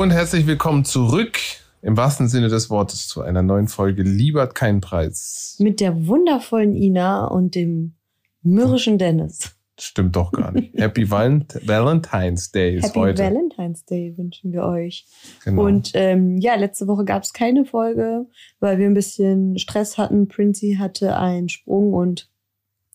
Hallo 0.00 0.08
und 0.08 0.16
herzlich 0.16 0.46
willkommen 0.46 0.86
zurück 0.86 1.38
im 1.82 1.94
wahrsten 1.94 2.26
Sinne 2.26 2.48
des 2.48 2.70
Wortes 2.70 3.06
zu 3.06 3.20
einer 3.20 3.42
neuen 3.42 3.68
Folge 3.68 4.02
Liebert 4.02 4.54
keinen 4.54 4.80
Preis. 4.80 5.56
Mit 5.58 5.78
der 5.78 6.06
wundervollen 6.06 6.74
Ina 6.74 7.26
und 7.26 7.54
dem 7.54 7.96
mürrischen 8.40 8.96
Dennis. 8.96 9.54
Stimmt 9.78 10.16
doch 10.16 10.32
gar 10.32 10.52
nicht. 10.52 10.72
Happy 10.78 11.10
Val 11.10 11.44
Valentine's 11.66 12.50
Day 12.50 12.76
ist 12.76 12.84
Happy 12.84 12.98
heute. 12.98 13.24
Valentine's 13.24 13.84
Day 13.84 14.16
wünschen 14.16 14.54
wir 14.54 14.62
euch. 14.62 15.04
Genau. 15.44 15.66
Und 15.66 15.90
ähm, 15.92 16.38
ja, 16.38 16.54
letzte 16.54 16.86
Woche 16.86 17.04
gab 17.04 17.22
es 17.22 17.34
keine 17.34 17.66
Folge, 17.66 18.24
weil 18.58 18.78
wir 18.78 18.86
ein 18.86 18.94
bisschen 18.94 19.58
Stress 19.58 19.98
hatten. 19.98 20.28
Princy 20.28 20.76
hatte 20.78 21.18
einen 21.18 21.50
Sprung 21.50 21.92
und 21.92 22.30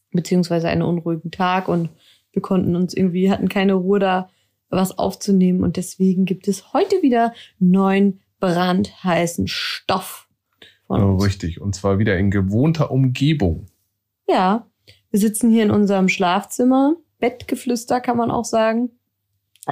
beziehungsweise 0.09 0.70
einen 0.70 0.81
unruhigen 0.81 1.30
Tag 1.30 1.67
und 1.67 1.90
wir 2.31 2.42
konnten 2.42 2.76
uns 2.76 2.95
irgendwie, 2.95 3.30
hatten 3.30 3.48
keine 3.48 3.76
Ruhe 3.76 4.00
da, 4.00 4.28
was 4.70 4.98
aufzunehmen. 4.98 5.64
Und 5.64 5.78
deswegen 5.78 6.26
gibt 6.26 6.48
es 6.48 6.73
heute 6.73 7.02
wieder 7.02 7.34
neuen 7.60 8.22
brandheißen 8.40 9.48
Stoff 9.48 10.28
von 10.88 11.04
oh, 11.04 11.14
uns. 11.14 11.26
richtig. 11.26 11.62
Und 11.62 11.76
zwar 11.76 12.00
wieder 12.00 12.18
in 12.18 12.32
gewohnter 12.32 12.92
Umgebung. 12.92 13.68
Ja, 14.28 14.68
wir 15.12 15.20
sitzen 15.20 15.50
hier 15.50 15.64
in 15.64 15.72
unserem 15.72 16.09
Schlafzimmer. 16.09 16.96
Bettgeflüster 17.20 18.02
kann 18.02 18.18
man 18.18 18.32
auch 18.32 18.46
sagen. 18.46 18.92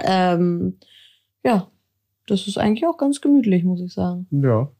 Ähm, 0.01 0.77
ja, 1.43 1.67
das 2.27 2.47
ist 2.47 2.57
eigentlich 2.57 2.87
auch 2.87 2.97
ganz 2.97 3.21
gemütlich, 3.21 3.63
muss 3.63 3.81
ich 3.81 3.93
sagen. 3.93 4.27
Ja. 4.31 4.71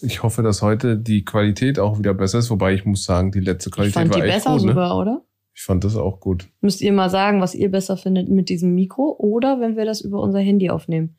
Ich 0.00 0.22
hoffe, 0.22 0.42
dass 0.42 0.62
heute 0.62 0.96
die 0.96 1.24
Qualität 1.24 1.80
auch 1.80 1.98
wieder 1.98 2.14
besser 2.14 2.38
ist, 2.38 2.50
wobei 2.50 2.72
ich 2.72 2.84
muss 2.84 3.04
sagen, 3.04 3.32
die 3.32 3.40
letzte 3.40 3.70
Ich 3.70 3.74
Qualität 3.74 3.94
fand 3.94 4.14
die 4.14 4.20
war 4.20 4.26
echt 4.26 4.36
besser 4.36 4.52
gut. 4.52 4.62
Ne? 4.62 4.68
sogar, 4.68 4.96
oder? 4.96 5.22
Ich 5.58 5.64
fand 5.64 5.82
das 5.82 5.96
auch 5.96 6.20
gut. 6.20 6.48
Müsst 6.60 6.80
ihr 6.82 6.92
mal 6.92 7.10
sagen, 7.10 7.40
was 7.40 7.52
ihr 7.52 7.68
besser 7.68 7.96
findet 7.96 8.28
mit 8.28 8.48
diesem 8.48 8.76
Mikro 8.76 9.16
oder 9.18 9.58
wenn 9.60 9.76
wir 9.76 9.84
das 9.84 10.00
über 10.00 10.22
unser 10.22 10.38
Handy 10.38 10.70
aufnehmen. 10.70 11.16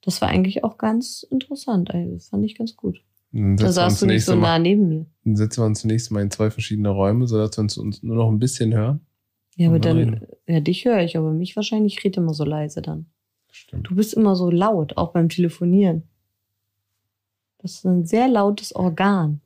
Das 0.00 0.20
war 0.20 0.28
eigentlich 0.28 0.62
auch 0.62 0.78
ganz 0.78 1.26
interessant. 1.28 1.90
Also, 1.90 2.14
das 2.14 2.28
fand 2.28 2.44
ich 2.44 2.56
ganz 2.56 2.76
gut. 2.76 3.02
Dann 3.32 3.56
Da 3.56 3.72
saßt 3.72 4.00
du 4.00 4.06
nicht 4.06 4.24
so 4.24 4.36
nah 4.36 4.60
neben 4.60 4.88
mir. 4.88 5.06
dann 5.24 5.34
setzen 5.34 5.62
wir 5.62 5.66
uns 5.66 5.80
zunächst 5.80 6.12
mal 6.12 6.22
in 6.22 6.30
zwei 6.30 6.52
verschiedene 6.52 6.90
Räume, 6.90 7.26
sodass 7.26 7.58
wir 7.58 7.62
uns, 7.62 7.78
uns 7.78 8.00
nur 8.04 8.14
noch 8.14 8.28
ein 8.30 8.38
bisschen 8.38 8.72
hören. 8.72 9.00
Ja, 9.56 9.70
aber 9.70 9.80
dann, 9.80 9.96
reden. 9.96 10.26
ja, 10.46 10.60
dich 10.60 10.84
höre 10.84 11.00
ich, 11.00 11.16
aber 11.16 11.32
mich 11.32 11.56
wahrscheinlich 11.56 11.98
ich 11.98 12.04
rede 12.04 12.20
immer 12.20 12.32
so 12.32 12.44
leise 12.44 12.82
dann. 12.82 13.06
Stimmt. 13.50 13.90
Du 13.90 13.96
bist 13.96 14.14
immer 14.14 14.36
so 14.36 14.50
laut, 14.50 14.96
auch 14.98 15.10
beim 15.12 15.28
Telefonieren. 15.28 16.04
Das 17.58 17.72
ist 17.72 17.84
ein 17.84 18.04
sehr 18.06 18.28
lautes 18.28 18.72
Organ. 18.72 19.40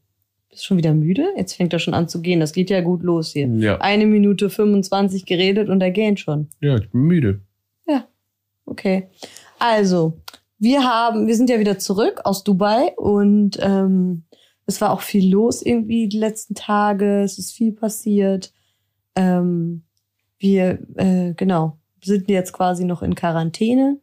Bist 0.55 0.65
schon 0.65 0.79
wieder 0.79 0.95
müde? 0.95 1.27
Jetzt 1.37 1.55
fängt 1.55 1.73
er 1.73 1.79
schon 1.79 1.95
an 1.95 2.09
zu 2.09 2.23
gehen. 2.23 2.41
Das 2.41 2.53
geht 2.53 2.71
ja 2.71 2.81
gut 2.81 3.03
los 3.03 3.33
hier. 3.33 3.47
Ja. 3.47 3.81
Eine 3.81 4.07
Minute 4.07 4.51
25 4.51 5.27
geredet 5.27 5.69
und 5.69 5.81
er 5.81 5.91
gähnt 5.91 6.21
schon. 6.21 6.49
ja, 6.61 6.77
ich 6.77 6.91
bin 6.91 7.03
müde. 7.03 7.41
Okay. 8.67 9.09
Also, 9.59 10.21
wir 10.59 10.85
haben, 10.85 11.27
wir 11.27 11.37
sind 11.37 11.51
ja 11.51 11.59
wieder 11.59 11.79
zurück 11.79 12.21
aus 12.25 12.45
Dubai 12.45 12.93
und 12.97 13.59
ähm, 13.61 14.25
es 14.67 14.81
war 14.81 14.93
auch 14.93 15.03
viel 15.03 15.31
los 15.31 15.63
irgendwie 15.63 16.09
die 16.09 16.19
letzten 16.19 16.55
Tage. 16.55 17.23
Es 17.23 17.39
ist 17.39 17.53
viel 17.53 17.73
passiert. 17.73 18.53
Ähm, 19.15 19.85
wir, 20.39 20.79
äh, 20.97 21.35
genau, 21.35 21.79
sind 22.03 22.29
jetzt 22.29 22.53
quasi 22.53 22.85
noch 22.85 23.03
in 23.03 23.15
Quarantäne. 23.15 23.99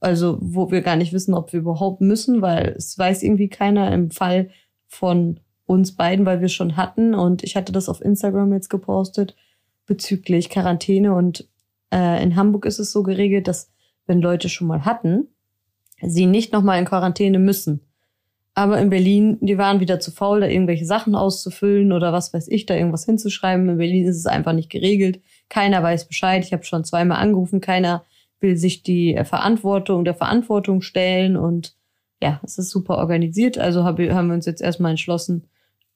Also, 0.00 0.38
wo 0.40 0.70
wir 0.70 0.80
gar 0.80 0.96
nicht 0.96 1.12
wissen, 1.12 1.34
ob 1.34 1.52
wir 1.52 1.60
überhaupt 1.60 2.00
müssen, 2.00 2.40
weil 2.40 2.74
es 2.76 2.96
weiß 2.96 3.22
irgendwie 3.22 3.48
keiner 3.48 3.92
im 3.92 4.10
Fall 4.10 4.48
von 4.86 5.40
uns 5.70 5.92
beiden, 5.92 6.26
weil 6.26 6.40
wir 6.40 6.48
schon 6.48 6.76
hatten. 6.76 7.14
Und 7.14 7.44
ich 7.44 7.54
hatte 7.54 7.72
das 7.72 7.88
auf 7.88 8.00
Instagram 8.00 8.52
jetzt 8.52 8.70
gepostet 8.70 9.36
bezüglich 9.86 10.50
Quarantäne. 10.50 11.14
Und 11.14 11.48
äh, 11.92 12.22
in 12.22 12.34
Hamburg 12.36 12.66
ist 12.66 12.80
es 12.80 12.90
so 12.90 13.02
geregelt, 13.02 13.46
dass 13.46 13.70
wenn 14.06 14.20
Leute 14.20 14.48
schon 14.48 14.66
mal 14.66 14.84
hatten, 14.84 15.28
sie 16.02 16.26
nicht 16.26 16.52
nochmal 16.52 16.80
in 16.80 16.86
Quarantäne 16.86 17.38
müssen. 17.38 17.80
Aber 18.54 18.80
in 18.80 18.90
Berlin, 18.90 19.38
die 19.40 19.58
waren 19.58 19.78
wieder 19.78 20.00
zu 20.00 20.10
faul, 20.10 20.40
da 20.40 20.48
irgendwelche 20.48 20.84
Sachen 20.84 21.14
auszufüllen 21.14 21.92
oder 21.92 22.12
was 22.12 22.34
weiß 22.34 22.48
ich, 22.48 22.66
da 22.66 22.74
irgendwas 22.74 23.04
hinzuschreiben. 23.04 23.68
In 23.68 23.78
Berlin 23.78 24.06
ist 24.06 24.16
es 24.16 24.26
einfach 24.26 24.52
nicht 24.52 24.70
geregelt. 24.70 25.20
Keiner 25.48 25.82
weiß 25.84 26.08
Bescheid. 26.08 26.44
Ich 26.44 26.52
habe 26.52 26.64
schon 26.64 26.84
zweimal 26.84 27.18
angerufen. 27.18 27.60
Keiner 27.60 28.04
will 28.40 28.56
sich 28.56 28.82
die 28.82 29.14
äh, 29.14 29.24
Verantwortung 29.24 30.04
der 30.04 30.14
Verantwortung 30.14 30.82
stellen. 30.82 31.36
Und 31.36 31.76
ja, 32.20 32.40
es 32.42 32.58
ist 32.58 32.70
super 32.70 32.98
organisiert. 32.98 33.56
Also 33.56 33.84
hab, 33.84 34.00
haben 34.00 34.28
wir 34.28 34.34
uns 34.34 34.46
jetzt 34.46 34.62
erstmal 34.62 34.90
entschlossen, 34.90 35.44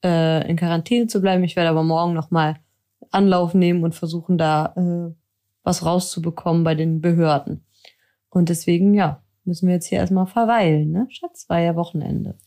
äh, 0.05 0.47
in 0.47 0.55
Quarantäne 0.55 1.07
zu 1.07 1.19
bleiben. 1.19 1.43
Ich 1.43 1.55
werde 1.55 1.69
aber 1.69 1.83
morgen 1.83 2.13
nochmal 2.13 2.57
Anlauf 3.11 3.53
nehmen 3.53 3.83
und 3.83 3.95
versuchen, 3.95 4.37
da 4.37 4.73
äh, 4.77 5.13
was 5.63 5.83
rauszubekommen 5.83 6.63
bei 6.63 6.75
den 6.75 7.01
Behörden. 7.01 7.65
Und 8.29 8.49
deswegen, 8.49 8.93
ja, 8.93 9.23
müssen 9.45 9.67
wir 9.67 9.75
jetzt 9.75 9.87
hier 9.87 9.97
erstmal 9.97 10.27
verweilen, 10.27 10.91
ne? 10.91 11.07
Schatz, 11.09 11.49
war 11.49 11.59
ja 11.59 11.75
Wochenende. 11.75 12.37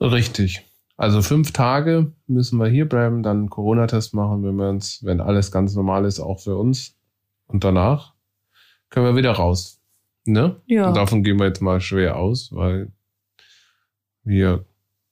Richtig. 0.00 0.64
Also 0.96 1.22
fünf 1.22 1.52
Tage 1.52 2.12
müssen 2.26 2.58
wir 2.58 2.68
hier 2.68 2.88
bleiben, 2.88 3.22
dann 3.22 3.38
einen 3.38 3.50
Corona-Test 3.50 4.14
machen, 4.14 4.42
wenn 4.42 4.56
wir 4.56 4.68
uns, 4.68 5.04
wenn 5.04 5.20
alles 5.20 5.52
ganz 5.52 5.74
normal 5.74 6.04
ist, 6.04 6.20
auch 6.20 6.40
für 6.40 6.56
uns. 6.56 6.96
Und 7.46 7.64
danach 7.64 8.14
können 8.90 9.06
wir 9.06 9.16
wieder 9.16 9.32
raus. 9.32 9.80
Ne? 10.24 10.60
Ja. 10.66 10.88
Und 10.88 10.96
davon 10.96 11.22
gehen 11.22 11.38
wir 11.38 11.46
jetzt 11.46 11.62
mal 11.62 11.80
schwer 11.80 12.16
aus, 12.16 12.50
weil 12.52 12.92
wir 14.24 14.64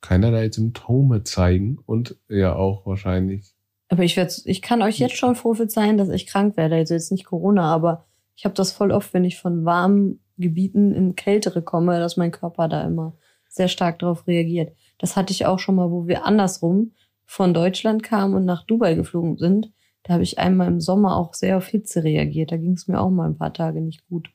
keinerlei 0.06 0.50
Symptome 0.50 1.24
zeigen 1.24 1.78
und 1.84 2.16
ja 2.28 2.54
auch 2.54 2.86
wahrscheinlich. 2.86 3.52
Aber 3.88 4.04
ich 4.04 4.16
werde, 4.16 4.32
ich 4.44 4.62
kann 4.62 4.82
euch 4.82 4.98
jetzt 4.98 5.16
schon 5.16 5.34
prophezeien, 5.34 5.98
dass 5.98 6.08
ich 6.10 6.26
krank 6.26 6.56
werde. 6.56 6.76
Also 6.76 6.94
jetzt 6.94 7.10
nicht 7.10 7.24
Corona, 7.24 7.72
aber 7.72 8.06
ich 8.36 8.44
habe 8.44 8.54
das 8.54 8.70
voll 8.70 8.92
oft, 8.92 9.12
wenn 9.14 9.24
ich 9.24 9.38
von 9.38 9.64
warmen 9.64 10.20
Gebieten 10.38 10.92
in 10.92 11.16
kältere 11.16 11.60
komme, 11.62 11.98
dass 11.98 12.16
mein 12.16 12.30
Körper 12.30 12.68
da 12.68 12.84
immer 12.84 13.16
sehr 13.48 13.66
stark 13.68 13.98
darauf 13.98 14.28
reagiert. 14.28 14.76
Das 14.98 15.16
hatte 15.16 15.32
ich 15.32 15.46
auch 15.46 15.58
schon 15.58 15.74
mal, 15.74 15.90
wo 15.90 16.06
wir 16.06 16.24
andersrum 16.24 16.92
von 17.24 17.52
Deutschland 17.52 18.04
kamen 18.04 18.34
und 18.34 18.44
nach 18.44 18.64
Dubai 18.64 18.94
geflogen 18.94 19.38
sind. 19.38 19.72
Da 20.04 20.14
habe 20.14 20.22
ich 20.22 20.38
einmal 20.38 20.68
im 20.68 20.80
Sommer 20.80 21.16
auch 21.16 21.34
sehr 21.34 21.56
auf 21.56 21.66
Hitze 21.66 22.04
reagiert. 22.04 22.52
Da 22.52 22.58
ging 22.58 22.74
es 22.74 22.86
mir 22.86 23.00
auch 23.00 23.10
mal 23.10 23.28
ein 23.28 23.38
paar 23.38 23.52
Tage 23.52 23.80
nicht 23.80 24.06
gut. 24.06 24.28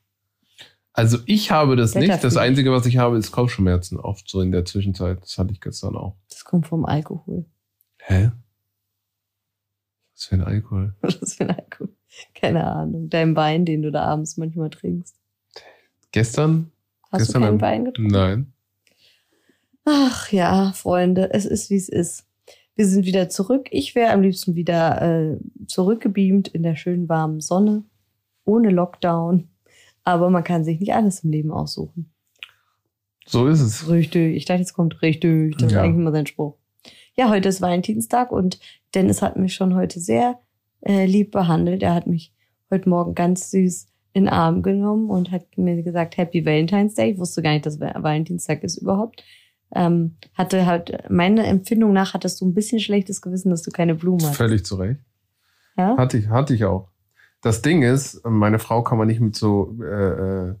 Also 0.94 1.18
ich 1.26 1.50
habe 1.50 1.76
das 1.76 1.94
nicht. 1.94 2.22
Das. 2.22 2.36
Einzige, 2.36 2.70
was 2.70 2.86
ich 2.86 2.98
habe, 2.98 3.16
ist 3.16 3.32
Kopfschmerzen. 3.32 3.98
Oft 3.98 4.28
so 4.28 4.40
in 4.40 4.52
der 4.52 4.64
Zwischenzeit. 4.64 5.22
Das 5.22 5.38
hatte 5.38 5.52
ich 5.52 5.60
gestern 5.60 5.96
auch. 5.96 6.16
Das 6.28 6.44
kommt 6.44 6.66
vom 6.66 6.84
Alkohol. 6.84 7.46
Hä? 7.98 8.30
Was 10.14 10.24
für 10.26 10.34
ein 10.34 10.42
Alkohol? 10.42 10.94
Was 11.00 11.34
für 11.34 11.44
ein 11.44 11.56
Alkohol? 11.56 11.94
Keine 12.34 12.64
Ahnung. 12.64 13.08
Dein 13.08 13.34
Wein, 13.36 13.64
den 13.64 13.82
du 13.82 13.90
da 13.90 14.04
abends 14.04 14.36
manchmal 14.36 14.70
trinkst. 14.70 15.16
Gestern? 16.12 16.70
Hast 17.10 17.20
Gestern 17.20 17.42
du 17.42 17.48
keinen 17.48 17.60
Wein 17.60 17.84
getrunken? 17.86 18.10
Nein. 18.12 18.52
Ach 19.84 20.30
ja, 20.30 20.72
Freunde, 20.72 21.32
es 21.32 21.44
ist 21.44 21.70
wie 21.70 21.76
es 21.76 21.88
ist. 21.88 22.26
Wir 22.74 22.86
sind 22.86 23.04
wieder 23.04 23.28
zurück. 23.28 23.68
Ich 23.70 23.94
wäre 23.94 24.12
am 24.12 24.22
liebsten 24.22 24.54
wieder 24.54 25.02
äh, 25.02 25.38
zurückgebeamt 25.66 26.48
in 26.48 26.62
der 26.62 26.76
schönen 26.76 27.08
warmen 27.08 27.40
Sonne, 27.40 27.84
ohne 28.44 28.70
Lockdown. 28.70 29.48
Aber 30.04 30.30
man 30.30 30.44
kann 30.44 30.64
sich 30.64 30.80
nicht 30.80 30.94
alles 30.94 31.20
im 31.24 31.30
Leben 31.30 31.50
aussuchen. 31.52 32.12
So 33.26 33.46
ist 33.46 33.60
es. 33.60 33.88
Richtig. 33.88 34.36
Ich 34.36 34.44
dachte, 34.46 34.60
jetzt 34.60 34.72
kommt 34.74 35.00
richtig. 35.02 35.54
Das 35.56 35.64
ist 35.68 35.72
Ja. 35.72 35.82
eigentlich 35.82 36.00
immer 36.00 36.12
sein 36.12 36.26
Spruch. 36.26 36.56
Ja, 37.14 37.28
heute 37.28 37.48
ist 37.48 37.60
Valentinstag 37.60 38.32
und 38.32 38.58
Dennis 38.94 39.22
hat 39.22 39.36
mich 39.36 39.54
schon 39.54 39.74
heute 39.74 40.00
sehr 40.00 40.38
äh, 40.80 41.06
lieb 41.06 41.30
behandelt. 41.30 41.82
Er 41.82 41.94
hat 41.94 42.06
mich 42.06 42.32
heute 42.70 42.88
Morgen 42.88 43.14
ganz 43.14 43.50
süß 43.50 43.86
in 44.14 44.24
den 44.24 44.32
Arm 44.32 44.62
genommen 44.62 45.08
und 45.10 45.30
hat 45.30 45.56
mir 45.56 45.80
gesagt, 45.82 46.16
Happy 46.16 46.44
Valentine's 46.44 46.94
Day. 46.94 47.12
Ich 47.12 47.18
wusste 47.18 47.42
gar 47.42 47.52
nicht, 47.52 47.64
dass 47.66 47.78
Va- 47.80 47.94
Valentinstag 48.02 48.64
ist 48.64 48.78
überhaupt. 48.78 49.22
Ähm, 49.74 50.16
hatte 50.34 50.66
halt, 50.66 51.08
meiner 51.08 51.44
Empfindung 51.46 51.92
nach 51.92 52.12
hattest 52.12 52.40
du 52.40 52.46
ein 52.46 52.52
bisschen 52.54 52.80
schlechtes 52.80 53.22
Gewissen, 53.22 53.50
dass 53.50 53.62
du 53.62 53.70
keine 53.70 53.94
Blumen 53.94 54.22
hast. 54.26 54.36
Völlig 54.36 54.64
zu 54.66 54.74
Recht. 54.76 55.00
Ja? 55.78 55.96
Hatte 55.96 56.18
ich, 56.18 56.28
hatte 56.28 56.54
ich 56.54 56.64
auch. 56.64 56.88
Das 57.42 57.60
Ding 57.60 57.82
ist, 57.82 58.24
meine 58.24 58.58
Frau 58.58 58.82
kann 58.82 58.98
man 58.98 59.08
nicht 59.08 59.20
mit 59.20 59.36
so 59.36 59.76
äh, 59.82 60.50
äh, 60.50 60.54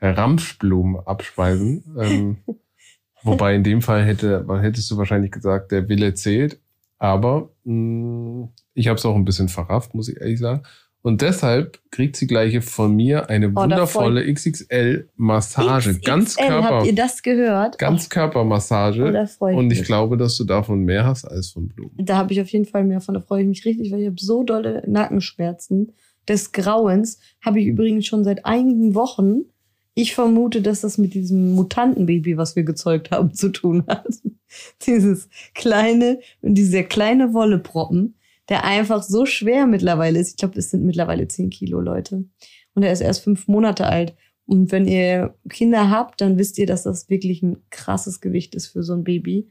Ramschblumen 0.00 1.00
abspeisen. 1.06 1.84
Ähm, 1.98 2.36
wobei 3.22 3.54
in 3.54 3.64
dem 3.64 3.80
Fall 3.80 4.04
hätte, 4.04 4.44
hättest 4.60 4.90
du 4.90 4.96
wahrscheinlich 4.98 5.30
gesagt, 5.32 5.72
der 5.72 5.88
Wille 5.88 6.14
zählt. 6.14 6.60
Aber 6.98 7.50
mh, 7.64 8.48
ich 8.74 8.88
habe 8.88 8.98
es 8.98 9.06
auch 9.06 9.14
ein 9.14 9.24
bisschen 9.24 9.48
verrafft, 9.48 9.94
muss 9.94 10.08
ich 10.08 10.20
ehrlich 10.20 10.38
sagen. 10.40 10.62
Und 11.02 11.22
deshalb 11.22 11.78
kriegt 11.92 12.16
sie 12.16 12.26
gleich 12.26 12.64
von 12.64 12.96
mir 12.96 13.30
eine 13.30 13.50
Oh, 13.50 13.54
wundervolle 13.62 14.24
XXL-Massage. 14.32 15.90
XXL, 15.92 16.04
Ganz 16.04 16.36
Körper, 16.36 16.62
Habt 16.78 16.86
ihr 16.86 16.94
das 16.96 17.22
gehört? 17.22 17.78
ganz 17.78 18.08
Körpermassage. 18.08 19.04
Oh, 19.08 19.12
da 19.12 19.26
freu 19.26 19.52
ich 19.52 19.56
Und 19.56 19.70
ich 19.70 19.78
mich. 19.80 19.86
glaube, 19.86 20.16
dass 20.16 20.36
du 20.36 20.42
davon 20.44 20.80
mehr 20.84 21.04
hast 21.06 21.24
als 21.24 21.50
von 21.50 21.68
Blumen. 21.68 21.92
Da 21.96 22.16
habe 22.16 22.32
ich 22.32 22.40
auf 22.40 22.48
jeden 22.48 22.64
Fall 22.64 22.82
mehr 22.84 23.00
von. 23.00 23.14
Da 23.14 23.20
freue 23.20 23.42
ich 23.42 23.48
mich 23.48 23.64
richtig, 23.64 23.92
weil 23.92 24.00
ich 24.00 24.06
habe 24.06 24.16
so 24.18 24.42
dolle 24.42 24.82
Nackenschmerzen 24.88 25.92
des 26.28 26.52
Grauens. 26.52 27.18
Habe 27.44 27.60
ich 27.60 27.66
übrigens 27.66 28.06
schon 28.06 28.24
seit 28.24 28.44
einigen 28.44 28.94
Wochen. 28.94 29.44
Ich 29.94 30.14
vermute, 30.14 30.60
dass 30.60 30.82
das 30.82 30.98
mit 30.98 31.14
diesem 31.14 31.52
Mutantenbaby, 31.52 32.36
was 32.36 32.54
wir 32.54 32.64
gezeugt 32.64 33.10
haben, 33.10 33.32
zu 33.32 33.50
tun 33.50 33.84
hat. 33.86 34.06
Dieses 34.86 35.28
kleine 35.54 36.20
und 36.42 36.54
dieser 36.54 36.82
kleine 36.82 37.32
Wolleproppen, 37.32 38.14
der 38.48 38.64
einfach 38.64 39.02
so 39.02 39.26
schwer 39.26 39.66
mittlerweile 39.66 40.18
ist. 40.18 40.30
Ich 40.30 40.36
glaube, 40.36 40.58
es 40.58 40.70
sind 40.70 40.84
mittlerweile 40.84 41.26
10 41.26 41.50
Kilo 41.50 41.80
Leute. 41.80 42.24
Und 42.74 42.82
er 42.82 42.92
ist 42.92 43.00
erst 43.00 43.24
fünf 43.24 43.48
Monate 43.48 43.86
alt. 43.86 44.14
Und 44.44 44.70
wenn 44.70 44.86
ihr 44.86 45.34
Kinder 45.48 45.90
habt, 45.90 46.20
dann 46.20 46.38
wisst 46.38 46.58
ihr, 46.58 46.66
dass 46.66 46.84
das 46.84 47.08
wirklich 47.10 47.42
ein 47.42 47.56
krasses 47.70 48.20
Gewicht 48.20 48.54
ist 48.54 48.68
für 48.68 48.82
so 48.82 48.92
ein 48.92 49.02
Baby. 49.02 49.50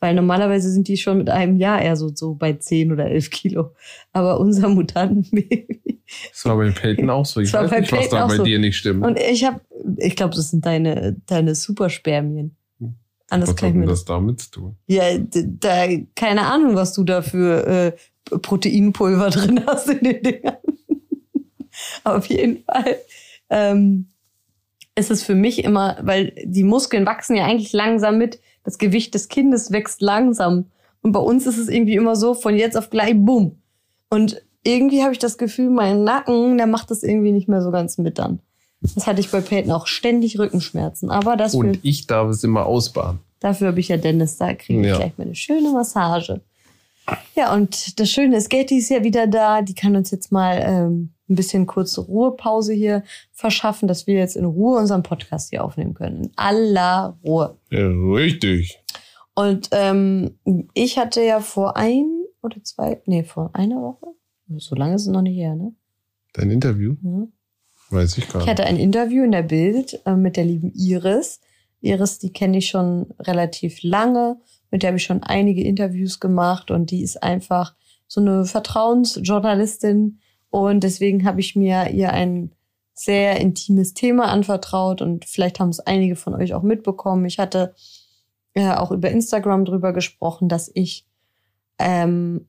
Weil 0.00 0.14
normalerweise 0.14 0.70
sind 0.70 0.88
die 0.88 0.96
schon 0.96 1.18
mit 1.18 1.30
einem 1.30 1.56
Jahr 1.56 1.80
eher 1.80 1.96
so, 1.96 2.14
so 2.14 2.34
bei 2.34 2.52
10 2.52 2.92
oder 2.92 3.06
11 3.06 3.30
Kilo. 3.30 3.74
Aber 4.12 4.40
unser 4.40 4.68
Mutantenbaby. 4.68 6.02
Das 6.30 6.44
war 6.44 6.56
bei 6.56 6.70
Peyton 6.70 7.10
auch 7.10 7.26
so. 7.26 7.40
Ich 7.40 7.52
weiß 7.52 7.70
nicht, 7.70 7.92
was 7.92 8.08
da 8.10 8.26
bei 8.26 8.36
so. 8.36 8.44
dir 8.44 8.58
nicht 8.58 8.76
stimmt. 8.76 9.04
Und 9.04 9.18
ich 9.18 9.44
habe, 9.44 9.60
ich 9.96 10.14
glaube, 10.16 10.34
das 10.34 10.50
sind 10.50 10.66
deine, 10.66 11.16
deine 11.26 11.54
Superspermien. 11.54 12.56
Anders 13.28 13.50
was 13.50 13.56
kann 13.56 13.70
ich 13.70 13.74
mir 13.74 13.86
das 13.86 14.04
damit 14.04 14.40
zu 14.40 14.50
tun? 14.50 14.76
Ja, 14.86 15.18
da, 15.18 15.88
keine 16.14 16.42
Ahnung, 16.42 16.76
was 16.76 16.92
du 16.92 17.02
da 17.02 17.22
für 17.22 17.66
äh, 17.66 17.92
Proteinpulver 18.38 19.30
drin 19.30 19.64
hast 19.66 19.88
in 19.88 20.04
den 20.04 20.22
Dingern. 20.22 20.56
Auf 22.04 22.26
jeden 22.26 22.62
Fall. 22.64 22.96
Ähm, 23.50 24.08
ist 24.94 25.10
es 25.10 25.22
für 25.22 25.34
mich 25.34 25.64
immer, 25.64 25.98
weil 26.02 26.32
die 26.44 26.64
Muskeln 26.64 27.04
wachsen 27.04 27.36
ja 27.36 27.44
eigentlich 27.44 27.72
langsam 27.72 28.16
mit. 28.16 28.40
Das 28.66 28.78
Gewicht 28.78 29.14
des 29.14 29.28
Kindes 29.28 29.70
wächst 29.70 30.02
langsam. 30.02 30.66
Und 31.00 31.12
bei 31.12 31.20
uns 31.20 31.46
ist 31.46 31.56
es 31.56 31.68
irgendwie 31.68 31.94
immer 31.94 32.16
so, 32.16 32.34
von 32.34 32.56
jetzt 32.56 32.76
auf 32.76 32.90
gleich, 32.90 33.14
bumm. 33.16 33.62
Und 34.10 34.42
irgendwie 34.64 35.02
habe 35.02 35.12
ich 35.12 35.20
das 35.20 35.38
Gefühl, 35.38 35.70
mein 35.70 36.02
Nacken, 36.02 36.58
der 36.58 36.66
macht 36.66 36.90
das 36.90 37.04
irgendwie 37.04 37.30
nicht 37.30 37.48
mehr 37.48 37.62
so 37.62 37.70
ganz 37.70 37.96
mit 37.96 38.18
dann. 38.18 38.40
Das 38.80 39.06
hatte 39.06 39.20
ich 39.20 39.30
bei 39.30 39.40
Peyton 39.40 39.70
auch 39.70 39.86
ständig 39.86 40.38
Rückenschmerzen. 40.38 41.10
Aber 41.10 41.36
das 41.36 41.54
Und 41.54 41.78
ich 41.82 42.08
darf 42.08 42.28
es 42.28 42.42
immer 42.42 42.66
ausbauen. 42.66 43.20
Dafür 43.38 43.68
habe 43.68 43.78
ich 43.80 43.88
ja 43.88 43.96
Dennis, 43.96 44.36
da 44.36 44.52
kriege 44.54 44.80
ich 44.80 44.86
ja. 44.88 44.96
gleich 44.96 45.16
mal 45.16 45.24
eine 45.24 45.36
schöne 45.36 45.70
Massage. 45.70 46.40
Ja, 47.36 47.54
und 47.54 48.00
das 48.00 48.10
Schöne 48.10 48.36
ist, 48.36 48.50
Getty 48.50 48.78
ist 48.78 48.88
ja 48.88 49.04
wieder 49.04 49.28
da. 49.28 49.62
Die 49.62 49.74
kann 49.74 49.94
uns 49.94 50.10
jetzt 50.10 50.32
mal 50.32 50.60
ähm, 50.60 51.10
ein 51.28 51.34
bisschen 51.34 51.66
kurze 51.66 52.02
Ruhepause 52.02 52.72
hier 52.72 53.02
verschaffen, 53.32 53.88
dass 53.88 54.06
wir 54.06 54.14
jetzt 54.14 54.36
in 54.36 54.44
Ruhe 54.44 54.78
unseren 54.78 55.02
Podcast 55.02 55.50
hier 55.50 55.64
aufnehmen 55.64 55.94
können. 55.94 56.24
In 56.24 56.30
aller 56.36 57.18
Ruhe. 57.24 57.58
Ja, 57.70 57.88
richtig. 57.88 58.78
Und 59.34 59.68
ähm, 59.72 60.38
ich 60.72 60.98
hatte 60.98 61.22
ja 61.22 61.40
vor 61.40 61.76
ein 61.76 62.24
oder 62.42 62.62
zwei, 62.62 63.02
nee, 63.06 63.24
vor 63.24 63.50
einer 63.54 63.82
Woche, 63.82 64.06
so 64.56 64.74
lange 64.74 64.94
ist 64.94 65.02
es 65.02 65.08
noch 65.08 65.22
nicht 65.22 65.36
her, 65.36 65.54
ne? 65.54 65.74
Dein 66.32 66.50
Interview? 66.50 66.96
Mhm. 67.02 67.32
Weiß 67.90 68.18
ich 68.18 68.28
gar 68.28 68.38
nicht. 68.38 68.44
Ich 68.44 68.50
hatte 68.50 68.64
ein 68.64 68.78
Interview 68.78 69.24
in 69.24 69.32
der 69.32 69.42
Bild 69.42 70.00
äh, 70.06 70.14
mit 70.14 70.36
der 70.36 70.44
lieben 70.44 70.72
Iris. 70.74 71.40
Iris, 71.80 72.18
die 72.18 72.32
kenne 72.32 72.58
ich 72.58 72.68
schon 72.68 73.06
relativ 73.20 73.82
lange. 73.82 74.38
Mit 74.70 74.82
der 74.82 74.88
habe 74.88 74.98
ich 74.98 75.04
schon 75.04 75.22
einige 75.22 75.62
Interviews 75.62 76.20
gemacht 76.20 76.70
und 76.70 76.90
die 76.90 77.02
ist 77.02 77.22
einfach 77.22 77.74
so 78.08 78.20
eine 78.20 78.44
Vertrauensjournalistin. 78.44 80.20
Und 80.56 80.84
deswegen 80.84 81.26
habe 81.26 81.40
ich 81.40 81.54
mir 81.54 81.90
ihr 81.90 82.14
ein 82.14 82.50
sehr 82.94 83.38
intimes 83.38 83.92
Thema 83.92 84.28
anvertraut 84.28 85.02
und 85.02 85.26
vielleicht 85.26 85.60
haben 85.60 85.68
es 85.68 85.80
einige 85.80 86.16
von 86.16 86.34
euch 86.34 86.54
auch 86.54 86.62
mitbekommen. 86.62 87.26
Ich 87.26 87.38
hatte 87.38 87.74
äh, 88.54 88.72
auch 88.72 88.90
über 88.90 89.10
Instagram 89.10 89.66
drüber 89.66 89.92
gesprochen, 89.92 90.48
dass 90.48 90.70
ich 90.72 91.06
ähm, 91.78 92.46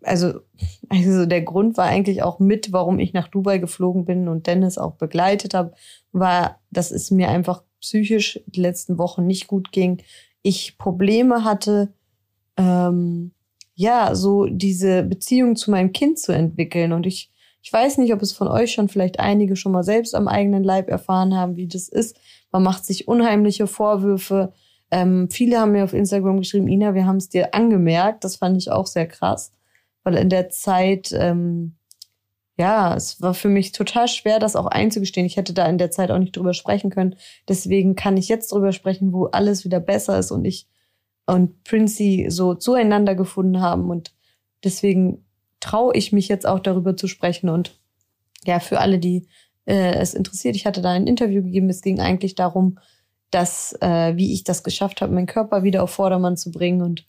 also, 0.00 0.40
also 0.88 1.26
der 1.26 1.42
Grund 1.42 1.76
war 1.76 1.84
eigentlich 1.84 2.22
auch 2.22 2.38
mit, 2.38 2.72
warum 2.72 2.98
ich 2.98 3.12
nach 3.12 3.28
Dubai 3.28 3.58
geflogen 3.58 4.06
bin 4.06 4.26
und 4.26 4.46
Dennis 4.46 4.78
auch 4.78 4.94
begleitet 4.94 5.52
habe, 5.52 5.74
war, 6.12 6.62
dass 6.70 6.90
es 6.90 7.10
mir 7.10 7.28
einfach 7.28 7.62
psychisch 7.82 8.40
die 8.46 8.62
letzten 8.62 8.96
Wochen 8.96 9.26
nicht 9.26 9.48
gut 9.48 9.70
ging. 9.70 10.02
Ich 10.40 10.78
Probleme 10.78 11.44
hatte, 11.44 11.92
ähm, 12.56 13.32
ja, 13.74 14.14
so 14.14 14.46
diese 14.46 15.02
Beziehung 15.02 15.56
zu 15.56 15.70
meinem 15.70 15.92
Kind 15.92 16.18
zu 16.18 16.32
entwickeln. 16.32 16.94
Und 16.94 17.04
ich, 17.04 17.30
ich 17.64 17.72
weiß 17.72 17.98
nicht, 17.98 18.12
ob 18.12 18.22
es 18.22 18.32
von 18.32 18.46
euch 18.46 18.72
schon 18.72 18.88
vielleicht 18.88 19.18
einige 19.18 19.56
schon 19.56 19.72
mal 19.72 19.82
selbst 19.82 20.14
am 20.14 20.28
eigenen 20.28 20.62
Leib 20.62 20.88
erfahren 20.88 21.34
haben, 21.34 21.56
wie 21.56 21.66
das 21.66 21.88
ist. 21.88 22.16
Man 22.52 22.62
macht 22.62 22.84
sich 22.84 23.08
unheimliche 23.08 23.66
Vorwürfe. 23.66 24.52
Ähm, 24.92 25.28
viele 25.30 25.58
haben 25.58 25.72
mir 25.72 25.82
auf 25.82 25.94
Instagram 25.94 26.38
geschrieben, 26.38 26.68
Ina, 26.68 26.94
wir 26.94 27.06
haben 27.06 27.16
es 27.16 27.28
dir 27.28 27.54
angemerkt. 27.54 28.22
Das 28.22 28.36
fand 28.36 28.56
ich 28.56 28.70
auch 28.70 28.86
sehr 28.86 29.08
krass 29.08 29.50
weil 30.04 30.16
in 30.16 30.28
der 30.28 30.50
Zeit, 30.50 31.10
ähm, 31.12 31.74
ja, 32.56 32.94
es 32.94 33.20
war 33.20 33.34
für 33.34 33.48
mich 33.48 33.72
total 33.72 34.06
schwer, 34.06 34.38
das 34.38 34.54
auch 34.54 34.66
einzugestehen. 34.66 35.26
Ich 35.26 35.36
hätte 35.36 35.54
da 35.54 35.66
in 35.66 35.78
der 35.78 35.90
Zeit 35.90 36.12
auch 36.12 36.18
nicht 36.18 36.36
drüber 36.36 36.54
sprechen 36.54 36.90
können. 36.90 37.16
Deswegen 37.48 37.96
kann 37.96 38.16
ich 38.16 38.28
jetzt 38.28 38.52
drüber 38.52 38.70
sprechen, 38.70 39.12
wo 39.12 39.24
alles 39.26 39.64
wieder 39.64 39.80
besser 39.80 40.18
ist 40.18 40.30
und 40.30 40.44
ich 40.44 40.68
und 41.26 41.64
Princey 41.64 42.26
so 42.28 42.54
zueinander 42.54 43.14
gefunden 43.16 43.60
haben. 43.60 43.90
Und 43.90 44.14
deswegen 44.62 45.23
traue 45.64 45.94
ich 45.94 46.12
mich 46.12 46.28
jetzt 46.28 46.46
auch 46.46 46.60
darüber 46.60 46.94
zu 46.94 47.08
sprechen. 47.08 47.48
Und 47.48 47.80
ja, 48.44 48.60
für 48.60 48.80
alle, 48.80 48.98
die 48.98 49.26
äh, 49.64 49.94
es 49.94 50.12
interessiert, 50.12 50.56
ich 50.56 50.66
hatte 50.66 50.82
da 50.82 50.90
ein 50.90 51.06
Interview 51.06 51.42
gegeben. 51.42 51.70
Es 51.70 51.80
ging 51.80 52.00
eigentlich 52.00 52.34
darum, 52.34 52.78
dass, 53.30 53.74
äh, 53.80 54.14
wie 54.16 54.34
ich 54.34 54.44
das 54.44 54.62
geschafft 54.62 55.00
habe, 55.00 55.14
meinen 55.14 55.26
Körper 55.26 55.62
wieder 55.62 55.82
auf 55.82 55.90
Vordermann 55.90 56.36
zu 56.36 56.50
bringen. 56.50 56.82
Und 56.82 57.06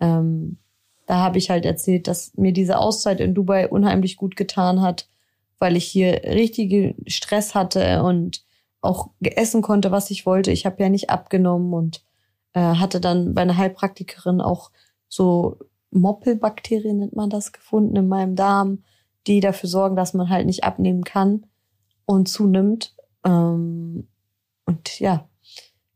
ähm, 0.00 0.56
da 1.04 1.16
habe 1.16 1.36
ich 1.36 1.50
halt 1.50 1.66
erzählt, 1.66 2.08
dass 2.08 2.32
mir 2.36 2.52
diese 2.52 2.78
Auszeit 2.78 3.20
in 3.20 3.34
Dubai 3.34 3.68
unheimlich 3.68 4.16
gut 4.16 4.34
getan 4.34 4.80
hat, 4.80 5.06
weil 5.58 5.76
ich 5.76 5.84
hier 5.84 6.22
richtige 6.24 6.94
Stress 7.06 7.54
hatte 7.54 8.02
und 8.02 8.42
auch 8.80 9.10
essen 9.20 9.60
konnte, 9.60 9.90
was 9.90 10.10
ich 10.10 10.24
wollte. 10.24 10.52
Ich 10.52 10.64
habe 10.64 10.82
ja 10.82 10.88
nicht 10.88 11.10
abgenommen 11.10 11.74
und 11.74 12.02
äh, 12.54 12.60
hatte 12.60 12.98
dann 12.98 13.34
bei 13.34 13.42
einer 13.42 13.58
Heilpraktikerin 13.58 14.40
auch 14.40 14.70
so 15.06 15.58
Moppelbakterien 15.90 16.98
nennt 16.98 17.16
man 17.16 17.30
das 17.30 17.52
gefunden 17.52 17.96
in 17.96 18.08
meinem 18.08 18.36
Darm, 18.36 18.84
die 19.26 19.40
dafür 19.40 19.68
sorgen, 19.68 19.96
dass 19.96 20.14
man 20.14 20.28
halt 20.28 20.46
nicht 20.46 20.64
abnehmen 20.64 21.04
kann 21.04 21.46
und 22.06 22.28
zunimmt. 22.28 22.94
Ähm, 23.24 24.08
und 24.66 25.00
ja, 25.00 25.28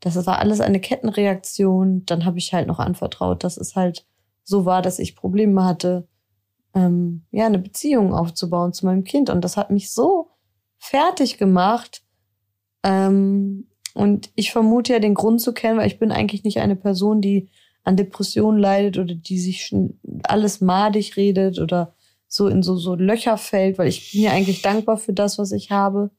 das 0.01 0.27
war 0.27 0.39
alles 0.39 0.61
eine 0.61 0.81
Kettenreaktion. 0.81 2.05
Dann 2.07 2.25
habe 2.25 2.39
ich 2.39 2.53
halt 2.53 2.67
noch 2.67 2.79
anvertraut, 2.79 3.45
dass 3.45 3.57
es 3.57 3.77
halt 3.77 4.07
so 4.43 4.67
war, 4.67 4.83
dass 4.83 4.99
ich 4.99 5.17
Probleme 5.17 5.65
hatte, 5.65 6.07
ähm, 6.75 7.25
ja, 7.31 7.47
eine 7.47 7.59
Beziehung 7.59 8.13
aufzubauen 8.13 8.73
zu 8.73 8.85
meinem 8.85 9.05
Kind. 9.05 9.31
Und 9.31 9.43
das 9.43 9.57
hat 9.57 9.71
mich 9.71 9.91
so 9.91 10.31
fertig 10.79 11.39
gemacht. 11.39 12.05
Ähm, 12.83 13.69
und 13.95 14.31
ich 14.35 14.51
vermute 14.53 14.93
ja 14.93 14.99
den 14.99 15.15
Grund 15.15 15.41
zu 15.41 15.55
kennen, 15.55 15.79
weil 15.79 15.87
ich 15.87 15.99
bin 15.99 16.13
eigentlich 16.13 16.45
nicht 16.45 16.59
eine 16.59 16.77
Person, 16.77 17.21
die 17.21 17.49
an 17.85 17.97
Depressionen 17.97 18.59
leidet 18.59 18.99
oder 18.99 19.15
die 19.15 19.39
sich 19.39 19.75
alles 20.25 20.61
madig 20.61 21.17
redet 21.17 21.59
oder 21.59 21.95
so 22.27 22.49
in 22.49 22.63
so, 22.63 22.77
so 22.77 22.95
Löcher 22.95 23.37
fällt, 23.37 23.79
weil 23.79 23.89
ich 23.89 24.13
bin 24.13 24.23
ja 24.23 24.33
eigentlich 24.33 24.63
dankbar 24.63 24.97
für 24.97 25.13
das, 25.13 25.39
was 25.39 25.53
ich 25.53 25.71
habe. 25.71 26.11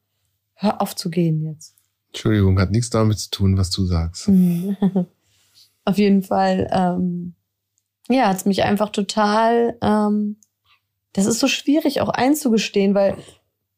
Hör 0.53 0.81
auf 0.81 0.95
zu 0.95 1.09
gehen 1.09 1.41
jetzt. 1.41 1.75
Entschuldigung, 2.07 2.59
hat 2.59 2.71
nichts 2.71 2.89
damit 2.89 3.19
zu 3.19 3.29
tun, 3.29 3.57
was 3.57 3.71
du 3.71 3.83
sagst. 3.85 4.29
auf 5.85 5.97
jeden 5.97 6.23
Fall 6.23 6.69
ähm, 6.71 7.35
ja, 8.09 8.27
hat 8.27 8.37
es 8.37 8.45
mich 8.45 8.63
einfach 8.63 8.89
total, 8.89 9.77
ähm, 9.81 10.37
das 11.13 11.25
ist 11.25 11.39
so 11.39 11.47
schwierig 11.47 12.01
auch 12.01 12.09
einzugestehen, 12.09 12.93
weil 12.93 13.17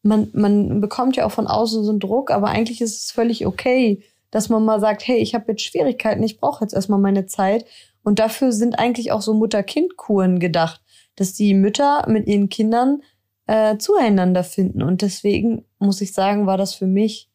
man, 0.04 0.30
man 0.34 0.82
bekommt 0.82 1.16
ja 1.16 1.26
auch 1.26 1.32
von 1.32 1.48
außen 1.48 1.84
so 1.84 1.92
einen 1.92 2.00
Druck, 2.00 2.32
aber 2.32 2.48
eigentlich 2.48 2.82
ist 2.82 3.04
es 3.04 3.12
völlig 3.12 3.46
okay, 3.46 4.04
dass 4.32 4.50
man 4.50 4.66
mal 4.66 4.80
sagt, 4.80 5.08
hey, 5.08 5.18
ich 5.18 5.34
habe 5.34 5.52
jetzt 5.52 5.64
Schwierigkeiten, 5.64 6.24
ich 6.24 6.40
brauche 6.40 6.64
jetzt 6.64 6.74
erstmal 6.74 7.00
meine 7.00 7.26
Zeit. 7.26 7.66
Und 8.04 8.20
dafür 8.20 8.52
sind 8.52 8.80
eigentlich 8.80 9.12
auch 9.12 9.22
so 9.22 9.34
Mutter-Kind-Kuren 9.34 10.40
gedacht, 10.40 10.82
dass 11.16 11.34
die 11.34 11.54
Mütter 11.54 12.06
mit 12.08 12.28
ihren 12.28 12.50
Kindern 12.50 13.02
äh, 13.48 13.78
zueinander 13.78 14.44
finden. 14.44 14.84
Und 14.84 15.02
deswegen 15.02 15.66
muss 15.80 16.02
ich 16.02 16.14
sagen, 16.14 16.46
war 16.46 16.58
das 16.58 16.74
für 16.74 16.88
mich 16.88 17.30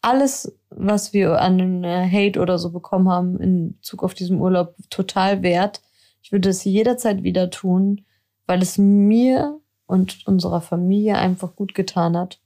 alles, 0.00 0.54
was 0.68 1.12
wir 1.12 1.40
an 1.40 1.82
äh, 1.84 2.08
Hate 2.10 2.40
oder 2.40 2.58
so 2.58 2.70
bekommen 2.70 3.08
haben 3.08 3.38
in 3.40 3.76
Bezug 3.76 4.02
auf 4.02 4.14
diesen 4.14 4.40
Urlaub, 4.40 4.74
total 4.90 5.42
wert. 5.42 5.80
Ich 6.22 6.32
würde 6.32 6.50
es 6.50 6.64
jederzeit 6.64 7.22
wieder 7.22 7.50
tun, 7.50 8.04
weil 8.46 8.60
es 8.60 8.76
mir 8.76 9.60
und 9.86 10.26
unserer 10.26 10.60
Familie 10.60 11.16
einfach 11.16 11.56
gut 11.56 11.74
getan 11.74 12.16
hat. 12.16 12.40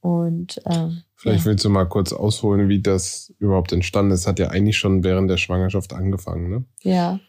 Und 0.00 0.60
ähm, 0.66 1.02
vielleicht 1.20 1.40
ja. 1.40 1.50
willst 1.50 1.64
du 1.64 1.70
mal 1.70 1.84
kurz 1.84 2.12
ausholen, 2.12 2.68
wie 2.68 2.80
das 2.80 3.34
überhaupt 3.38 3.72
entstanden 3.72 4.12
ist. 4.12 4.26
Hat 4.26 4.38
ja 4.38 4.48
eigentlich 4.48 4.78
schon 4.78 5.04
während 5.04 5.30
der 5.30 5.36
Schwangerschaft 5.36 5.92
angefangen, 5.92 6.48
ne? 6.48 6.64
Ja. 6.82 7.20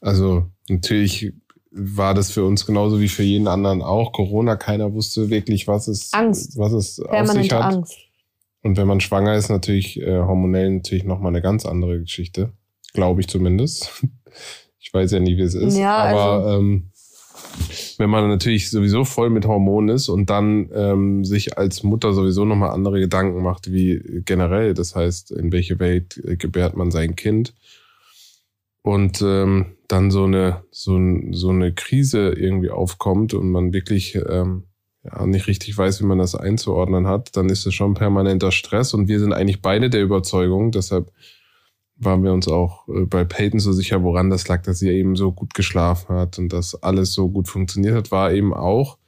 Also 0.00 0.46
natürlich 0.68 1.32
war 1.70 2.12
das 2.12 2.30
für 2.30 2.44
uns 2.44 2.66
genauso 2.66 3.00
wie 3.00 3.08
für 3.08 3.22
jeden 3.22 3.48
anderen 3.48 3.80
auch. 3.80 4.12
Corona, 4.12 4.56
keiner 4.56 4.92
wusste 4.92 5.30
wirklich, 5.30 5.66
was 5.66 5.88
es, 5.88 6.12
Angst. 6.12 6.58
Was 6.58 6.72
es 6.72 7.00
auf 7.00 7.26
sich 7.28 7.52
hat. 7.52 7.74
Angst. 7.74 7.96
Und 8.62 8.76
wenn 8.76 8.86
man 8.86 9.00
schwanger 9.00 9.34
ist, 9.34 9.48
natürlich 9.48 9.98
äh, 10.00 10.18
hormonell 10.18 10.70
natürlich 10.70 11.04
nochmal 11.04 11.32
eine 11.32 11.40
ganz 11.40 11.64
andere 11.64 12.00
Geschichte. 12.00 12.52
Glaube 12.92 13.22
ich 13.22 13.28
zumindest. 13.28 14.04
Ich 14.84 14.92
weiß 14.92 15.12
ja 15.12 15.20
nie, 15.20 15.36
wie 15.36 15.42
es 15.42 15.54
ist. 15.54 15.78
Ja, 15.78 15.94
aber 15.94 16.44
also 16.44 16.58
ähm, 16.58 16.90
wenn 17.98 18.10
man 18.10 18.28
natürlich 18.28 18.70
sowieso 18.70 19.04
voll 19.04 19.30
mit 19.30 19.46
Hormonen 19.46 19.94
ist 19.94 20.08
und 20.08 20.30
dann 20.30 20.68
ähm, 20.74 21.24
sich 21.24 21.58
als 21.58 21.82
Mutter 21.82 22.12
sowieso 22.12 22.44
nochmal 22.44 22.70
andere 22.70 23.00
Gedanken 23.00 23.42
macht, 23.42 23.72
wie 23.72 24.22
generell, 24.24 24.74
das 24.74 24.94
heißt, 24.94 25.30
in 25.32 25.52
welche 25.52 25.78
Welt 25.78 26.20
äh, 26.24 26.36
gebärt 26.36 26.76
man 26.76 26.90
sein 26.90 27.16
Kind 27.16 27.54
und 28.82 29.22
ähm, 29.22 29.76
dann 29.88 30.10
so 30.10 30.24
eine, 30.24 30.64
so, 30.70 30.98
so 31.30 31.50
eine 31.50 31.72
Krise 31.72 32.30
irgendwie 32.30 32.70
aufkommt 32.70 33.34
und 33.34 33.50
man 33.50 33.72
wirklich 33.72 34.16
ähm, 34.28 34.64
ja, 35.04 35.26
nicht 35.26 35.46
richtig 35.46 35.76
weiß, 35.76 36.00
wie 36.00 36.06
man 36.06 36.18
das 36.18 36.34
einzuordnen 36.34 37.06
hat, 37.06 37.36
dann 37.36 37.48
ist 37.48 37.66
es 37.66 37.74
schon 37.74 37.94
permanenter 37.94 38.52
Stress. 38.52 38.94
Und 38.94 39.08
wir 39.08 39.18
sind 39.18 39.32
eigentlich 39.32 39.60
beide 39.60 39.90
der 39.90 40.02
Überzeugung, 40.02 40.70
deshalb 40.70 41.12
waren 42.04 42.22
wir 42.22 42.32
uns 42.32 42.48
auch 42.48 42.88
äh, 42.88 43.04
bei 43.04 43.24
Peyton 43.24 43.60
so 43.60 43.72
sicher, 43.72 44.02
woran 44.02 44.30
das 44.30 44.48
lag, 44.48 44.62
dass 44.62 44.78
sie 44.78 44.90
eben 44.90 45.16
so 45.16 45.32
gut 45.32 45.54
geschlafen 45.54 46.16
hat 46.16 46.38
und 46.38 46.52
dass 46.52 46.82
alles 46.82 47.12
so 47.12 47.28
gut 47.28 47.48
funktioniert 47.48 47.94
hat, 47.94 48.10
war 48.10 48.32
eben 48.32 48.52
auch, 48.52 48.98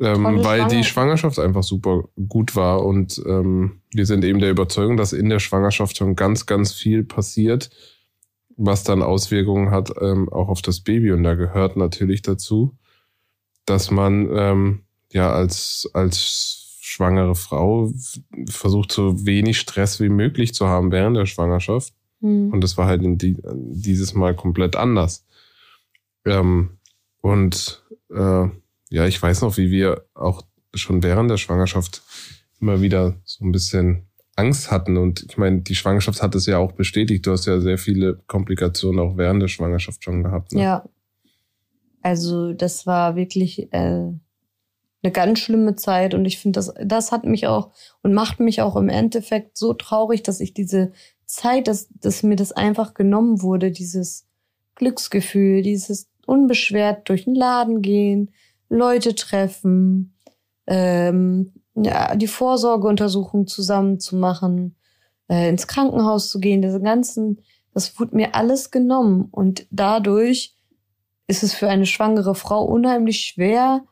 ähm, 0.00 0.44
weil 0.44 0.68
die 0.68 0.84
Schwangerschaft 0.84 1.38
einfach 1.38 1.62
super 1.62 2.04
gut 2.28 2.56
war. 2.56 2.84
Und 2.84 3.22
ähm, 3.26 3.80
wir 3.92 4.06
sind 4.06 4.24
eben 4.24 4.38
der 4.38 4.50
Überzeugung, 4.50 4.96
dass 4.96 5.12
in 5.12 5.28
der 5.28 5.40
Schwangerschaft 5.40 5.96
schon 5.96 6.16
ganz, 6.16 6.46
ganz 6.46 6.72
viel 6.72 7.04
passiert, 7.04 7.70
was 8.56 8.84
dann 8.84 9.02
Auswirkungen 9.02 9.70
hat, 9.70 9.92
ähm, 10.00 10.28
auch 10.28 10.48
auf 10.48 10.62
das 10.62 10.80
Baby. 10.80 11.12
Und 11.12 11.22
da 11.24 11.34
gehört 11.34 11.76
natürlich 11.76 12.22
dazu, 12.22 12.76
dass 13.66 13.90
man 13.90 14.28
ähm, 14.32 14.82
ja 15.12 15.32
als, 15.32 15.88
als 15.94 16.78
schwangere 16.80 17.34
Frau 17.34 17.92
versucht, 18.48 18.92
so 18.92 19.26
wenig 19.26 19.58
Stress 19.60 20.00
wie 20.00 20.08
möglich 20.08 20.54
zu 20.54 20.68
haben 20.68 20.90
während 20.90 21.16
der 21.16 21.26
Schwangerschaft. 21.26 21.92
Mhm. 22.20 22.52
Und 22.52 22.62
das 22.62 22.76
war 22.76 22.86
halt 22.86 23.02
in 23.02 23.18
die, 23.18 23.36
dieses 23.54 24.14
Mal 24.14 24.34
komplett 24.34 24.76
anders. 24.76 25.24
Ähm, 26.24 26.78
und 27.20 27.84
äh, 28.10 28.46
ja, 28.90 29.06
ich 29.06 29.20
weiß 29.20 29.42
noch, 29.42 29.56
wie 29.56 29.70
wir 29.70 30.04
auch 30.14 30.42
schon 30.74 31.02
während 31.02 31.30
der 31.30 31.36
Schwangerschaft 31.36 32.02
immer 32.60 32.80
wieder 32.80 33.16
so 33.24 33.44
ein 33.44 33.52
bisschen 33.52 34.08
Angst 34.36 34.70
hatten. 34.70 34.96
Und 34.96 35.24
ich 35.28 35.36
meine, 35.36 35.60
die 35.60 35.74
Schwangerschaft 35.74 36.22
hat 36.22 36.34
es 36.34 36.46
ja 36.46 36.58
auch 36.58 36.72
bestätigt. 36.72 37.26
Du 37.26 37.32
hast 37.32 37.46
ja 37.46 37.60
sehr 37.60 37.78
viele 37.78 38.20
Komplikationen 38.26 39.00
auch 39.00 39.16
während 39.16 39.42
der 39.42 39.48
Schwangerschaft 39.48 40.04
schon 40.04 40.22
gehabt. 40.22 40.52
Ne? 40.52 40.62
Ja. 40.62 40.88
Also 42.02 42.52
das 42.52 42.86
war 42.86 43.16
wirklich 43.16 43.72
äh, 43.72 43.76
eine 45.02 45.12
ganz 45.12 45.40
schlimme 45.40 45.74
Zeit. 45.74 46.14
Und 46.14 46.24
ich 46.24 46.38
finde, 46.38 46.58
das, 46.58 46.72
das 46.84 47.12
hat 47.12 47.24
mich 47.24 47.46
auch 47.46 47.72
und 48.02 48.14
macht 48.14 48.40
mich 48.40 48.62
auch 48.62 48.76
im 48.76 48.88
Endeffekt 48.88 49.56
so 49.56 49.74
traurig, 49.74 50.22
dass 50.22 50.40
ich 50.40 50.54
diese 50.54 50.92
Zeit, 51.28 51.68
dass, 51.68 51.88
dass 52.00 52.22
mir 52.22 52.36
das 52.36 52.52
einfach 52.52 52.94
genommen 52.94 53.42
wurde, 53.42 53.70
dieses 53.70 54.26
Glücksgefühl, 54.74 55.62
dieses 55.62 56.08
unbeschwert 56.26 57.08
durch 57.08 57.24
den 57.24 57.34
Laden 57.34 57.82
gehen, 57.82 58.32
Leute 58.68 59.14
treffen, 59.14 60.16
ähm, 60.66 61.52
ja, 61.74 62.16
die 62.16 62.26
Vorsorgeuntersuchung 62.26 63.46
zusammen 63.46 64.00
zu 64.00 64.16
machen, 64.16 64.76
äh, 65.28 65.48
ins 65.48 65.66
Krankenhaus 65.66 66.30
zu 66.30 66.40
gehen, 66.40 66.62
diese 66.62 66.80
ganzen, 66.80 67.40
das 67.72 67.98
wurde 67.98 68.16
mir 68.16 68.34
alles 68.34 68.70
genommen. 68.70 69.28
Und 69.30 69.66
dadurch 69.70 70.54
ist 71.26 71.42
es 71.42 71.54
für 71.54 71.68
eine 71.68 71.86
schwangere 71.86 72.34
Frau 72.34 72.64
unheimlich 72.64 73.20
schwer, 73.20 73.84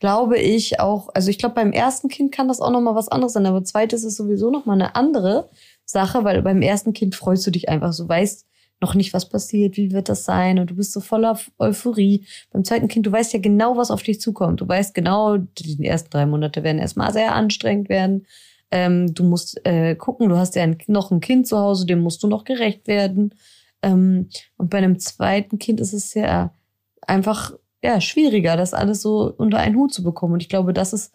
glaube 0.00 0.38
ich 0.38 0.80
auch, 0.80 1.10
also 1.14 1.28
ich 1.30 1.38
glaube, 1.38 1.54
beim 1.54 1.72
ersten 1.72 2.08
Kind 2.08 2.32
kann 2.32 2.48
das 2.48 2.60
auch 2.60 2.70
nochmal 2.70 2.94
was 2.94 3.08
anderes 3.08 3.34
sein, 3.34 3.46
aber 3.46 3.62
zweites 3.64 4.02
ist 4.02 4.16
sowieso 4.16 4.50
nochmal 4.50 4.76
eine 4.76 4.96
andere 4.96 5.50
Sache, 5.90 6.24
weil 6.24 6.42
beim 6.42 6.62
ersten 6.62 6.92
Kind 6.92 7.14
freust 7.14 7.46
du 7.46 7.50
dich 7.50 7.68
einfach 7.68 7.92
so, 7.92 8.08
weißt 8.08 8.46
noch 8.80 8.94
nicht, 8.94 9.12
was 9.12 9.28
passiert, 9.28 9.76
wie 9.76 9.92
wird 9.92 10.08
das 10.08 10.24
sein 10.24 10.58
und 10.58 10.70
du 10.70 10.74
bist 10.74 10.92
so 10.92 11.00
voller 11.00 11.38
Euphorie. 11.58 12.26
Beim 12.50 12.64
zweiten 12.64 12.88
Kind, 12.88 13.06
du 13.06 13.12
weißt 13.12 13.32
ja 13.32 13.38
genau, 13.38 13.76
was 13.76 13.90
auf 13.90 14.02
dich 14.02 14.20
zukommt. 14.20 14.60
Du 14.60 14.68
weißt 14.68 14.94
genau, 14.94 15.36
die 15.36 15.84
ersten 15.84 16.10
drei 16.10 16.26
Monate 16.26 16.62
werden 16.62 16.78
erstmal 16.78 17.12
sehr 17.12 17.34
anstrengend 17.34 17.88
werden. 17.88 18.26
Ähm, 18.70 19.12
du 19.14 19.24
musst 19.24 19.60
äh, 19.66 19.94
gucken, 19.96 20.28
du 20.28 20.36
hast 20.36 20.54
ja 20.54 20.62
ein, 20.62 20.78
noch 20.86 21.10
ein 21.10 21.20
Kind 21.20 21.46
zu 21.46 21.58
Hause, 21.58 21.86
dem 21.86 22.00
musst 22.00 22.22
du 22.22 22.28
noch 22.28 22.44
gerecht 22.44 22.86
werden. 22.86 23.34
Ähm, 23.82 24.28
und 24.56 24.70
bei 24.70 24.78
einem 24.78 24.98
zweiten 24.98 25.58
Kind 25.58 25.80
ist 25.80 25.92
es 25.92 26.14
ja 26.14 26.54
einfach 27.02 27.52
ja, 27.82 28.00
schwieriger, 28.00 28.56
das 28.56 28.74
alles 28.74 29.02
so 29.02 29.32
unter 29.36 29.58
einen 29.58 29.76
Hut 29.76 29.92
zu 29.92 30.02
bekommen. 30.02 30.34
Und 30.34 30.42
ich 30.42 30.48
glaube, 30.48 30.72
das 30.72 30.92
ist 30.92 31.12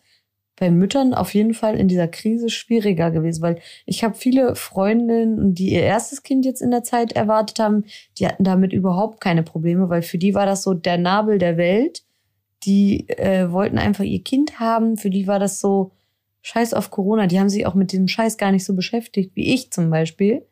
bei 0.58 0.70
Müttern 0.70 1.14
auf 1.14 1.34
jeden 1.34 1.54
Fall 1.54 1.76
in 1.76 1.88
dieser 1.88 2.08
Krise 2.08 2.50
schwieriger 2.50 3.12
gewesen, 3.12 3.42
weil 3.42 3.60
ich 3.86 4.04
habe 4.04 4.16
viele 4.16 4.56
Freundinnen, 4.56 5.54
die 5.54 5.74
ihr 5.74 5.82
erstes 5.82 6.24
Kind 6.24 6.46
jetzt 6.46 6.62
in 6.62 6.72
der 6.72 6.84
Zeit 6.84 7.12
erwartet 7.12 7.60
haben, 7.60 7.84
die 8.18 8.28
hatten 8.28 8.44
damit 8.44 8.72
überhaupt 8.72 9.20
keine 9.20 9.44
Probleme, 9.44 9.90
weil 9.90 10.02
für 10.02 10.18
die 10.18 10.34
war 10.34 10.46
das 10.46 10.64
so 10.64 10.74
der 10.74 10.98
Nabel 10.98 11.38
der 11.38 11.58
Welt. 11.58 12.04
Die 12.64 13.08
äh, 13.10 13.52
wollten 13.52 13.78
einfach 13.78 14.04
ihr 14.04 14.24
Kind 14.24 14.60
haben, 14.60 14.98
für 14.98 15.10
die 15.10 15.28
war 15.28 15.40
das 15.40 15.60
so 15.60 15.92
Scheiß 16.42 16.74
auf 16.74 16.90
Corona. 16.90 17.28
Die 17.28 17.40
haben 17.40 17.50
sich 17.50 17.66
auch 17.66 17.74
mit 17.74 17.92
diesem 17.92 18.08
Scheiß 18.08 18.38
gar 18.38 18.52
nicht 18.52 18.66
so 18.66 18.76
beschäftigt 18.76 19.36
wie 19.36 19.54
ich 19.54 19.72
zum 19.72 19.90
Beispiel. 19.90 20.46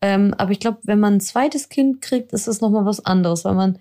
Ähm, 0.00 0.34
aber 0.38 0.52
ich 0.52 0.60
glaube, 0.60 0.78
wenn 0.84 1.00
man 1.00 1.14
ein 1.14 1.20
zweites 1.20 1.68
Kind 1.68 2.00
kriegt, 2.00 2.32
ist 2.32 2.48
das 2.48 2.60
nochmal 2.60 2.84
was 2.84 3.04
anderes, 3.04 3.44
weil 3.44 3.54
man 3.54 3.78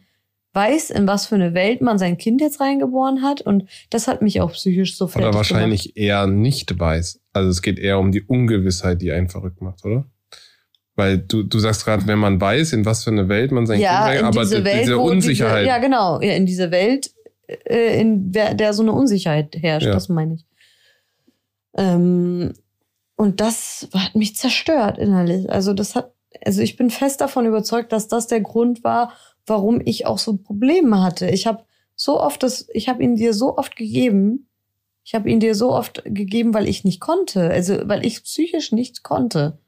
weiß, 0.56 0.90
in 0.92 1.06
was 1.08 1.28
für 1.28 1.36
eine 1.36 1.54
Welt 1.54 1.82
man 1.82 1.98
sein 1.98 2.18
Kind 2.18 2.42
jetzt 2.42 2.60
reingeboren 2.60 3.22
hat. 3.22 3.42
Und 3.42 3.66
das 3.90 4.08
hat 4.08 4.22
mich 4.22 4.42
auch 4.42 4.54
psychisch 4.54 4.98
so 4.98 5.08
fertig 5.08 5.28
Oder 5.28 5.38
wahrscheinlich 5.38 5.94
gemacht. 5.94 5.98
eher 5.98 6.28
nicht 6.28 6.80
weiß. 6.80 7.20
Also 7.34 7.50
es 7.50 7.62
geht 7.62 7.78
eher 7.78 8.00
um 8.00 8.12
die 8.12 8.22
Ungewissheit, 8.22 9.02
die 9.02 9.12
einen 9.12 9.30
verrückt 9.30 9.62
macht, 9.62 9.84
oder? 9.86 10.06
Weil 10.96 11.18
du, 11.18 11.44
du 11.44 11.60
sagst 11.60 11.84
gerade, 11.84 12.08
wenn 12.08 12.20
man 12.20 12.40
weiß, 12.40 12.72
in 12.72 12.86
was 12.86 13.04
für 13.04 13.12
eine 13.12 13.28
Welt 13.28 13.52
man 13.52 13.68
sein 13.68 13.82
ja, 13.82 13.90
Kind 13.90 14.24
reingebracht 14.24 14.54
aber 14.54 14.64
Welt, 14.64 14.82
diese 14.84 14.98
Unsicherheit. 14.98 15.64
Diese, 15.64 15.68
ja, 15.68 15.78
genau. 15.80 16.22
Ja, 16.22 16.34
in 16.34 16.46
diese 16.46 16.72
Welt, 16.72 17.12
äh, 17.48 18.00
in 18.00 18.32
der, 18.32 18.54
der 18.54 18.74
so 18.74 18.82
eine 18.82 18.94
Unsicherheit 18.94 19.58
herrscht, 19.60 19.88
ja. 19.88 19.94
das 19.94 20.08
meine 20.08 20.36
ich. 20.36 20.46
Ähm, 21.78 22.54
und 23.18 23.42
das 23.42 23.90
hat 23.94 24.16
mich 24.16 24.38
zerstört 24.38 24.98
innerlich. 24.98 25.50
Also 25.50 25.74
das 25.74 25.96
hat, 25.96 26.14
also 26.46 26.62
ich 26.62 26.78
bin 26.78 26.90
fest 26.90 27.20
davon 27.20 27.46
überzeugt, 27.46 27.92
dass 27.92 28.08
das 28.08 28.28
der 28.28 28.40
Grund 28.40 28.86
war, 28.86 29.14
warum 29.46 29.82
ich 29.84 30.06
auch 30.06 30.18
so 30.18 30.38
Probleme 30.38 31.02
hatte. 31.02 31.30
Ich 31.30 31.48
habe 31.48 31.64
so 31.96 32.20
oft 32.20 32.44
das, 32.44 32.68
ich 32.74 32.90
habe 32.90 33.04
ihn 33.04 33.16
dir 33.16 33.34
so 33.34 33.58
oft 33.58 33.76
gegeben. 33.76 34.48
Ich 35.04 35.14
habe 35.14 35.30
ihn 35.30 35.40
dir 35.40 35.56
so 35.56 35.72
oft 35.72 36.02
gegeben, 36.06 36.54
weil 36.54 36.68
ich 36.68 36.84
nicht 36.84 37.00
konnte, 37.00 37.50
also 37.52 37.88
weil 37.88 38.06
ich 38.06 38.24
psychisch 38.24 38.72
nicht 38.72 39.04
konnte. 39.04 39.60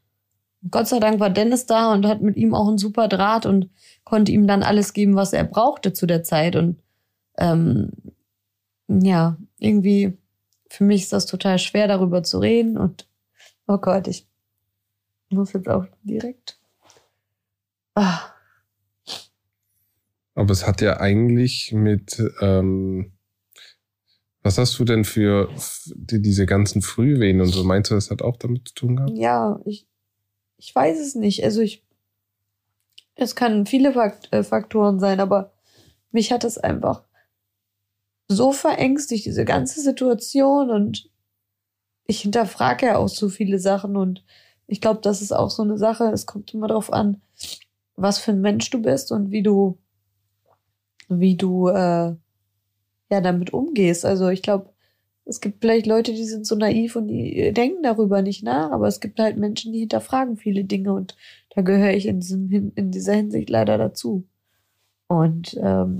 Gott 0.71 0.87
sei 0.87 0.99
Dank 0.99 1.19
war 1.19 1.29
Dennis 1.29 1.67
da 1.67 1.93
und 1.93 2.07
hat 2.07 2.21
mit 2.21 2.35
ihm 2.35 2.55
auch 2.55 2.67
einen 2.67 2.79
super 2.79 3.07
Draht 3.07 3.45
und 3.45 3.69
konnte 4.03 4.31
ihm 4.31 4.47
dann 4.47 4.63
alles 4.63 4.93
geben, 4.93 5.15
was 5.15 5.33
er 5.33 5.43
brauchte 5.43 5.93
zu 5.93 6.07
der 6.07 6.23
Zeit. 6.23 6.55
Und 6.55 6.81
ähm, 7.37 7.91
ja, 8.87 9.37
irgendwie 9.59 10.17
für 10.69 10.83
mich 10.83 11.03
ist 11.03 11.13
das 11.13 11.27
total 11.27 11.59
schwer, 11.59 11.87
darüber 11.87 12.23
zu 12.23 12.39
reden. 12.39 12.77
Und 12.77 13.07
oh 13.67 13.77
Gott, 13.77 14.07
ich 14.07 14.25
muss 15.29 15.53
jetzt 15.53 15.69
auch 15.69 15.85
direkt. 16.03 16.57
Ah. 17.93 18.31
Aber 20.37 20.51
es 20.51 20.67
hat 20.67 20.81
ja 20.81 20.99
eigentlich 20.99 21.71
mit, 21.73 22.21
ähm, 22.41 23.11
was 24.43 24.59
hast 24.59 24.77
du 24.77 24.85
denn 24.85 25.03
für 25.03 25.49
die, 25.95 26.21
diese 26.21 26.45
ganzen 26.45 26.83
Frühwehen 26.83 27.41
und 27.41 27.47
so? 27.47 27.63
Meinst 27.63 27.89
du, 27.89 27.95
das 27.95 28.11
hat 28.11 28.21
auch 28.21 28.37
damit 28.37 28.67
zu 28.67 28.75
tun 28.75 28.95
gehabt? 28.97 29.17
Ja, 29.17 29.59
ich, 29.65 29.87
ich 30.57 30.75
weiß 30.75 30.99
es 30.99 31.15
nicht. 31.15 31.43
Also 31.43 31.61
ich, 31.61 31.83
es 33.15 33.35
kann 33.35 33.65
viele 33.65 33.89
äh, 34.29 34.43
Faktoren 34.43 34.99
sein, 34.99 35.21
aber 35.21 35.53
mich 36.11 36.31
hat 36.31 36.43
es 36.43 36.59
einfach 36.59 37.03
so 38.27 38.51
verängstigt, 38.51 39.25
diese 39.25 39.43
ganze 39.43 39.81
Situation 39.81 40.69
und 40.69 41.09
ich 42.05 42.21
hinterfrage 42.21 42.85
ja 42.85 42.97
auch 42.97 43.09
so 43.09 43.29
viele 43.29 43.57
Sachen 43.57 43.97
und 43.97 44.23
ich 44.67 44.81
glaube, 44.81 44.99
das 45.01 45.23
ist 45.23 45.31
auch 45.31 45.49
so 45.49 45.63
eine 45.63 45.79
Sache, 45.79 46.11
es 46.13 46.27
kommt 46.27 46.53
immer 46.53 46.67
darauf 46.67 46.93
an, 46.93 47.23
was 47.95 48.19
für 48.19 48.33
ein 48.33 48.41
Mensch 48.41 48.69
du 48.69 48.83
bist 48.83 49.11
und 49.11 49.31
wie 49.31 49.41
du 49.41 49.79
wie 51.09 51.35
du 51.35 51.67
äh, 51.67 52.15
ja 53.09 53.21
damit 53.21 53.53
umgehst. 53.53 54.05
Also 54.05 54.29
ich 54.29 54.41
glaube, 54.41 54.69
es 55.25 55.41
gibt 55.41 55.61
vielleicht 55.61 55.85
Leute, 55.85 56.13
die 56.13 56.23
sind 56.23 56.47
so 56.47 56.55
naiv 56.55 56.95
und 56.95 57.07
die 57.07 57.51
denken 57.53 57.83
darüber 57.83 58.21
nicht 58.21 58.43
nach, 58.43 58.71
aber 58.71 58.87
es 58.87 58.99
gibt 58.99 59.19
halt 59.19 59.37
Menschen, 59.37 59.73
die 59.73 59.79
hinterfragen 59.79 60.37
viele 60.37 60.63
Dinge 60.63 60.93
und 60.93 61.15
da 61.49 61.61
gehöre 61.61 61.93
ich 61.93 62.05
in, 62.05 62.19
diesem, 62.19 62.71
in 62.75 62.91
dieser 62.91 63.13
Hinsicht 63.13 63.49
leider 63.49 63.77
dazu. 63.77 64.25
Und 65.07 65.57
ähm, 65.61 65.99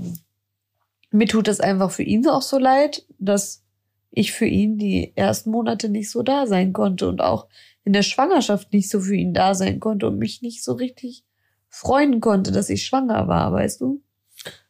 mir 1.10 1.26
tut 1.26 1.48
es 1.48 1.60
einfach 1.60 1.90
für 1.90 2.02
ihn 2.02 2.26
auch 2.28 2.42
so 2.42 2.58
leid, 2.58 3.06
dass 3.18 3.64
ich 4.10 4.32
für 4.32 4.46
ihn 4.46 4.78
die 4.78 5.12
ersten 5.16 5.50
Monate 5.50 5.88
nicht 5.88 6.10
so 6.10 6.22
da 6.22 6.46
sein 6.46 6.72
konnte 6.72 7.08
und 7.08 7.20
auch 7.20 7.48
in 7.84 7.92
der 7.92 8.02
Schwangerschaft 8.02 8.72
nicht 8.72 8.90
so 8.90 9.00
für 9.00 9.14
ihn 9.14 9.34
da 9.34 9.54
sein 9.54 9.80
konnte 9.80 10.06
und 10.08 10.18
mich 10.18 10.42
nicht 10.42 10.64
so 10.64 10.72
richtig 10.72 11.24
freuen 11.68 12.20
konnte, 12.20 12.52
dass 12.52 12.70
ich 12.70 12.84
schwanger 12.84 13.28
war, 13.28 13.52
weißt 13.52 13.80
du? 13.80 14.02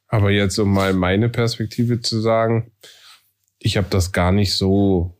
Aber 0.08 0.30
jetzt, 0.30 0.58
um 0.58 0.72
mal 0.72 0.94
meine 0.94 1.28
Perspektive 1.28 2.00
zu 2.00 2.20
sagen, 2.20 2.72
ich 3.58 3.76
habe 3.76 3.88
das 3.90 4.12
gar 4.12 4.32
nicht 4.32 4.56
so 4.56 5.14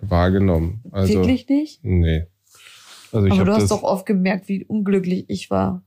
wahrgenommen. 0.00 0.82
Also, 0.90 1.14
Wirklich 1.14 1.48
nicht? 1.48 1.84
Nee. 1.84 2.26
Also 3.12 3.28
aber 3.28 3.44
du 3.44 3.52
hast 3.54 3.70
doch 3.70 3.82
oft 3.82 4.04
gemerkt, 4.04 4.48
wie 4.48 4.64
unglücklich 4.64 5.24
ich 5.28 5.50
war. 5.50 5.82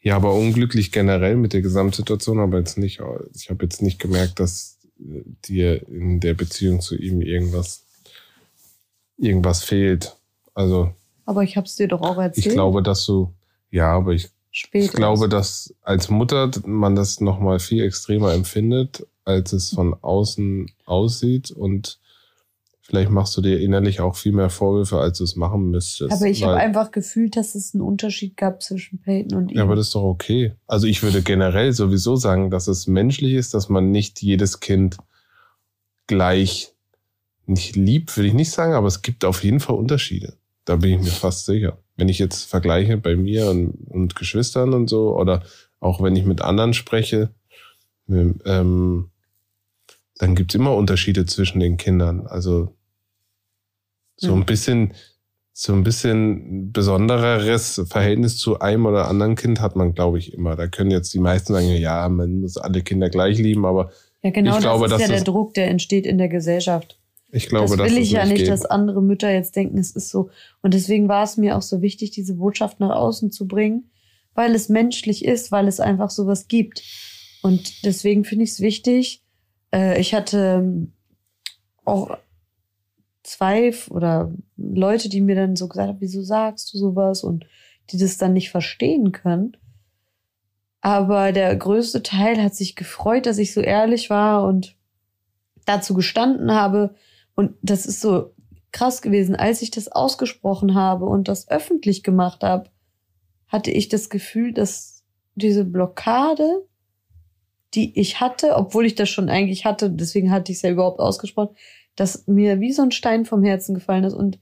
Ja, 0.00 0.14
aber 0.16 0.34
unglücklich 0.34 0.92
generell 0.92 1.36
mit 1.36 1.52
der 1.52 1.62
Gesamtsituation, 1.62 2.38
aber 2.38 2.58
jetzt 2.58 2.78
nicht, 2.78 3.00
ich 3.34 3.50
habe 3.50 3.64
jetzt 3.64 3.82
nicht 3.82 3.98
gemerkt, 3.98 4.38
dass 4.38 4.78
dir 4.96 5.86
in 5.88 6.20
der 6.20 6.34
Beziehung 6.34 6.80
zu 6.80 6.96
ihm 6.96 7.20
irgendwas, 7.20 7.84
irgendwas 9.16 9.64
fehlt. 9.64 10.16
Also. 10.54 10.92
Aber 11.24 11.42
ich 11.42 11.56
habe 11.56 11.66
es 11.66 11.74
dir 11.74 11.88
doch 11.88 12.02
auch 12.02 12.18
erzählt. 12.18 12.46
Ich 12.46 12.52
glaube, 12.52 12.82
dass 12.82 13.04
du, 13.04 13.34
ja, 13.70 13.92
aber 13.92 14.12
ich 14.12 14.28
Spät 14.58 14.84
ich 14.84 14.92
glaube, 14.92 15.28
dass 15.28 15.74
als 15.82 16.10
Mutter 16.10 16.50
man 16.66 16.96
das 16.96 17.20
noch 17.20 17.38
mal 17.38 17.60
viel 17.60 17.84
extremer 17.84 18.34
empfindet 18.34 19.06
als 19.28 19.52
es 19.52 19.70
von 19.70 19.94
außen 19.94 20.70
aussieht 20.86 21.50
und 21.50 22.00
vielleicht 22.80 23.10
machst 23.10 23.36
du 23.36 23.42
dir 23.42 23.60
innerlich 23.60 24.00
auch 24.00 24.16
viel 24.16 24.32
mehr 24.32 24.48
Vorwürfe, 24.48 24.98
als 24.98 25.18
du 25.18 25.24
es 25.24 25.36
machen 25.36 25.70
müsstest. 25.70 26.10
Aber 26.10 26.26
ich 26.26 26.42
habe 26.42 26.56
einfach 26.56 26.90
gefühlt, 26.90 27.36
dass 27.36 27.54
es 27.54 27.74
einen 27.74 27.82
Unterschied 27.82 28.36
gab 28.38 28.62
zwischen 28.62 29.00
Peyton 29.00 29.38
und 29.38 29.50
ihm. 29.50 29.58
Ja, 29.58 29.64
aber 29.64 29.76
das 29.76 29.88
ist 29.88 29.94
doch 29.94 30.02
okay. 30.02 30.54
Also 30.66 30.86
ich 30.86 31.02
würde 31.02 31.22
generell 31.22 31.72
sowieso 31.74 32.16
sagen, 32.16 32.50
dass 32.50 32.66
es 32.66 32.86
menschlich 32.86 33.34
ist, 33.34 33.52
dass 33.52 33.68
man 33.68 33.90
nicht 33.90 34.22
jedes 34.22 34.60
Kind 34.60 34.96
gleich 36.06 36.72
nicht 37.44 37.76
liebt, 37.76 38.16
würde 38.16 38.28
ich 38.28 38.34
nicht 38.34 38.50
sagen, 38.50 38.72
aber 38.72 38.88
es 38.88 39.02
gibt 39.02 39.24
auf 39.26 39.44
jeden 39.44 39.60
Fall 39.60 39.76
Unterschiede. 39.76 40.34
Da 40.64 40.76
bin 40.76 40.92
ich 40.92 41.00
mir 41.00 41.10
fast 41.10 41.44
sicher. 41.44 41.78
Wenn 41.98 42.08
ich 42.08 42.18
jetzt 42.18 42.44
vergleiche 42.44 42.96
bei 42.96 43.14
mir 43.16 43.48
und, 43.50 43.74
und 43.88 44.14
Geschwistern 44.14 44.72
und 44.72 44.88
so, 44.88 45.14
oder 45.18 45.42
auch 45.80 46.00
wenn 46.02 46.16
ich 46.16 46.24
mit 46.24 46.40
anderen 46.40 46.72
spreche, 46.72 47.30
ähm, 48.08 49.10
dann 50.16 50.34
gibt's 50.34 50.54
immer 50.54 50.74
Unterschiede 50.74 51.26
zwischen 51.26 51.60
den 51.60 51.76
Kindern. 51.76 52.26
Also 52.26 52.74
so 54.16 54.34
Mhm. 54.34 54.42
ein 54.42 54.46
bisschen, 54.46 54.94
so 55.52 55.72
ein 55.72 55.82
bisschen 55.84 56.72
besondereres 56.72 57.82
Verhältnis 57.88 58.38
zu 58.38 58.60
einem 58.60 58.86
oder 58.86 59.08
anderen 59.08 59.34
Kind 59.34 59.60
hat 59.60 59.74
man, 59.76 59.92
glaube 59.94 60.18
ich, 60.18 60.32
immer. 60.32 60.56
Da 60.56 60.66
können 60.68 60.90
jetzt 60.90 61.12
die 61.14 61.18
meisten 61.20 61.52
sagen, 61.52 61.66
ja, 61.68 62.08
man 62.08 62.40
muss 62.40 62.56
alle 62.56 62.82
Kinder 62.82 63.10
gleich 63.10 63.38
lieben, 63.38 63.64
aber 63.66 63.90
ja, 64.22 64.30
genau, 64.30 64.54
ich 64.56 64.60
glaube, 64.60 64.84
das 64.88 64.92
ist 64.92 64.94
dass 64.94 65.00
ja 65.02 65.06
der 65.08 65.16
das- 65.18 65.24
Druck, 65.24 65.54
der 65.54 65.68
entsteht 65.68 66.06
in 66.06 66.18
der 66.18 66.28
Gesellschaft. 66.28 66.97
Ich 67.30 67.48
glaube, 67.48 67.76
das 67.76 67.90
will 67.90 67.96
das 67.96 68.04
ich 68.04 68.10
ja 68.12 68.24
nicht, 68.24 68.38
geht. 68.38 68.48
dass 68.48 68.64
andere 68.64 69.02
Mütter 69.02 69.30
jetzt 69.30 69.54
denken, 69.56 69.78
es 69.78 69.90
ist 69.90 70.10
so. 70.10 70.30
Und 70.62 70.74
deswegen 70.74 71.08
war 71.08 71.24
es 71.24 71.36
mir 71.36 71.56
auch 71.56 71.62
so 71.62 71.82
wichtig, 71.82 72.10
diese 72.10 72.34
Botschaft 72.34 72.80
nach 72.80 72.94
außen 72.94 73.30
zu 73.30 73.46
bringen, 73.46 73.90
weil 74.34 74.54
es 74.54 74.68
menschlich 74.68 75.24
ist, 75.24 75.52
weil 75.52 75.68
es 75.68 75.80
einfach 75.80 76.10
sowas 76.10 76.48
gibt. 76.48 76.82
Und 77.42 77.84
deswegen 77.84 78.24
finde 78.24 78.44
ich 78.44 78.50
es 78.52 78.60
wichtig. 78.60 79.22
Äh, 79.74 80.00
ich 80.00 80.14
hatte 80.14 80.60
ähm, 80.60 80.92
auch 81.84 82.16
zwei 83.22 83.74
oder 83.90 84.32
Leute, 84.56 85.08
die 85.08 85.20
mir 85.20 85.36
dann 85.36 85.56
so 85.56 85.68
gesagt 85.68 85.88
haben, 85.88 86.00
wieso 86.00 86.22
sagst 86.22 86.72
du 86.72 86.78
sowas? 86.78 87.22
Und 87.22 87.44
die 87.90 87.98
das 87.98 88.18
dann 88.18 88.32
nicht 88.32 88.50
verstehen 88.50 89.12
können. 89.12 89.56
Aber 90.80 91.32
der 91.32 91.54
größte 91.56 92.02
Teil 92.02 92.42
hat 92.42 92.54
sich 92.54 92.76
gefreut, 92.76 93.26
dass 93.26 93.38
ich 93.38 93.52
so 93.52 93.60
ehrlich 93.60 94.10
war 94.10 94.44
und 94.44 94.76
dazu 95.64 95.94
gestanden 95.94 96.52
habe. 96.52 96.94
Und 97.38 97.54
das 97.62 97.86
ist 97.86 98.00
so 98.00 98.34
krass 98.72 99.00
gewesen, 99.00 99.36
als 99.36 99.62
ich 99.62 99.70
das 99.70 99.86
ausgesprochen 99.86 100.74
habe 100.74 101.04
und 101.04 101.28
das 101.28 101.48
öffentlich 101.48 102.02
gemacht 102.02 102.42
habe, 102.42 102.68
hatte 103.46 103.70
ich 103.70 103.88
das 103.88 104.10
Gefühl, 104.10 104.52
dass 104.52 105.04
diese 105.36 105.64
Blockade, 105.64 106.66
die 107.74 107.96
ich 107.96 108.20
hatte, 108.20 108.56
obwohl 108.56 108.86
ich 108.86 108.96
das 108.96 109.08
schon 109.08 109.28
eigentlich 109.28 109.64
hatte, 109.64 109.88
deswegen 109.88 110.32
hatte 110.32 110.50
ich 110.50 110.58
es 110.58 110.62
ja 110.62 110.70
überhaupt 110.70 110.98
ausgesprochen, 110.98 111.54
dass 111.94 112.26
mir 112.26 112.58
wie 112.58 112.72
so 112.72 112.82
ein 112.82 112.90
Stein 112.90 113.24
vom 113.24 113.44
Herzen 113.44 113.72
gefallen 113.72 114.02
ist 114.02 114.14
und 114.14 114.40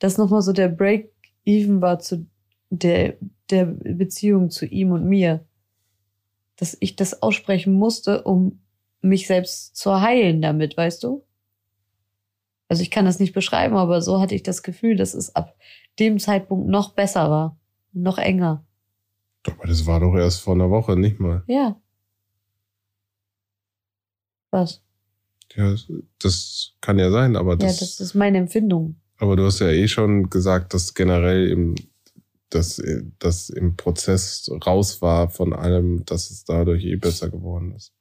das 0.00 0.18
nochmal 0.18 0.42
so 0.42 0.52
der 0.52 0.66
Break-Even 0.66 1.80
war 1.80 2.00
zu 2.00 2.26
der, 2.70 3.18
der 3.50 3.66
Beziehung 3.66 4.50
zu 4.50 4.66
ihm 4.66 4.90
und 4.90 5.04
mir. 5.04 5.46
Dass 6.56 6.76
ich 6.80 6.96
das 6.96 7.22
aussprechen 7.22 7.74
musste, 7.74 8.24
um 8.24 8.64
mich 9.00 9.28
selbst 9.28 9.76
zu 9.76 10.00
heilen 10.00 10.42
damit, 10.42 10.76
weißt 10.76 11.04
du? 11.04 11.22
Also 12.72 12.80
ich 12.82 12.90
kann 12.90 13.04
das 13.04 13.18
nicht 13.18 13.34
beschreiben, 13.34 13.76
aber 13.76 14.00
so 14.00 14.18
hatte 14.18 14.34
ich 14.34 14.42
das 14.42 14.62
Gefühl, 14.62 14.96
dass 14.96 15.12
es 15.12 15.36
ab 15.36 15.54
dem 15.98 16.18
Zeitpunkt 16.18 16.68
noch 16.70 16.94
besser 16.94 17.28
war, 17.28 17.60
noch 17.92 18.16
enger. 18.16 18.64
Aber 19.46 19.66
das 19.66 19.84
war 19.84 20.00
doch 20.00 20.14
erst 20.16 20.40
vor 20.40 20.54
einer 20.54 20.70
Woche, 20.70 20.96
nicht 20.96 21.20
mal. 21.20 21.42
Ja. 21.48 21.78
Was? 24.50 24.80
Ja, 25.54 25.74
das- 26.18 26.72
kann 26.80 26.98
ja 26.98 27.10
sein, 27.10 27.36
aber 27.36 27.52
ja, 27.52 27.58
das, 27.66 27.78
das 27.80 28.00
ist 28.00 28.14
meine 28.14 28.38
Empfindung. 28.38 28.96
aber 29.18 29.36
du 29.36 29.44
hast 29.44 29.58
ja 29.58 29.68
eh 29.68 29.86
schon 29.86 30.30
gesagt, 30.30 30.72
dass 30.72 30.94
generell 30.94 31.48
im, 31.48 31.74
dass, 32.48 32.82
dass 33.18 33.50
im 33.50 33.76
Prozess 33.76 34.50
raus 34.64 35.02
war 35.02 35.28
von 35.28 35.52
allem, 35.52 36.06
dass 36.06 36.30
es 36.30 36.44
dadurch 36.46 36.86
eh 36.86 36.96
besser 36.96 37.28
geworden 37.28 37.74
ist. 37.74 37.92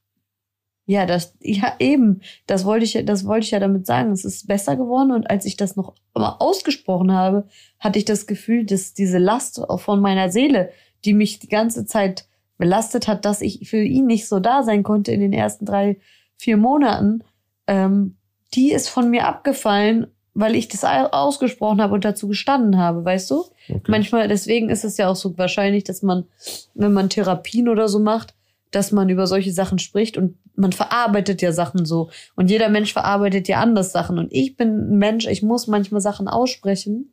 Ja, 0.91 1.05
das, 1.05 1.33
ja, 1.41 1.73
eben. 1.79 2.19
Das 2.47 2.65
wollte 2.65 2.83
ich, 2.85 2.93
ja- 2.95 3.03
das 3.03 3.25
wollte 3.25 3.45
ich 3.45 3.51
ja 3.51 3.59
damit 3.59 3.85
sagen. 3.85 4.11
Es 4.11 4.25
ist 4.25 4.47
besser 4.47 4.75
geworden 4.75 5.11
und 5.11 5.29
als 5.29 5.45
ich 5.45 5.55
das 5.55 5.75
noch 5.77 5.93
mal 6.13 6.35
ausgesprochen 6.39 7.13
habe, 7.13 7.47
hatte 7.79 7.97
ich 7.99 8.05
das 8.05 8.27
Gefühl, 8.27 8.65
dass 8.65 8.93
diese 8.93 9.17
Last 9.17 9.61
von 9.77 10.01
meiner 10.01 10.29
Seele, 10.29 10.69
die 11.05 11.13
mich 11.13 11.39
die 11.39 11.47
ganze 11.47 11.85
Zeit 11.85 12.25
belastet 12.57 13.07
hat, 13.07 13.23
dass 13.25 13.41
ich 13.41 13.69
für 13.69 13.81
ihn 13.81 14.05
nicht 14.05 14.27
so 14.27 14.39
da 14.39 14.63
sein 14.63 14.83
konnte 14.83 15.11
in 15.13 15.21
den 15.21 15.33
ersten 15.33 15.65
drei, 15.65 15.97
vier 16.37 16.57
Monaten, 16.57 17.23
ähm, 17.67 18.17
die 18.53 18.71
ist 18.73 18.89
von 18.89 19.09
mir 19.09 19.25
abgefallen, 19.27 20.07
weil 20.33 20.55
ich 20.55 20.67
das 20.67 20.83
au- 20.83 21.09
ausgesprochen 21.11 21.81
habe 21.81 21.93
und 21.93 22.03
dazu 22.05 22.27
gestanden 22.27 22.77
habe, 22.77 23.03
weißt 23.05 23.31
du? 23.31 23.45
Okay. 23.69 23.81
Manchmal, 23.87 24.27
deswegen 24.27 24.69
ist 24.69 24.83
es 24.83 24.97
ja 24.97 25.07
auch 25.09 25.15
so 25.15 25.37
wahrscheinlich, 25.37 25.85
dass 25.85 26.01
man, 26.03 26.25
wenn 26.73 26.91
man 26.93 27.09
Therapien 27.09 27.69
oder 27.69 27.87
so 27.87 27.99
macht, 27.99 28.33
dass 28.71 28.91
man 28.91 29.09
über 29.09 29.27
solche 29.27 29.51
Sachen 29.51 29.79
spricht 29.79 30.17
und 30.17 30.37
man 30.55 30.71
verarbeitet 30.71 31.41
ja 31.41 31.51
Sachen 31.51 31.85
so. 31.85 32.09
Und 32.35 32.49
jeder 32.49 32.69
Mensch 32.69 32.93
verarbeitet 32.93 33.47
ja 33.47 33.59
anders 33.59 33.91
Sachen. 33.91 34.19
Und 34.19 34.31
ich 34.31 34.57
bin 34.57 34.93
ein 34.93 34.97
Mensch, 34.97 35.27
ich 35.27 35.43
muss 35.43 35.67
manchmal 35.67 36.01
Sachen 36.01 36.27
aussprechen, 36.27 37.11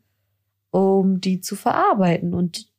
um 0.70 1.20
die 1.20 1.40
zu 1.40 1.56
verarbeiten. 1.56 2.34
Und 2.34 2.70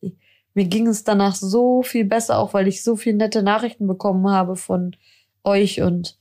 mir 0.54 0.65
ging 0.65 0.88
es 0.88 1.04
danach 1.04 1.36
so 1.36 1.84
viel 1.84 2.06
besser, 2.06 2.38
auch 2.39 2.54
weil 2.54 2.67
ich 2.67 2.84
so 2.84 2.95
viele 2.95 3.17
nette 3.17 3.43
Nachrichten 3.43 3.88
bekommen 3.88 4.30
habe 4.30 4.56
von 4.56 4.95
euch 5.43 5.82
und 5.82 6.17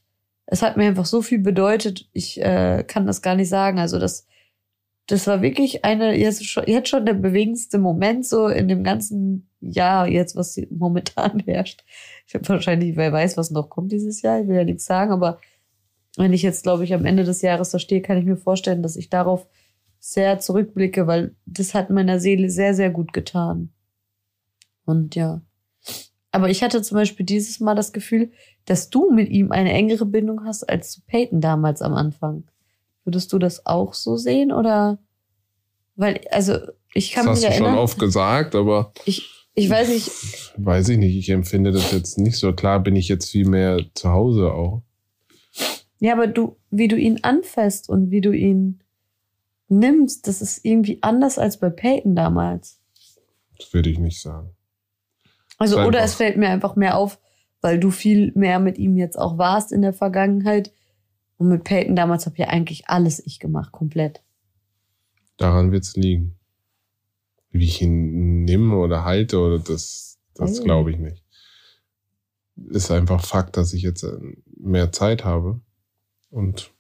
es 0.46 0.62
hat 0.62 0.77
mir 0.77 0.85
einfach 0.85 1.07
so 1.07 1.20
viel 1.20 1.40
bedeutet. 1.40 2.09
Ich 2.12 2.40
äh, 2.40 2.83
kann 2.87 3.07
das 3.07 3.20
gar 3.20 3.35
nicht 3.35 3.51
sagen. 3.51 3.79
Also 3.79 3.98
das, 3.98 4.27
das 5.07 5.27
war 5.27 5.42
wirklich 5.42 5.85
eine 5.85 6.16
jetzt 6.16 6.46
schon, 6.46 6.64
jetzt 6.66 6.88
schon 6.88 7.05
der 7.05 7.14
bewegendste 7.14 7.79
Moment 7.79 8.27
so 8.27 8.48
in 8.48 8.66
dem 8.66 8.83
ganzen 8.83 9.47
Jahr 9.61 10.09
jetzt, 10.09 10.37
was 10.37 10.61
momentan 10.71 11.40
herrscht. 11.40 11.85
Ich 12.27 12.35
habe 12.35 12.49
wahrscheinlich, 12.49 12.97
wer 12.97 13.12
weiß, 13.12 13.37
was 13.37 13.51
noch 13.51 13.71
kommt 13.71 13.92
dieses 13.92 14.23
Jahr. 14.23 14.40
Ich 14.40 14.49
will 14.49 14.57
ja 14.57 14.64
nichts 14.64 14.85
sagen, 14.85 15.12
aber 15.12 15.38
wenn 16.16 16.33
ich 16.33 16.42
jetzt, 16.42 16.62
glaube 16.62 16.85
ich, 16.85 16.94
am 16.94 17.05
Ende 17.05 17.25
des 17.25 17.42
Jahres 17.42 17.71
da 17.71 17.79
stehe, 17.79 18.03
kann 18.03 18.18
ich 18.18 18.25
mir 18.25 18.37
vorstellen, 18.37 18.83
dass 18.83 18.97
ich 18.97 19.09
darauf 19.09 19.47
sehr 20.01 20.38
zurückblicke, 20.38 21.07
weil 21.07 21.35
das 21.47 21.75
hat 21.75 21.90
meiner 21.90 22.21
Seele 22.21 22.51
sehr, 22.51 22.75
sehr 22.75 22.90
gut 22.90 23.12
getan. 23.12 23.71
Und 24.85 25.14
ja. 25.14 25.42
Aber 26.31 26.51
ich 26.51 26.62
hatte 26.62 26.83
zum 26.83 26.97
Beispiel 26.97 27.25
dieses 27.25 27.61
Mal 27.61 27.75
das 27.75 27.92
Gefühl, 27.92 28.33
dass 28.64 28.90
du 28.90 29.11
mit 29.11 29.29
ihm 29.29 29.53
eine 29.53 29.73
engere 29.73 30.07
Bindung 30.07 30.44
hast 30.44 30.64
als 30.64 30.92
zu 30.92 31.01
Peyton 31.07 31.40
damals 31.40 31.83
am 31.83 31.94
Anfang. 31.94 32.44
Würdest 33.05 33.33
du 33.33 33.38
das 33.38 33.64
auch 33.66 33.94
so 33.94 34.16
sehen 34.16 34.53
oder? 34.53 34.99
Weil, 35.97 36.21
also, 36.31 36.59
ich 36.94 37.12
kann 37.12 37.27
das 37.27 37.40
mich 37.40 37.49
hast 37.49 37.55
du 37.55 37.59
schon 37.59 37.66
erinnern, 37.66 37.83
oft 37.83 37.99
gesagt, 37.99 38.55
aber 38.55 38.92
ich, 39.05 39.38
ich 39.59 39.71
weiß 39.71 39.88
nicht, 39.88 40.11
weiß 40.57 40.88
ich 40.90 40.99
nicht. 40.99 41.16
Ich 41.16 41.29
empfinde 41.31 41.73
das 41.73 41.92
jetzt 41.92 42.18
nicht 42.18 42.37
so. 42.37 42.53
Klar 42.53 42.81
bin 42.83 42.97
ich 42.97 43.09
jetzt 43.09 43.31
viel 43.31 43.47
mehr 43.49 43.81
zu 43.94 44.11
Hause 44.11 44.53
auch. 44.53 44.83
ja, 46.01 46.12
aber 46.12 46.27
du, 46.27 46.57
wie 46.71 46.88
du 46.88 46.97
ihn 46.97 47.21
anfasst 47.25 47.88
und 47.88 48.11
wie 48.11 48.21
du 48.21 48.33
ihn 48.33 48.83
nimmst, 49.68 50.27
das 50.27 50.40
ist 50.40 50.64
irgendwie 50.64 51.03
anders 51.03 51.38
als 51.38 51.59
bei 51.59 51.71
Peyton 51.71 52.14
damals. 52.16 52.81
Das 53.59 53.73
würde 53.75 53.90
ich 53.90 53.99
nicht 53.99 54.21
sagen. 54.23 54.51
Also, 55.59 55.79
Ist 55.79 55.87
oder 55.87 55.99
einfach- 55.99 56.05
es 56.11 56.14
fällt 56.14 56.37
mir 56.37 56.49
einfach 56.49 56.77
mehr 56.77 56.97
auf, 56.97 57.18
weil 57.61 57.81
du 57.81 57.90
viel 57.90 58.33
mehr 58.37 58.61
mit 58.61 58.79
ihm 58.79 58.97
jetzt 58.97 59.18
auch 59.18 59.37
warst 59.38 59.73
in 59.73 59.83
der 59.83 59.92
Vergangenheit. 59.92 60.73
Und 61.37 61.49
mit 61.49 61.64
Peyton 61.64 61.97
damals 61.97 62.27
habe 62.27 62.37
ja 62.38 62.47
eigentlich 62.49 62.88
alles 62.88 63.25
ich 63.25 63.38
gemacht, 63.40 63.73
komplett. 63.73 64.23
Daran 65.37 65.71
wird's 65.73 65.94
liegen. 65.97 66.38
Wie 67.59 67.64
ich 67.64 67.83
ihn 67.83 68.44
nehme 68.44 68.77
oder 68.77 69.05
halte 69.05 69.38
oder 69.38 69.59
das, 69.59 70.18
das 70.35 70.61
Oh. 70.61 70.64
glaube 70.64 70.90
ich 70.90 70.99
nicht. 70.99 71.25
Ist 72.71 72.90
einfach 72.90 73.25
Fakt, 73.25 73.57
dass 73.57 73.73
ich 73.73 73.83
jetzt 73.83 74.03
äh, 74.03 74.18
mehr 74.57 74.92
Zeit 74.92 75.25
habe 75.25 75.61
und 76.31 76.73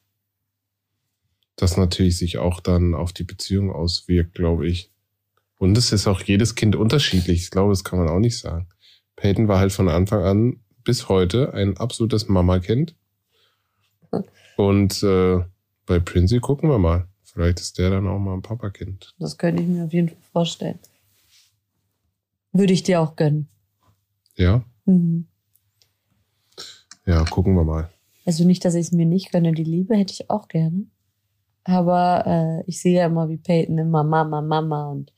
das 1.56 1.76
natürlich 1.76 2.16
sich 2.18 2.38
auch 2.38 2.60
dann 2.60 2.94
auf 2.94 3.12
die 3.12 3.24
Beziehung 3.24 3.72
auswirkt, 3.72 4.34
glaube 4.34 4.66
ich. 4.68 4.92
Und 5.56 5.76
es 5.76 5.90
ist 5.90 6.06
auch 6.06 6.20
jedes 6.22 6.54
Kind 6.54 6.76
unterschiedlich. 6.76 7.42
Ich 7.42 7.50
glaube, 7.50 7.72
das 7.72 7.82
kann 7.82 7.98
man 7.98 8.08
auch 8.08 8.20
nicht 8.20 8.38
sagen. 8.38 8.68
Peyton 9.16 9.48
war 9.48 9.58
halt 9.58 9.72
von 9.72 9.88
Anfang 9.88 10.22
an 10.22 10.60
bis 10.84 11.08
heute 11.08 11.52
ein 11.54 11.76
absolutes 11.76 12.28
Mama-Kind. 12.28 12.94
Und 14.56 15.02
äh, 15.02 15.40
bei 15.86 15.98
Princey 15.98 16.38
gucken 16.38 16.70
wir 16.70 16.78
mal. 16.78 17.07
Vielleicht 17.32 17.60
ist 17.60 17.78
der 17.78 17.90
dann 17.90 18.06
auch 18.08 18.18
mal 18.18 18.34
ein 18.34 18.42
Papakind. 18.42 19.14
Das 19.18 19.36
könnte 19.36 19.62
ich 19.62 19.68
mir 19.68 19.84
auf 19.84 19.92
jeden 19.92 20.08
Fall 20.08 20.18
vorstellen. 20.32 20.78
Würde 22.52 22.72
ich 22.72 22.82
dir 22.82 23.00
auch 23.00 23.16
gönnen. 23.16 23.48
Ja? 24.34 24.64
Mhm. 24.86 25.26
Ja, 27.04 27.24
gucken 27.24 27.54
wir 27.54 27.64
mal. 27.64 27.90
Also 28.24 28.44
nicht, 28.44 28.64
dass 28.64 28.74
ich 28.74 28.86
es 28.86 28.92
mir 28.92 29.06
nicht 29.06 29.30
gönne. 29.30 29.52
Die 29.52 29.64
Liebe 29.64 29.96
hätte 29.96 30.12
ich 30.12 30.30
auch 30.30 30.48
gerne. 30.48 30.86
Aber 31.64 32.24
äh, 32.26 32.64
ich 32.66 32.80
sehe 32.80 32.98
ja 32.98 33.06
immer, 33.06 33.28
wie 33.28 33.36
Peyton 33.36 33.76
immer 33.76 34.04
Mama, 34.04 34.40
Mama 34.40 34.90
und 34.90 35.12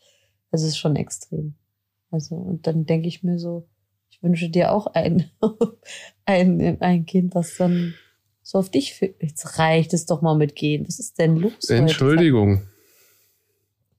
es 0.50 0.62
ist 0.62 0.78
schon 0.78 0.96
extrem. 0.96 1.54
Also, 2.10 2.34
und 2.34 2.66
dann 2.66 2.86
denke 2.86 3.06
ich 3.06 3.22
mir 3.22 3.38
so, 3.38 3.68
ich 4.10 4.20
wünsche 4.20 4.50
dir 4.50 4.72
auch 4.72 4.88
ein, 4.88 5.30
ein, 6.24 6.80
ein 6.80 7.06
Kind, 7.06 7.36
was 7.36 7.56
dann 7.56 7.94
so 8.50 8.58
auf 8.58 8.68
dich 8.68 8.94
für. 8.94 9.14
Jetzt 9.20 9.60
reicht 9.60 9.94
es 9.94 10.06
doch 10.06 10.22
mal 10.22 10.36
mit 10.36 10.56
gehen. 10.56 10.84
Was 10.84 10.98
ist 10.98 11.20
denn 11.20 11.36
los? 11.36 11.52
heute? 11.62 11.76
Entschuldigung. 11.76 12.62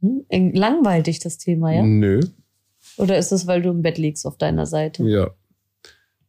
Hm? 0.01 0.25
Langweilt 0.53 1.07
dich 1.07 1.19
das 1.19 1.37
Thema, 1.37 1.71
ja? 1.71 1.83
Nö. 1.83 2.19
Oder 2.97 3.17
ist 3.17 3.31
es, 3.31 3.47
weil 3.47 3.61
du 3.61 3.69
im 3.69 3.81
Bett 3.81 3.97
liegst 3.97 4.25
auf 4.25 4.37
deiner 4.37 4.65
Seite? 4.65 5.03
Ja. 5.07 5.31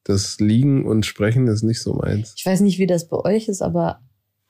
Das 0.04 0.38
Liegen 0.38 0.87
und 0.87 1.04
Sprechen 1.04 1.48
ist 1.48 1.64
nicht 1.64 1.80
so 1.80 1.94
meins. 1.94 2.35
Ich 2.37 2.46
weiß 2.46 2.61
nicht, 2.61 2.78
wie 2.78 2.87
das 2.87 3.08
bei 3.08 3.16
euch 3.16 3.48
ist, 3.48 3.61
aber 3.61 4.00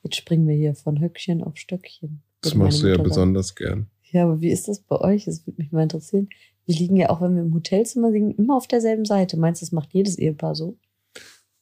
jetzt 0.03 0.17
springen 0.17 0.47
wir 0.47 0.57
hier 0.57 0.75
von 0.75 1.01
Höckchen 1.01 1.43
auf 1.43 1.57
Stöckchen. 1.57 2.23
Das 2.43 2.55
machst 2.55 2.83
du 2.83 2.89
ja 2.89 2.99
besonders 3.01 3.55
gern. 3.55 3.87
Ja, 4.11 4.25
aber 4.25 4.43
wie 4.43 4.51
ist 4.51 4.69
das 4.69 4.81
bei 4.81 5.01
euch? 5.01 5.25
Das 5.25 5.47
würde 5.47 5.63
mich 5.63 5.73
mal 5.73 5.85
interessieren. 5.85 6.29
Wir 6.67 6.75
liegen 6.75 6.97
ja 6.97 7.09
auch, 7.09 7.23
wenn 7.23 7.37
wir 7.37 7.43
im 7.43 7.55
Hotelzimmer 7.55 8.11
liegen, 8.11 8.35
immer 8.35 8.57
auf 8.57 8.67
derselben 8.67 9.07
Seite. 9.07 9.39
Meinst 9.39 9.63
du, 9.63 9.65
das 9.65 9.73
macht 9.73 9.95
jedes 9.95 10.19
Ehepaar 10.19 10.55
so? 10.55 10.77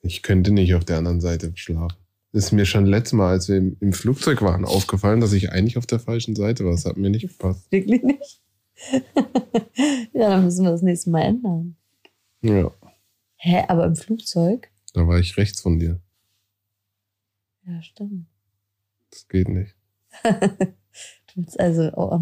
Ich 0.03 0.23
könnte 0.23 0.51
nicht 0.51 0.75
auf 0.75 0.85
der 0.85 0.99
anderen 0.99 1.21
Seite 1.21 1.53
schlafen. 1.55 1.97
Das 2.33 2.45
ist 2.45 2.53
mir 2.53 2.65
schon 2.65 2.87
letztes 2.87 3.13
Mal, 3.15 3.31
als 3.31 3.49
wir 3.49 3.57
im, 3.57 3.77
im 3.81 3.93
Flugzeug 3.93 4.41
waren, 4.43 4.65
aufgefallen, 4.65 5.21
dass 5.21 5.33
ich 5.33 5.51
eigentlich 5.51 5.77
auf 5.77 5.87
der 5.87 5.99
falschen 5.99 6.37
Seite 6.37 6.65
war. 6.65 6.73
Das 6.73 6.85
hat 6.85 6.97
mir 6.97 7.11
nicht 7.11 7.29
gepasst. 7.29 7.71
Wirklich 7.71 8.03
nicht? 8.03 8.41
ja, 10.13 10.31
dann 10.31 10.45
müssen 10.45 10.65
wir 10.65 10.71
das 10.71 10.83
nächste 10.83 11.11
Mal 11.11 11.23
ändern. 11.23 11.77
Ja, 12.43 12.71
Hä, 13.43 13.65
aber 13.69 13.87
im 13.87 13.97
Flugzeug? 13.97 14.71
da 14.93 15.07
war 15.07 15.19
ich 15.19 15.39
rechts 15.39 15.63
von 15.63 15.79
dir. 15.79 15.99
Ja, 17.67 17.83
stimmt. 17.83 18.27
Das 19.11 19.27
geht 19.29 19.49
nicht. 19.49 19.75
Du 21.33 21.43
willst 21.43 21.61
also, 21.61 21.93
oh, 21.95 22.11
oh, 22.11 22.19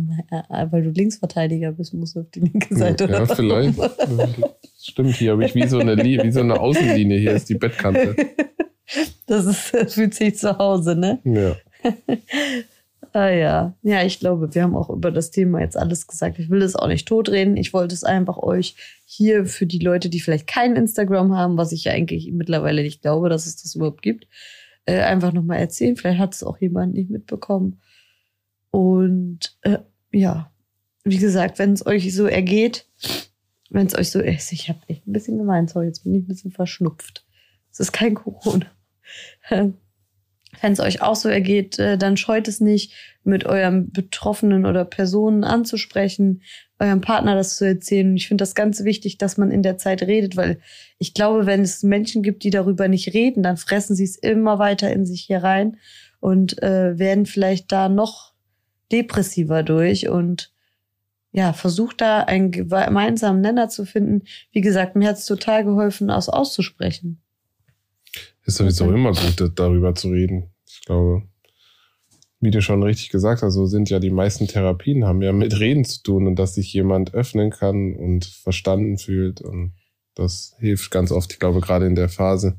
weil 0.71 0.83
du 0.83 0.91
Linksverteidiger 0.91 1.73
bist, 1.73 1.95
musst 1.95 2.15
du 2.15 2.21
auf 2.21 2.31
die 2.31 2.41
linke 2.41 2.77
Seite. 2.77 3.05
ja, 3.05 3.23
oder? 3.23 3.35
vielleicht. 3.35 3.79
Stimmt, 4.89 5.17
hier 5.17 5.33
habe 5.33 5.45
ich 5.45 5.55
wie 5.55 5.67
so, 5.67 5.79
eine, 5.79 5.97
wie 6.03 6.31
so 6.31 6.41
eine 6.41 6.59
Außenlinie. 6.59 7.19
Hier 7.19 7.33
ist 7.33 7.49
die 7.49 7.55
Bettkante. 7.55 8.17
Das 9.27 9.45
ist, 9.45 9.75
das 9.75 9.95
fühlt 9.95 10.15
sich 10.15 10.39
zu 10.39 10.57
Hause, 10.59 10.97
ne? 10.97 11.21
Ja. 11.25 11.57
Ah 13.15 13.31
ja. 13.31 13.75
Ja, 13.83 14.05
ich 14.05 14.21
glaube, 14.21 14.55
wir 14.55 14.63
haben 14.63 14.77
auch 14.77 14.91
über 14.91 15.11
das 15.11 15.31
Thema 15.31 15.61
jetzt 15.61 15.79
alles 15.79 16.07
gesagt. 16.07 16.39
Ich 16.39 16.51
will 16.51 16.61
es 16.61 16.77
auch 16.77 16.89
nicht 16.89 17.09
totreden. 17.09 17.57
Ich 17.57 17.73
wollte 17.73 17.95
es 17.95 18.05
einfach 18.05 18.37
euch 18.37 18.77
hier 19.07 19.47
für 19.47 19.65
die 19.65 19.79
Leute, 19.79 20.11
die 20.11 20.21
vielleicht 20.21 20.47
kein 20.47 20.77
Instagram 20.77 21.35
haben, 21.35 21.57
was 21.57 21.73
ich 21.73 21.85
ja 21.85 21.93
eigentlich 21.93 22.31
mittlerweile 22.33 22.83
nicht 22.83 23.01
glaube, 23.01 23.31
dass 23.31 23.47
es 23.47 23.63
das 23.63 23.75
überhaupt 23.75 24.03
gibt, 24.03 24.29
äh, 24.85 25.01
einfach 25.01 25.33
nochmal 25.33 25.59
erzählen. 25.59 25.97
Vielleicht 25.97 26.19
hat 26.19 26.35
es 26.35 26.45
auch 26.45 26.59
jemand 26.59 26.93
nicht 26.93 27.09
mitbekommen. 27.09 27.81
Und 28.71 29.57
äh, 29.63 29.79
ja, 30.13 30.53
wie 31.03 31.19
gesagt, 31.19 31.59
wenn 31.59 31.73
es 31.73 31.87
euch 31.87 32.15
so 32.15 32.27
ergeht, 32.27 32.87
wenn 33.71 33.87
es 33.87 33.97
euch 33.97 34.11
so 34.11 34.21
ist, 34.21 34.53
ich 34.53 34.69
habe 34.69 34.81
echt 34.89 35.07
ein 35.07 35.13
bisschen 35.13 35.39
gemeint, 35.39 35.71
sorry, 35.71 35.87
jetzt 35.87 36.05
bin 36.05 36.15
ich 36.15 36.25
ein 36.25 36.29
bisschen 36.29 36.53
verschnupft. 36.53 37.25
Es 37.71 37.81
ist 37.81 37.93
kein 37.93 38.15
Corona. 38.15 38.67
Wenn 40.61 40.73
es 40.73 40.81
euch 40.81 41.03
auch 41.03 41.15
so 41.15 41.29
ergeht, 41.29 41.79
äh, 41.79 41.99
dann 41.99 42.17
scheut 42.17 42.49
es 42.49 42.61
nicht, 42.61 42.95
mit 43.23 43.45
eurem 43.45 43.93
Betroffenen 43.93 44.65
oder 44.65 44.85
Personen 44.85 45.45
anzusprechen, 45.45 46.43
eurem 46.79 47.01
Partner 47.01 47.35
das 47.35 47.57
zu 47.57 47.67
erzählen. 47.67 48.17
Ich 48.17 48.29
finde 48.29 48.43
das 48.43 48.55
ganz 48.55 48.83
wichtig, 48.85 49.19
dass 49.19 49.37
man 49.37 49.51
in 49.51 49.63
der 49.63 49.77
Zeit 49.77 50.03
redet, 50.03 50.37
weil 50.37 50.61
ich 50.99 51.13
glaube, 51.13 51.45
wenn 51.45 51.61
es 51.61 51.83
Menschen 51.83 52.23
gibt, 52.23 52.45
die 52.45 52.51
darüber 52.51 52.89
nicht 52.89 53.13
reden, 53.13 53.43
dann 53.43 53.59
fressen 53.59 53.95
sie 53.95 54.05
es 54.05 54.17
immer 54.17 54.59
weiter 54.59 54.91
in 54.91 55.05
sich 55.05 55.23
hier 55.23 55.43
rein 55.43 55.77
und 56.21 56.63
äh, 56.63 56.99
werden 56.99 57.27
vielleicht 57.27 57.71
da 57.71 57.89
noch 57.89 58.33
depressiver 58.91 59.63
durch 59.63 60.09
und 60.09 60.51
ja, 61.33 61.53
versucht 61.53 62.01
da 62.01 62.21
einen 62.21 62.51
gemeinsamen 62.51 63.41
Nenner 63.41 63.69
zu 63.69 63.85
finden. 63.85 64.23
Wie 64.53 64.61
gesagt, 64.61 64.97
mir 64.97 65.09
hat 65.09 65.17
es 65.19 65.27
total 65.27 65.65
geholfen, 65.65 66.09
das 66.09 66.29
auszusprechen. 66.29 67.21
Ist 68.45 68.57
sowieso 68.57 68.85
Okay. 68.87 68.95
immer 68.95 69.13
gut, 69.13 69.35
da- 69.41 69.49
darüber 69.49 69.95
zu 69.95 70.09
reden. 70.09 70.51
Ich 70.67 70.81
glaube, 70.87 71.23
wie 72.41 72.51
du 72.51 72.63
schon 72.63 72.83
richtig 72.83 73.11
gesagt 73.11 73.43
hast, 73.43 73.55
so 73.55 73.67
sind 73.67 73.91
ja 73.91 73.99
die 73.99 74.11
meisten 74.11 74.47
Therapien, 74.47 75.05
haben 75.05 75.23
ja 75.23 75.33
mit 75.33 75.59
Reden 75.59 75.85
zu 75.85 76.03
tun 76.03 76.27
und 76.27 76.37
dass 76.39 76.55
sich 76.55 76.73
jemand 76.73 77.13
öffnen 77.13 77.51
kann 77.51 77.95
und 77.95 78.25
verstanden 78.25 78.97
fühlt. 78.97 79.41
Und 79.41 79.75
das 80.15 80.55
hilft 80.59 80.91
ganz 80.91 81.13
oft, 81.13 81.33
ich 81.33 81.39
glaube, 81.41 81.61
gerade 81.61 81.87
in 81.87 81.95
der 81.95 82.09
Phase, 82.09 82.57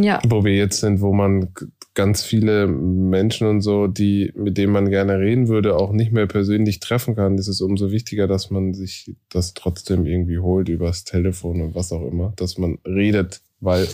Ja, 0.00 0.20
wo 0.26 0.44
wir 0.44 0.54
jetzt 0.56 0.80
sind, 0.80 1.00
wo 1.00 1.12
man 1.12 1.52
ganz 1.94 2.22
viele 2.22 2.66
Menschen 2.66 3.46
und 3.46 3.60
so, 3.60 3.86
die, 3.86 4.32
mit 4.34 4.58
denen 4.58 4.72
man 4.72 4.90
gerne 4.90 5.18
reden 5.18 5.48
würde, 5.48 5.76
auch 5.76 5.92
nicht 5.92 6.12
mehr 6.12 6.26
persönlich 6.26 6.80
treffen 6.80 7.14
kann, 7.14 7.38
ist 7.38 7.48
es 7.48 7.60
umso 7.60 7.92
wichtiger, 7.92 8.26
dass 8.26 8.50
man 8.50 8.74
sich 8.74 9.14
das 9.28 9.54
trotzdem 9.54 10.04
irgendwie 10.04 10.38
holt 10.38 10.68
übers 10.68 11.04
Telefon 11.04 11.60
und 11.60 11.74
was 11.74 11.92
auch 11.92 12.06
immer, 12.06 12.32
dass 12.36 12.58
man 12.58 12.78
redet, 12.84 13.42
weil 13.60 13.86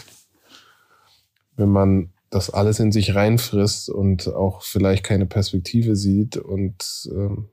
wenn 1.56 1.68
man 1.68 2.10
das 2.30 2.48
alles 2.48 2.80
in 2.80 2.90
sich 2.90 3.14
reinfrisst 3.14 3.90
und 3.90 4.28
auch 4.28 4.62
vielleicht 4.62 5.04
keine 5.04 5.26
Perspektive 5.26 5.94
sieht 5.94 6.36
und 6.36 7.08
ähm, 7.12 7.48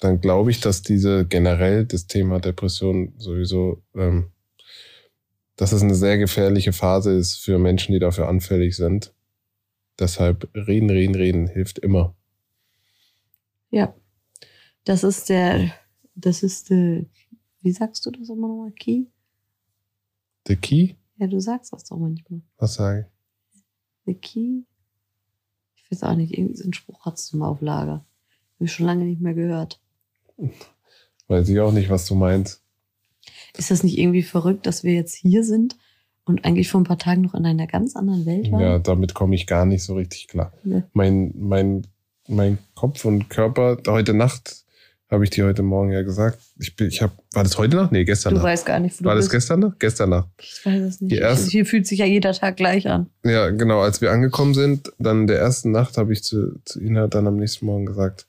dann 0.00 0.20
glaube 0.20 0.50
ich, 0.50 0.60
dass 0.60 0.82
diese 0.82 1.26
generell 1.26 1.84
das 1.84 2.06
Thema 2.06 2.40
Depression 2.40 3.12
sowieso, 3.18 3.82
ähm, 3.94 4.30
dass 5.56 5.72
es 5.72 5.82
eine 5.82 5.94
sehr 5.94 6.18
gefährliche 6.18 6.72
Phase 6.72 7.12
ist 7.12 7.36
für 7.36 7.58
Menschen, 7.58 7.92
die 7.92 7.98
dafür 7.98 8.28
anfällig 8.28 8.76
sind. 8.76 9.12
Deshalb 9.98 10.48
reden, 10.54 10.90
reden, 10.90 11.14
reden 11.14 11.46
hilft 11.48 11.78
immer. 11.78 12.14
ja. 13.70 13.94
Das 14.84 15.04
ist 15.04 15.28
der, 15.28 15.70
das 16.14 16.42
ist 16.42 16.70
der, 16.70 17.04
wie 17.60 17.72
sagst 17.72 18.06
du 18.06 18.10
das 18.10 18.30
immer 18.30 18.48
nochmal? 18.48 18.72
Key? 18.72 19.04
The 20.46 20.56
Key? 20.56 20.94
Ja, 21.18 21.26
du 21.26 21.40
sagst 21.40 21.74
das 21.74 21.84
doch 21.84 21.98
manchmal. 21.98 22.40
Was 22.56 22.74
sage 22.74 23.06
ich? 23.06 23.62
The 24.06 24.14
Key? 24.14 24.62
Ich 25.76 25.90
weiß 25.90 26.04
auch 26.04 26.14
nicht, 26.16 26.32
irgendwie 26.32 26.56
so 26.56 26.64
einen 26.64 26.72
Spruch 26.72 27.04
hattest 27.04 27.32
du 27.32 27.36
mal 27.36 27.48
auf 27.48 27.60
Lager. 27.60 28.06
Hab 28.54 28.60
ich 28.60 28.72
schon 28.72 28.86
lange 28.86 29.04
nicht 29.04 29.20
mehr 29.20 29.34
gehört. 29.34 29.78
Weiß 31.26 31.48
ich 31.50 31.60
auch 31.60 31.72
nicht, 31.72 31.90
was 31.90 32.06
du 32.06 32.14
meinst. 32.14 32.62
Ist 33.58 33.70
das 33.70 33.82
nicht 33.82 33.98
irgendwie 33.98 34.22
verrückt, 34.22 34.66
dass 34.66 34.84
wir 34.84 34.94
jetzt 34.94 35.14
hier 35.14 35.44
sind 35.44 35.76
und 36.28 36.44
eigentlich 36.44 36.68
vor 36.70 36.80
ein 36.80 36.84
paar 36.84 36.98
Tagen 36.98 37.22
noch 37.22 37.34
in 37.34 37.44
einer 37.46 37.66
ganz 37.66 37.96
anderen 37.96 38.26
Welt 38.26 38.50
waren? 38.52 38.60
Ja, 38.60 38.78
damit 38.78 39.14
komme 39.14 39.34
ich 39.34 39.46
gar 39.46 39.66
nicht 39.66 39.82
so 39.82 39.94
richtig 39.94 40.28
klar. 40.28 40.52
Nee. 40.64 40.82
Mein, 40.92 41.32
mein, 41.36 41.86
mein 42.28 42.58
Kopf 42.74 43.04
und 43.04 43.28
Körper, 43.30 43.78
heute 43.86 44.14
Nacht, 44.14 44.64
habe 45.10 45.24
ich 45.24 45.30
dir 45.30 45.46
heute 45.46 45.62
Morgen 45.62 45.90
ja 45.90 46.02
gesagt. 46.02 46.38
Ich 46.58 46.76
bin, 46.76 46.88
ich 46.88 47.00
habe, 47.00 47.12
war 47.32 47.42
das 47.42 47.56
heute 47.56 47.76
Nacht? 47.76 47.92
Nee, 47.92 48.04
gestern 48.04 48.30
Du 48.34 48.36
Nacht. 48.36 48.46
weißt 48.46 48.66
gar 48.66 48.78
nicht, 48.78 48.98
wo 48.98 49.04
du 49.04 49.08
War 49.08 49.14
das 49.14 49.24
bist. 49.24 49.32
gestern 49.32 49.60
Nacht? 49.60 49.80
Gestern 49.80 50.10
Nacht. 50.10 50.28
Ich 50.38 50.60
weiß 50.66 50.82
es 50.82 51.00
nicht. 51.00 51.14
Erste- 51.14 51.50
Hier 51.50 51.64
fühlt 51.64 51.86
sich 51.86 52.00
ja 52.00 52.04
jeder 52.04 52.34
Tag 52.34 52.58
gleich 52.58 52.86
an. 52.88 53.06
Ja, 53.24 53.48
genau. 53.48 53.80
Als 53.80 54.02
wir 54.02 54.10
angekommen 54.12 54.52
sind, 54.52 54.92
dann 54.98 55.22
in 55.22 55.26
der 55.26 55.38
ersten 55.38 55.70
Nacht 55.70 55.96
habe 55.96 56.12
ich 56.12 56.22
zu, 56.22 56.60
zu 56.66 56.78
Ina 56.82 57.06
dann 57.06 57.26
am 57.26 57.36
nächsten 57.36 57.64
Morgen 57.64 57.86
gesagt, 57.86 58.26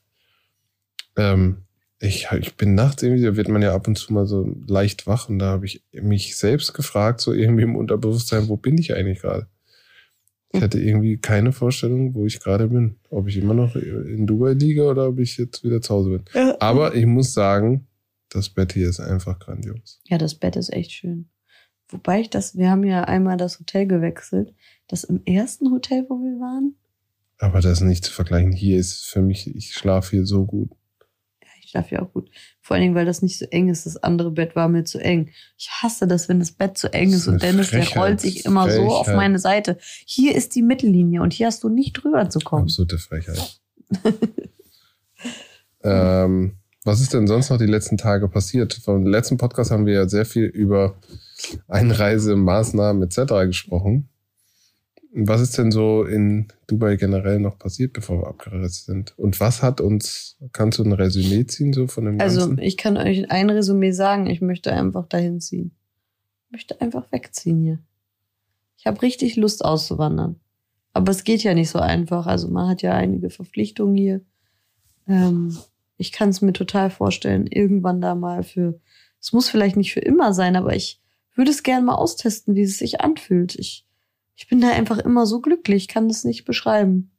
ähm, 1.16 1.58
ich, 2.02 2.28
ich 2.38 2.56
bin 2.56 2.74
nachts 2.74 3.02
irgendwie, 3.02 3.22
da 3.22 3.36
wird 3.36 3.48
man 3.48 3.60
ja 3.60 3.74
ab 3.74 3.86
und 3.86 3.96
zu 3.96 4.12
mal 4.12 4.26
so 4.26 4.56
leicht 4.66 5.06
wach 5.06 5.28
und 5.28 5.38
da 5.38 5.50
habe 5.50 5.66
ich 5.66 5.84
mich 5.92 6.36
selbst 6.36 6.72
gefragt, 6.72 7.20
so 7.20 7.34
irgendwie 7.34 7.62
im 7.62 7.76
Unterbewusstsein, 7.76 8.48
wo 8.48 8.56
bin 8.56 8.78
ich 8.78 8.94
eigentlich 8.94 9.20
gerade? 9.20 9.46
Ich 10.52 10.62
hatte 10.62 10.80
irgendwie 10.80 11.18
keine 11.18 11.52
Vorstellung, 11.52 12.14
wo 12.14 12.26
ich 12.26 12.40
gerade 12.40 12.66
bin. 12.66 12.96
Ob 13.10 13.28
ich 13.28 13.36
immer 13.36 13.54
noch 13.54 13.76
in 13.76 14.26
Dubai 14.26 14.54
liege 14.54 14.84
oder 14.84 15.08
ob 15.08 15.20
ich 15.20 15.36
jetzt 15.36 15.62
wieder 15.62 15.80
zu 15.80 15.94
Hause 15.94 16.10
bin. 16.10 16.24
Aber 16.58 16.94
ich 16.96 17.06
muss 17.06 17.32
sagen, 17.32 17.86
das 18.30 18.48
Bett 18.48 18.72
hier 18.72 18.88
ist 18.88 18.98
einfach 18.98 19.38
grandios. 19.38 20.00
Ja, 20.08 20.18
das 20.18 20.34
Bett 20.34 20.56
ist 20.56 20.72
echt 20.72 20.90
schön. 20.90 21.28
Wobei 21.88 22.22
ich 22.22 22.30
das, 22.30 22.56
wir 22.56 22.70
haben 22.70 22.82
ja 22.82 23.04
einmal 23.04 23.36
das 23.36 23.60
Hotel 23.60 23.86
gewechselt. 23.86 24.52
Das 24.88 25.04
im 25.04 25.22
ersten 25.24 25.70
Hotel, 25.70 26.06
wo 26.08 26.16
wir 26.16 26.40
waren, 26.40 26.74
Aber 27.38 27.60
das 27.60 27.74
ist 27.74 27.80
nicht 27.82 28.04
zu 28.04 28.12
vergleichen. 28.12 28.52
Hier 28.52 28.78
ist 28.78 29.04
für 29.04 29.22
mich, 29.22 29.54
ich 29.54 29.74
schlafe 29.74 30.16
hier 30.16 30.26
so 30.26 30.46
gut. 30.46 30.70
Ich 31.74 31.90
ja 31.90 32.02
auch 32.02 32.12
gut. 32.12 32.30
Vor 32.60 32.74
allen 32.74 32.82
Dingen, 32.82 32.94
weil 32.94 33.06
das 33.06 33.22
nicht 33.22 33.38
so 33.38 33.46
eng 33.46 33.68
ist. 33.68 33.86
Das 33.86 33.96
andere 33.96 34.30
Bett 34.30 34.56
war 34.56 34.68
mir 34.68 34.84
zu 34.84 34.98
eng. 34.98 35.30
Ich 35.56 35.70
hasse 35.70 36.06
das, 36.06 36.28
wenn 36.28 36.38
das 36.38 36.52
Bett 36.52 36.76
zu 36.76 36.92
eng 36.92 37.12
ist 37.12 37.26
und 37.28 37.42
Dennis, 37.42 37.70
der 37.70 37.82
Frechheit. 37.82 38.02
rollt 38.02 38.20
sich 38.20 38.44
immer 38.44 38.70
so 38.70 38.82
auf 38.82 39.06
Frechheit. 39.06 39.16
meine 39.16 39.38
Seite. 39.38 39.78
Hier 40.06 40.34
ist 40.34 40.54
die 40.54 40.62
Mittellinie 40.62 41.22
und 41.22 41.32
hier 41.32 41.46
hast 41.46 41.64
du 41.64 41.68
nicht 41.68 41.94
drüber 41.94 42.28
zu 42.28 42.40
kommen. 42.40 42.64
Absolute 42.64 42.98
Frechheit. 42.98 43.60
ähm, 45.82 46.56
was 46.84 47.00
ist 47.00 47.14
denn 47.14 47.26
sonst 47.26 47.50
noch 47.50 47.58
die 47.58 47.66
letzten 47.66 47.96
Tage 47.96 48.28
passiert? 48.28 48.74
Vom 48.74 49.06
letzten 49.06 49.36
Podcast 49.38 49.70
haben 49.70 49.86
wir 49.86 49.94
ja 49.94 50.08
sehr 50.08 50.26
viel 50.26 50.44
über 50.44 50.96
Einreisemaßnahmen 51.68 53.02
etc. 53.02 53.46
gesprochen. 53.46 54.09
Was 55.12 55.40
ist 55.40 55.58
denn 55.58 55.72
so 55.72 56.04
in 56.04 56.46
Dubai 56.68 56.96
generell 56.96 57.40
noch 57.40 57.58
passiert, 57.58 57.92
bevor 57.92 58.22
wir 58.22 58.28
abgereist 58.28 58.86
sind? 58.86 59.18
Und 59.18 59.40
was 59.40 59.62
hat 59.62 59.80
uns, 59.80 60.36
kannst 60.52 60.78
du 60.78 60.84
ein 60.84 60.92
Resümee 60.92 61.46
ziehen 61.46 61.72
so 61.72 61.88
von 61.88 62.04
dem 62.04 62.20
Also 62.20 62.40
Ganzen? 62.40 62.58
ich 62.58 62.76
kann 62.76 62.96
euch 62.96 63.30
ein 63.30 63.50
Resümee 63.50 63.90
sagen, 63.90 64.28
ich 64.28 64.40
möchte 64.40 64.72
einfach 64.72 65.06
dahin 65.06 65.40
ziehen. 65.40 65.72
Ich 66.46 66.52
möchte 66.52 66.80
einfach 66.80 67.10
wegziehen 67.10 67.60
hier. 67.62 67.78
Ich 68.78 68.86
habe 68.86 69.02
richtig 69.02 69.36
Lust 69.36 69.64
auszuwandern. 69.64 70.38
Aber 70.92 71.10
es 71.10 71.24
geht 71.24 71.42
ja 71.42 71.54
nicht 71.54 71.70
so 71.70 71.80
einfach. 71.80 72.26
Also 72.26 72.48
man 72.48 72.68
hat 72.68 72.82
ja 72.82 72.92
einige 72.94 73.30
Verpflichtungen 73.30 73.96
hier. 73.96 74.20
Ähm, 75.08 75.56
ich 75.96 76.12
kann 76.12 76.28
es 76.30 76.40
mir 76.40 76.52
total 76.52 76.88
vorstellen, 76.90 77.46
irgendwann 77.46 78.00
da 78.00 78.14
mal 78.14 78.42
für, 78.42 78.80
es 79.20 79.32
muss 79.32 79.48
vielleicht 79.48 79.76
nicht 79.76 79.92
für 79.92 80.00
immer 80.00 80.32
sein, 80.32 80.56
aber 80.56 80.74
ich 80.74 81.00
würde 81.34 81.50
es 81.50 81.62
gerne 81.62 81.84
mal 81.84 81.94
austesten, 81.94 82.54
wie 82.54 82.62
es 82.62 82.78
sich 82.78 83.00
anfühlt. 83.00 83.54
Ich, 83.56 83.86
Ich 84.40 84.48
bin 84.48 84.62
da 84.62 84.70
einfach 84.70 84.96
immer 84.96 85.26
so 85.26 85.42
glücklich, 85.42 85.86
kann 85.86 86.08
das 86.08 86.24
nicht 86.24 86.46
beschreiben. 86.46 87.10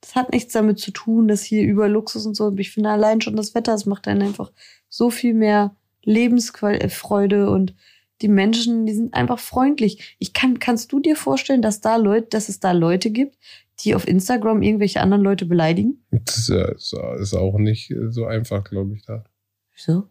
Das 0.00 0.16
hat 0.16 0.32
nichts 0.32 0.52
damit 0.52 0.80
zu 0.80 0.90
tun, 0.90 1.28
dass 1.28 1.44
hier 1.44 1.62
über 1.62 1.88
Luxus 1.88 2.26
und 2.26 2.34
so. 2.34 2.52
Ich 2.56 2.72
finde 2.72 2.90
allein 2.90 3.20
schon 3.20 3.36
das 3.36 3.54
Wetter, 3.54 3.72
es 3.74 3.86
macht 3.86 4.08
einen 4.08 4.22
einfach 4.22 4.50
so 4.88 5.08
viel 5.08 5.34
mehr 5.34 5.76
Lebensfreude 6.02 7.48
und 7.48 7.76
die 8.20 8.26
Menschen, 8.28 8.86
die 8.86 8.92
sind 8.92 9.14
einfach 9.14 9.38
freundlich. 9.38 10.16
Ich 10.18 10.32
kann, 10.32 10.58
kannst 10.58 10.90
du 10.90 10.98
dir 10.98 11.14
vorstellen, 11.14 11.62
dass 11.62 11.80
da 11.80 11.94
Leute, 11.94 12.26
dass 12.30 12.48
es 12.48 12.58
da 12.58 12.72
Leute 12.72 13.12
gibt, 13.12 13.38
die 13.80 13.94
auf 13.94 14.08
Instagram 14.08 14.62
irgendwelche 14.62 15.00
anderen 15.00 15.22
Leute 15.22 15.46
beleidigen? 15.46 16.04
Das 16.10 16.36
ist, 16.38 16.48
ja, 16.48 16.64
ist- 16.72 16.92
ist 17.20 17.34
auch 17.34 17.56
nicht 17.58 17.94
so 18.08 18.24
einfach, 18.26 18.64
glaube 18.64 18.96
ich, 18.96 19.02
da. 19.02 19.22
Wieso? 19.76 20.08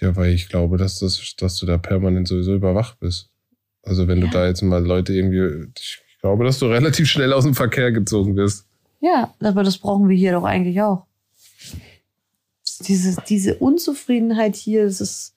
Ja, 0.00 0.14
weil 0.14 0.32
ich 0.32 0.48
glaube, 0.48 0.76
dass, 0.76 1.00
das, 1.00 1.34
dass 1.36 1.56
du 1.58 1.66
da 1.66 1.78
permanent 1.78 2.28
sowieso 2.28 2.54
überwacht 2.54 3.00
bist. 3.00 3.30
Also 3.82 4.06
wenn 4.08 4.18
Ja. 4.18 4.26
du 4.26 4.30
da 4.32 4.46
jetzt 4.46 4.62
mal 4.62 4.84
Leute 4.84 5.12
irgendwie, 5.14 5.70
ich 5.78 6.00
glaube, 6.20 6.44
dass 6.44 6.58
du 6.58 6.66
relativ 6.70 7.08
schnell 7.08 7.32
aus 7.32 7.44
dem 7.44 7.54
Verkehr 7.54 7.92
gezogen 7.92 8.36
wirst. 8.36 8.66
Ja, 9.00 9.32
aber 9.40 9.62
das 9.62 9.78
brauchen 9.78 10.08
wir 10.08 10.16
hier 10.16 10.32
doch 10.32 10.44
eigentlich 10.44 10.80
auch. 10.82 11.06
Diese, 12.82 13.20
diese 13.28 13.56
Unzufriedenheit 13.56 14.54
hier, 14.56 14.84
das 14.84 15.00
ist, 15.00 15.34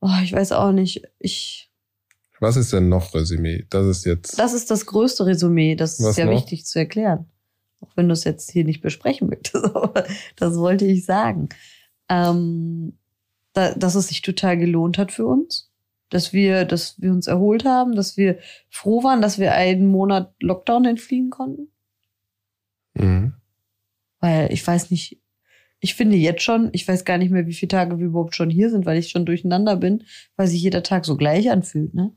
oh, 0.00 0.08
ich 0.22 0.32
weiß 0.32 0.52
auch 0.52 0.72
nicht. 0.72 1.02
Ich, 1.18 1.70
Was 2.40 2.56
ist 2.56 2.72
denn 2.72 2.88
noch 2.88 3.14
Resümee? 3.14 3.66
Das 3.70 3.86
ist 3.86 4.06
jetzt. 4.06 4.38
das 4.38 4.54
ist 4.54 4.70
das 4.70 4.86
größte 4.86 5.26
Resümee. 5.26 5.74
Das 5.76 6.00
ist 6.00 6.16
ja 6.16 6.24
noch? 6.26 6.32
wichtig 6.32 6.64
zu 6.64 6.78
erklären. 6.78 7.26
Auch 7.80 7.90
wenn 7.96 8.08
du 8.08 8.12
es 8.12 8.24
jetzt 8.24 8.50
hier 8.50 8.64
nicht 8.64 8.80
besprechen 8.82 9.28
möchtest, 9.28 9.64
aber 9.74 10.04
das 10.36 10.54
wollte 10.56 10.86
ich 10.86 11.04
sagen. 11.04 11.48
Ähm, 12.08 12.94
da, 13.52 13.74
dass 13.74 13.94
es 13.94 14.08
sich 14.08 14.22
total 14.22 14.56
gelohnt 14.58 14.96
hat 14.98 15.12
für 15.12 15.26
uns. 15.26 15.69
Dass 16.10 16.32
wir, 16.32 16.64
dass 16.64 17.00
wir 17.00 17.12
uns 17.12 17.26
erholt 17.26 17.64
haben, 17.64 17.94
dass 17.94 18.16
wir 18.16 18.38
froh 18.68 19.02
waren, 19.02 19.22
dass 19.22 19.38
wir 19.38 19.54
einen 19.54 19.86
Monat 19.86 20.34
Lockdown 20.40 20.84
entfliehen 20.84 21.30
konnten. 21.30 21.68
Mhm. 22.94 23.34
Weil 24.18 24.52
ich 24.52 24.66
weiß 24.66 24.90
nicht, 24.90 25.20
ich 25.80 25.94
finde 25.94 26.16
jetzt 26.16 26.42
schon, 26.42 26.68
ich 26.72 26.86
weiß 26.86 27.04
gar 27.04 27.16
nicht 27.16 27.30
mehr, 27.30 27.46
wie 27.46 27.54
viele 27.54 27.68
Tage 27.68 27.98
wir 27.98 28.06
überhaupt 28.06 28.34
schon 28.34 28.50
hier 28.50 28.70
sind, 28.70 28.84
weil 28.86 28.98
ich 28.98 29.10
schon 29.10 29.24
durcheinander 29.24 29.76
bin, 29.76 30.04
weil 30.36 30.46
sich 30.46 30.60
jeder 30.62 30.82
Tag 30.82 31.06
so 31.06 31.16
gleich 31.16 31.50
anfühlt, 31.50 31.94
ne? 31.94 32.12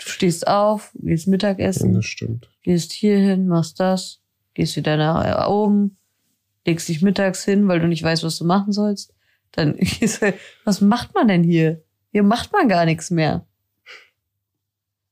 Du 0.00 0.08
stehst 0.08 0.46
auf, 0.46 0.92
gehst 0.94 1.26
Ja, 1.26 1.30
Mittagessen, 1.30 1.92
das 1.94 2.06
stimmt. 2.06 2.50
gehst 2.62 2.92
hier 2.92 3.18
hin, 3.18 3.46
machst 3.46 3.80
das, 3.80 4.20
gehst 4.54 4.76
wieder 4.76 4.96
nach 4.96 5.48
oben, 5.48 5.96
legst 6.64 6.88
dich 6.88 7.02
mittags 7.02 7.44
hin, 7.44 7.68
weil 7.68 7.80
du 7.80 7.88
nicht 7.88 8.02
weißt, 8.02 8.24
was 8.24 8.38
du 8.38 8.44
machen 8.44 8.72
sollst. 8.72 9.14
Dann 9.52 9.76
gehst 9.78 10.22
du, 10.22 10.34
was 10.64 10.80
macht 10.80 11.14
man 11.14 11.28
denn 11.28 11.42
hier? 11.42 11.82
Hier 12.12 12.22
macht 12.22 12.52
man 12.52 12.68
gar 12.68 12.84
nichts 12.84 13.10
mehr. 13.10 13.46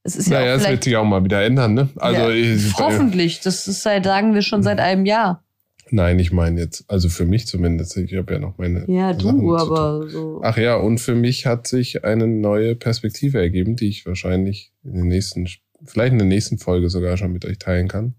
Es 0.02 0.14
ist 0.14 0.28
ja 0.28 0.38
naja, 0.38 0.54
auch 0.54 0.60
es 0.60 0.68
wird 0.68 0.84
sich 0.84 0.96
auch 0.96 1.04
mal 1.04 1.24
wieder 1.24 1.42
ändern, 1.42 1.74
ne? 1.74 1.88
Also, 1.96 2.20
ja, 2.20 2.30
ich, 2.30 2.74
hoffentlich. 2.78 3.40
Das 3.40 3.66
ist 3.66 3.82
seit, 3.82 4.04
sagen 4.04 4.34
wir 4.34 4.42
schon 4.42 4.62
seit 4.62 4.78
einem 4.78 5.04
Jahr. 5.04 5.42
nein, 5.90 6.18
ich 6.20 6.32
meine 6.32 6.60
jetzt, 6.60 6.84
also 6.88 7.08
für 7.08 7.24
mich 7.24 7.46
zumindest. 7.48 7.96
Ich 7.96 8.14
habe 8.14 8.34
ja 8.34 8.38
noch 8.38 8.56
meine. 8.56 8.84
Ja, 8.88 9.12
du, 9.12 9.56
aber 9.56 10.08
so. 10.08 10.40
Ach 10.44 10.56
ja, 10.56 10.76
und 10.76 10.98
für 10.98 11.16
mich 11.16 11.46
hat 11.46 11.66
sich 11.66 12.04
eine 12.04 12.28
neue 12.28 12.76
Perspektive 12.76 13.38
ergeben, 13.40 13.74
die 13.74 13.88
ich 13.88 14.06
wahrscheinlich 14.06 14.72
in 14.84 14.94
den 14.94 15.08
nächsten, 15.08 15.48
vielleicht 15.84 16.12
in 16.12 16.18
der 16.18 16.28
nächsten 16.28 16.58
Folge 16.58 16.88
sogar 16.88 17.16
schon 17.16 17.32
mit 17.32 17.44
euch 17.44 17.58
teilen 17.58 17.88
kann. 17.88 18.14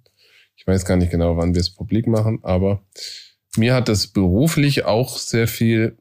Ich 0.58 0.68
weiß 0.68 0.84
gar 0.84 0.98
nicht 0.98 1.12
genau, 1.12 1.38
wann 1.38 1.54
wir 1.54 1.62
es 1.62 1.70
publik 1.70 2.08
machen, 2.08 2.40
aber 2.44 2.82
mir 3.56 3.74
hat 3.74 3.88
es 3.88 4.08
beruflich 4.08 4.84
auch 4.86 5.18
sehr 5.18 5.48
viel 5.48 5.98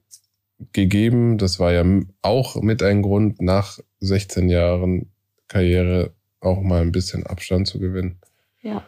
gegeben. 0.73 1.39
Das 1.39 1.59
war 1.59 1.73
ja 1.73 1.85
auch 2.23 2.61
mit 2.63 2.83
ein 2.83 3.03
Grund, 3.03 3.41
nach 3.41 3.79
16 4.01 4.49
Jahren 4.49 5.11
Karriere 5.49 6.15
auch 6.41 6.61
mal 6.61 6.83
ein 6.83 6.93
bisschen 6.93 7.27
Abstand 7.27 7.67
zu 7.67 7.79
gewinnen. 7.79 8.19
Ja. 8.63 8.87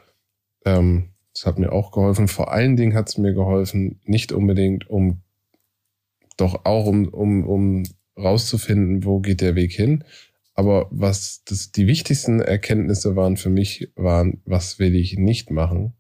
Ähm, 0.64 1.10
das 1.32 1.46
hat 1.46 1.58
mir 1.58 1.72
auch 1.72 1.92
geholfen. 1.92 2.28
Vor 2.28 2.52
allen 2.52 2.76
Dingen 2.76 2.94
hat 2.94 3.08
es 3.08 3.18
mir 3.18 3.32
geholfen, 3.32 4.00
nicht 4.04 4.32
unbedingt 4.32 4.88
um, 4.88 5.22
doch 6.36 6.64
auch 6.64 6.86
um, 6.86 7.08
um, 7.08 7.46
um 7.46 7.82
rauszufinden, 8.16 9.04
wo 9.04 9.20
geht 9.20 9.40
der 9.40 9.54
Weg 9.54 9.72
hin. 9.72 10.04
Aber 10.54 10.88
was 10.90 11.44
das, 11.44 11.70
die 11.70 11.86
wichtigsten 11.86 12.40
Erkenntnisse 12.40 13.14
waren 13.14 13.36
für 13.36 13.50
mich, 13.50 13.92
waren, 13.94 14.40
was 14.44 14.80
will 14.80 14.96
ich 14.96 15.16
nicht 15.16 15.50
machen. 15.50 15.92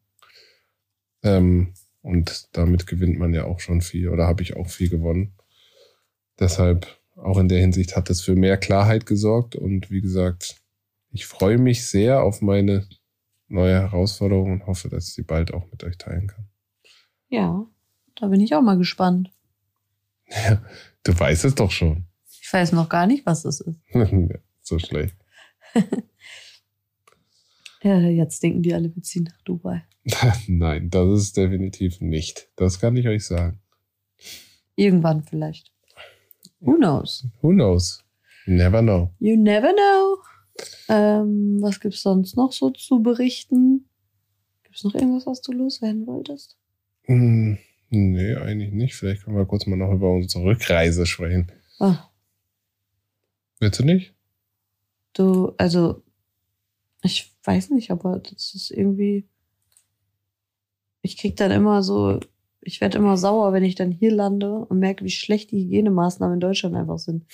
Ähm, 1.22 1.74
und 2.02 2.48
damit 2.52 2.86
gewinnt 2.86 3.18
man 3.18 3.32
ja 3.34 3.44
auch 3.44 3.60
schon 3.60 3.80
viel 3.80 4.08
oder 4.08 4.26
habe 4.26 4.42
ich 4.42 4.56
auch 4.56 4.68
viel 4.68 4.88
gewonnen. 4.88 5.34
Deshalb 6.38 6.86
auch 7.16 7.38
in 7.38 7.48
der 7.48 7.58
Hinsicht 7.58 7.96
hat 7.96 8.10
es 8.10 8.20
für 8.20 8.34
mehr 8.34 8.56
Klarheit 8.56 9.06
gesorgt. 9.06 9.56
Und 9.56 9.90
wie 9.90 10.00
gesagt, 10.00 10.56
ich 11.10 11.26
freue 11.26 11.58
mich 11.58 11.86
sehr 11.86 12.22
auf 12.22 12.40
meine 12.40 12.86
neue 13.48 13.74
Herausforderung 13.74 14.52
und 14.52 14.66
hoffe, 14.66 14.88
dass 14.88 15.08
ich 15.08 15.14
sie 15.14 15.22
bald 15.22 15.52
auch 15.52 15.66
mit 15.70 15.82
euch 15.84 15.98
teilen 15.98 16.28
kann. 16.28 16.48
Ja, 17.28 17.66
da 18.16 18.28
bin 18.28 18.40
ich 18.40 18.54
auch 18.54 18.62
mal 18.62 18.78
gespannt. 18.78 19.30
Du 21.02 21.18
weißt 21.18 21.46
es 21.46 21.54
doch 21.54 21.70
schon. 21.70 22.04
Ich 22.40 22.52
weiß 22.52 22.72
noch 22.72 22.88
gar 22.88 23.06
nicht, 23.06 23.26
was 23.26 23.42
das 23.42 23.60
ist. 23.60 23.76
so 24.62 24.78
schlecht. 24.78 25.16
Ja, 27.82 27.98
jetzt 28.00 28.42
denken 28.42 28.62
die 28.62 28.74
alle, 28.74 28.94
wir 28.94 29.02
ziehen 29.02 29.24
nach 29.24 29.40
Dubai. 29.42 29.84
Nein, 30.48 30.90
das 30.90 31.20
ist 31.20 31.36
definitiv 31.36 32.00
nicht. 32.00 32.48
Das 32.56 32.80
kann 32.80 32.96
ich 32.96 33.06
euch 33.06 33.24
sagen. 33.24 33.60
Irgendwann 34.74 35.22
vielleicht. 35.22 35.72
Who 36.60 36.76
knows? 36.76 37.26
Who 37.42 37.52
knows? 37.52 38.04
You 38.46 38.54
never 38.54 38.80
know. 38.82 39.10
You 39.18 39.36
never 39.36 39.72
know. 39.72 40.18
Ähm, 40.88 41.58
was 41.60 41.78
gibt's 41.80 42.02
sonst 42.02 42.36
noch 42.36 42.52
so 42.52 42.70
zu 42.70 43.00
berichten? 43.02 43.88
Gibt's 44.64 44.82
noch 44.84 44.94
irgendwas, 44.94 45.26
was 45.26 45.40
du 45.40 45.52
loswerden 45.52 46.06
wolltest? 46.06 46.56
Hm, 47.04 47.58
nee, 47.90 48.34
eigentlich 48.34 48.72
nicht. 48.72 48.94
Vielleicht 48.96 49.24
können 49.24 49.36
wir 49.36 49.46
kurz 49.46 49.66
mal 49.66 49.76
noch 49.76 49.92
über 49.92 50.10
unsere 50.12 50.44
Rückreise 50.44 51.06
sprechen. 51.06 51.52
Ah, 51.78 52.10
Willst 53.60 53.78
du 53.80 53.84
nicht? 53.84 54.14
du, 55.14 55.52
also, 55.58 56.02
ich 57.02 57.32
weiß 57.44 57.70
nicht, 57.70 57.90
aber 57.90 58.18
das 58.20 58.54
ist 58.54 58.70
irgendwie. 58.70 59.26
Ich 61.02 61.16
krieg 61.16 61.36
dann 61.36 61.50
immer 61.50 61.82
so, 61.82 62.20
ich 62.60 62.80
werde 62.80 62.98
immer 62.98 63.16
sauer, 63.16 63.52
wenn 63.52 63.64
ich 63.64 63.74
dann 63.74 63.90
hier 63.92 64.10
lande 64.12 64.50
und 64.52 64.78
merke, 64.78 65.04
wie 65.04 65.10
schlecht 65.10 65.50
die 65.50 65.64
Hygienemaßnahmen 65.64 66.34
in 66.34 66.40
Deutschland 66.40 66.74
einfach 66.76 66.98
sind. 66.98 67.24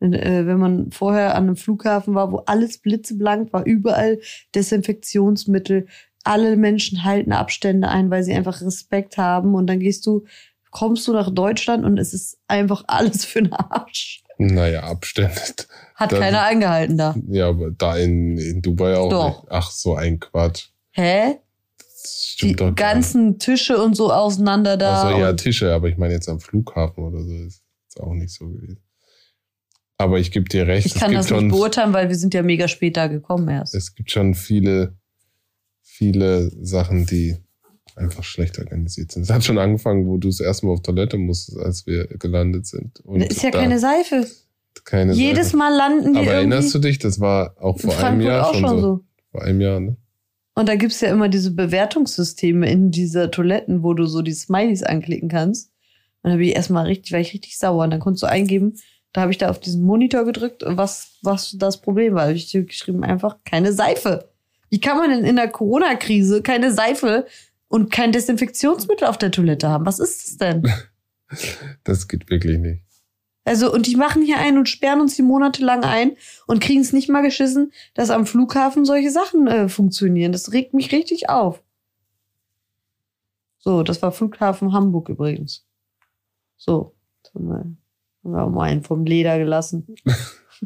Wenn, 0.00 0.12
äh, 0.14 0.46
wenn 0.46 0.58
man 0.58 0.90
vorher 0.90 1.34
an 1.36 1.44
einem 1.44 1.56
Flughafen 1.56 2.14
war, 2.14 2.32
wo 2.32 2.38
alles 2.38 2.78
blitzeblank 2.78 3.52
war, 3.52 3.64
überall 3.64 4.18
Desinfektionsmittel, 4.54 5.86
alle 6.24 6.56
Menschen 6.56 7.04
halten 7.04 7.32
Abstände 7.32 7.88
ein, 7.88 8.10
weil 8.10 8.22
sie 8.24 8.34
einfach 8.34 8.60
Respekt 8.60 9.16
haben 9.18 9.54
und 9.54 9.66
dann 9.66 9.80
gehst 9.80 10.06
du, 10.06 10.24
kommst 10.70 11.06
du 11.08 11.12
nach 11.12 11.30
Deutschland 11.30 11.84
und 11.84 11.98
es 11.98 12.14
ist 12.14 12.38
einfach 12.48 12.84
alles 12.88 13.24
für 13.24 13.42
den 13.42 13.52
Arsch. 13.52 14.22
Naja, 14.38 14.82
Abstände. 14.84 15.34
Hat 15.94 16.12
Das- 16.12 16.18
keiner 16.18 16.42
eingehalten 16.42 16.96
da. 16.96 17.14
Ja, 17.28 17.48
aber 17.48 17.70
da 17.70 17.96
in, 17.96 18.36
in 18.38 18.62
Dubai 18.62 18.96
auch 18.96 19.10
Doch. 19.10 19.42
nicht. 19.42 19.52
Ach, 19.52 19.70
so 19.70 19.94
ein 19.94 20.18
Quatsch. 20.18 20.68
Hä? 20.92 21.36
Die 22.40 22.54
ganzen 22.54 23.38
Tische 23.38 23.82
und 23.82 23.94
so 23.94 24.12
auseinander 24.12 24.76
da. 24.76 25.02
Ach 25.02 25.10
so, 25.10 25.18
ja, 25.18 25.32
Tische, 25.34 25.72
aber 25.72 25.88
ich 25.88 25.96
meine 25.96 26.14
jetzt 26.14 26.28
am 26.28 26.40
Flughafen 26.40 27.04
oder 27.04 27.22
so 27.22 27.32
ist 27.32 27.62
ist 27.94 28.02
auch 28.02 28.14
nicht 28.14 28.32
so 28.32 28.48
gewesen. 28.48 28.80
Aber 29.98 30.18
ich 30.18 30.32
gebe 30.32 30.48
dir 30.48 30.66
recht, 30.66 30.86
ich 30.86 30.94
kann 30.94 31.14
es 31.14 31.26
das 31.26 31.40
nicht 31.40 31.52
beurteilen, 31.52 31.92
weil 31.92 32.08
wir 32.08 32.16
sind 32.16 32.34
ja 32.34 32.42
mega 32.42 32.66
spät 32.66 32.96
da 32.96 33.06
gekommen 33.06 33.48
erst. 33.48 33.74
es 33.74 33.94
gibt 33.94 34.10
schon 34.10 34.34
viele, 34.34 34.96
viele 35.82 36.50
Sachen, 36.64 37.06
die 37.06 37.36
einfach 37.94 38.24
schlecht 38.24 38.58
organisiert 38.58 39.12
sind. 39.12 39.24
Es 39.24 39.30
hat 39.30 39.44
schon 39.44 39.58
angefangen, 39.58 40.06
wo 40.06 40.16
du 40.16 40.28
das 40.28 40.40
erste 40.40 40.66
Mal 40.66 40.72
auf 40.72 40.82
Toilette 40.82 41.18
musstest, 41.18 41.58
als 41.58 41.86
wir 41.86 42.06
gelandet 42.06 42.66
sind. 42.66 42.98
Und 43.00 43.20
ist 43.20 43.42
ja 43.42 43.50
keine 43.50 43.78
Seife. 43.78 44.26
keine 44.84 45.12
Jedes 45.12 45.48
Sache. 45.48 45.58
Mal 45.58 45.76
landen 45.76 46.14
wir 46.14 46.22
Aber 46.22 46.32
erinnerst 46.32 46.74
du 46.74 46.78
dich, 46.78 46.98
das 46.98 47.20
war 47.20 47.54
auch 47.60 47.78
vor 47.78 47.96
einem 47.98 48.22
Jahr 48.22 48.52
schon, 48.52 48.60
schon 48.62 48.70
so. 48.70 48.80
so. 48.80 49.04
Vor 49.30 49.42
einem 49.42 49.60
Jahr, 49.60 49.78
ne? 49.78 49.96
Und 50.54 50.68
da 50.68 50.76
gibt's 50.76 51.00
ja 51.00 51.10
immer 51.10 51.28
diese 51.28 51.52
Bewertungssysteme 51.52 52.70
in 52.70 52.90
dieser 52.90 53.30
Toiletten, 53.30 53.82
wo 53.82 53.94
du 53.94 54.06
so 54.06 54.22
die 54.22 54.34
Smileys 54.34 54.82
anklicken 54.82 55.28
kannst. 55.28 55.70
Und 56.22 56.30
da 56.30 56.36
bin 56.36 56.48
ich 56.48 56.54
erstmal 56.54 56.86
richtig, 56.86 57.12
war 57.12 57.20
ich 57.20 57.32
richtig 57.32 57.58
sauer. 57.58 57.84
Und 57.84 57.90
dann 57.90 58.00
konntest 58.00 58.22
du 58.22 58.26
eingeben, 58.26 58.74
da 59.12 59.22
habe 59.22 59.32
ich 59.32 59.38
da 59.38 59.50
auf 59.50 59.60
diesen 59.60 59.82
Monitor 59.82 60.24
gedrückt, 60.24 60.62
was, 60.66 61.18
was 61.22 61.56
das 61.58 61.80
Problem 61.80 62.14
war. 62.14 62.24
Da 62.24 62.30
hab 62.30 62.36
ich 62.36 62.52
geschrieben, 62.52 63.04
einfach 63.04 63.38
keine 63.44 63.72
Seife. 63.72 64.30
Wie 64.70 64.80
kann 64.80 64.98
man 64.98 65.10
denn 65.10 65.24
in 65.24 65.36
der 65.36 65.48
Corona-Krise 65.48 66.42
keine 66.42 66.72
Seife 66.72 67.26
und 67.68 67.90
kein 67.90 68.12
Desinfektionsmittel 68.12 69.06
auf 69.06 69.18
der 69.18 69.30
Toilette 69.30 69.68
haben? 69.68 69.86
Was 69.86 69.98
ist 69.98 70.26
das 70.26 70.36
denn? 70.36 70.62
Das 71.82 72.08
geht 72.08 72.28
wirklich 72.28 72.58
nicht. 72.58 72.82
Also, 73.44 73.72
und 73.72 73.86
die 73.86 73.96
machen 73.96 74.22
hier 74.22 74.38
ein 74.38 74.56
und 74.56 74.68
sperren 74.68 75.00
uns 75.00 75.16
hier 75.16 75.24
monatelang 75.24 75.82
ein 75.82 76.16
und 76.46 76.60
kriegen 76.60 76.80
es 76.80 76.92
nicht 76.92 77.08
mal 77.08 77.22
geschissen, 77.22 77.72
dass 77.94 78.10
am 78.10 78.24
Flughafen 78.24 78.84
solche 78.84 79.10
Sachen 79.10 79.48
äh, 79.48 79.68
funktionieren. 79.68 80.32
Das 80.32 80.52
regt 80.52 80.74
mich 80.74 80.92
richtig 80.92 81.28
auf. 81.28 81.62
So, 83.58 83.82
das 83.82 84.00
war 84.02 84.12
Flughafen 84.12 84.72
Hamburg 84.72 85.08
übrigens. 85.08 85.66
So, 86.56 86.94
jetzt 87.22 87.34
haben 87.34 87.48
wir, 87.48 87.56
haben 87.56 87.76
wir 88.22 88.44
auch 88.44 88.50
mal 88.50 88.64
einen 88.64 88.82
vom 88.82 89.04
Leder 89.04 89.38
gelassen. 89.38 89.86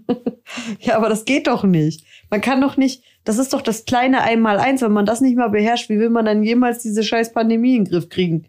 ja, 0.81 0.97
aber 0.97 1.09
das 1.09 1.25
geht 1.25 1.47
doch 1.47 1.65
nicht. 1.65 2.07
Man 2.31 2.41
kann 2.41 2.61
doch 2.61 2.77
nicht 2.77 3.03
Das 3.25 3.39
ist 3.39 3.53
doch 3.53 3.63
das 3.63 3.87
kleine 3.87 4.23
Einmaleins. 4.23 4.83
Wenn 4.83 4.93
man 4.93 5.07
das 5.07 5.21
nicht 5.21 5.37
mal 5.37 5.49
beherrscht, 5.49 5.89
wie 5.89 5.99
will 5.99 6.11
man 6.11 6.27
dann 6.27 6.43
jemals 6.43 6.83
diese 6.83 7.03
scheiß 7.03 7.33
Pandemie 7.33 7.77
in 7.77 7.85
den 7.85 7.91
Griff 7.91 8.09
kriegen? 8.09 8.49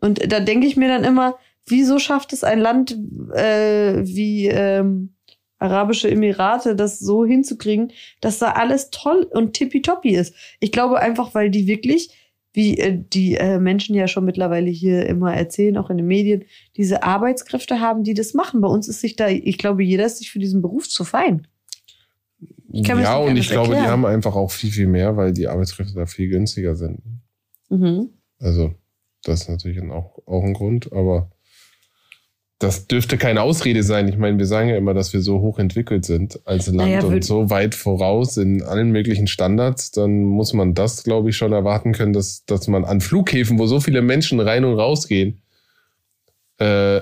Und 0.00 0.32
da 0.32 0.40
denke 0.40 0.66
ich 0.66 0.76
mir 0.76 0.88
dann 0.88 1.04
immer, 1.04 1.36
wieso 1.66 1.98
schafft 1.98 2.32
es 2.32 2.44
ein 2.44 2.58
Land 2.58 2.96
äh, 3.34 4.02
wie 4.04 4.48
ähm, 4.48 5.14
Arabische 5.58 6.10
Emirate, 6.10 6.74
das 6.74 6.98
so 6.98 7.24
hinzukriegen, 7.24 7.92
dass 8.20 8.38
da 8.38 8.52
alles 8.52 8.90
toll 8.90 9.28
und 9.30 9.52
tippitoppi 9.52 10.16
ist? 10.16 10.34
Ich 10.58 10.72
glaube 10.72 10.98
einfach, 11.00 11.34
weil 11.34 11.50
die 11.50 11.66
wirklich, 11.66 12.10
wie 12.52 12.78
äh, 12.78 12.98
die 12.98 13.34
äh, 13.34 13.58
Menschen 13.58 13.94
ja 13.94 14.08
schon 14.08 14.24
mittlerweile 14.24 14.70
hier 14.70 15.06
immer 15.06 15.34
erzählen, 15.34 15.76
auch 15.76 15.90
in 15.90 15.98
den 15.98 16.06
Medien, 16.06 16.44
diese 16.76 17.02
Arbeitskräfte 17.02 17.80
haben, 17.80 18.04
die 18.04 18.14
das 18.14 18.34
machen. 18.34 18.60
Bei 18.60 18.68
uns 18.68 18.88
ist 18.88 19.00
sich 19.00 19.16
da, 19.16 19.28
ich 19.28 19.58
glaube, 19.58 19.84
jeder 19.84 20.06
ist 20.06 20.18
sich 20.18 20.30
für 20.30 20.38
diesen 20.38 20.62
Beruf 20.62 20.88
zu 20.88 21.04
fein. 21.04 21.46
Ja, 22.72 23.16
und 23.16 23.36
ich 23.36 23.48
glaube, 23.48 23.68
erklären. 23.68 23.84
die 23.84 23.90
haben 23.90 24.06
einfach 24.06 24.36
auch 24.36 24.50
viel, 24.50 24.70
viel 24.70 24.86
mehr, 24.86 25.16
weil 25.16 25.32
die 25.32 25.48
Arbeitskräfte 25.48 25.94
da 25.94 26.06
viel 26.06 26.28
günstiger 26.28 26.76
sind. 26.76 27.00
Mhm. 27.68 28.10
Also, 28.38 28.74
das 29.24 29.42
ist 29.42 29.48
natürlich 29.48 29.82
auch, 29.82 30.18
auch 30.26 30.44
ein 30.44 30.54
Grund, 30.54 30.92
aber 30.92 31.30
das 32.60 32.86
dürfte 32.86 33.16
keine 33.16 33.40
Ausrede 33.40 33.82
sein. 33.82 34.06
Ich 34.06 34.18
meine, 34.18 34.36
wir 34.36 34.44
sagen 34.44 34.68
ja 34.68 34.76
immer, 34.76 34.92
dass 34.92 35.14
wir 35.14 35.22
so 35.22 35.40
hoch 35.40 35.58
entwickelt 35.58 36.04
sind 36.04 36.46
als 36.46 36.66
Land 36.66 36.90
naja, 36.90 37.02
und 37.02 37.24
so 37.24 37.48
weit 37.48 37.74
voraus 37.74 38.36
in 38.36 38.62
allen 38.62 38.90
möglichen 38.90 39.26
Standards. 39.26 39.92
Dann 39.92 40.24
muss 40.24 40.52
man 40.52 40.74
das, 40.74 41.02
glaube 41.02 41.30
ich, 41.30 41.38
schon 41.38 41.54
erwarten 41.54 41.92
können, 41.92 42.12
dass, 42.12 42.44
dass 42.44 42.68
man 42.68 42.84
an 42.84 43.00
Flughäfen, 43.00 43.58
wo 43.58 43.66
so 43.66 43.80
viele 43.80 44.02
Menschen 44.02 44.40
rein 44.40 44.66
und 44.66 44.78
rausgehen, 44.78 45.40
äh, 46.58 47.00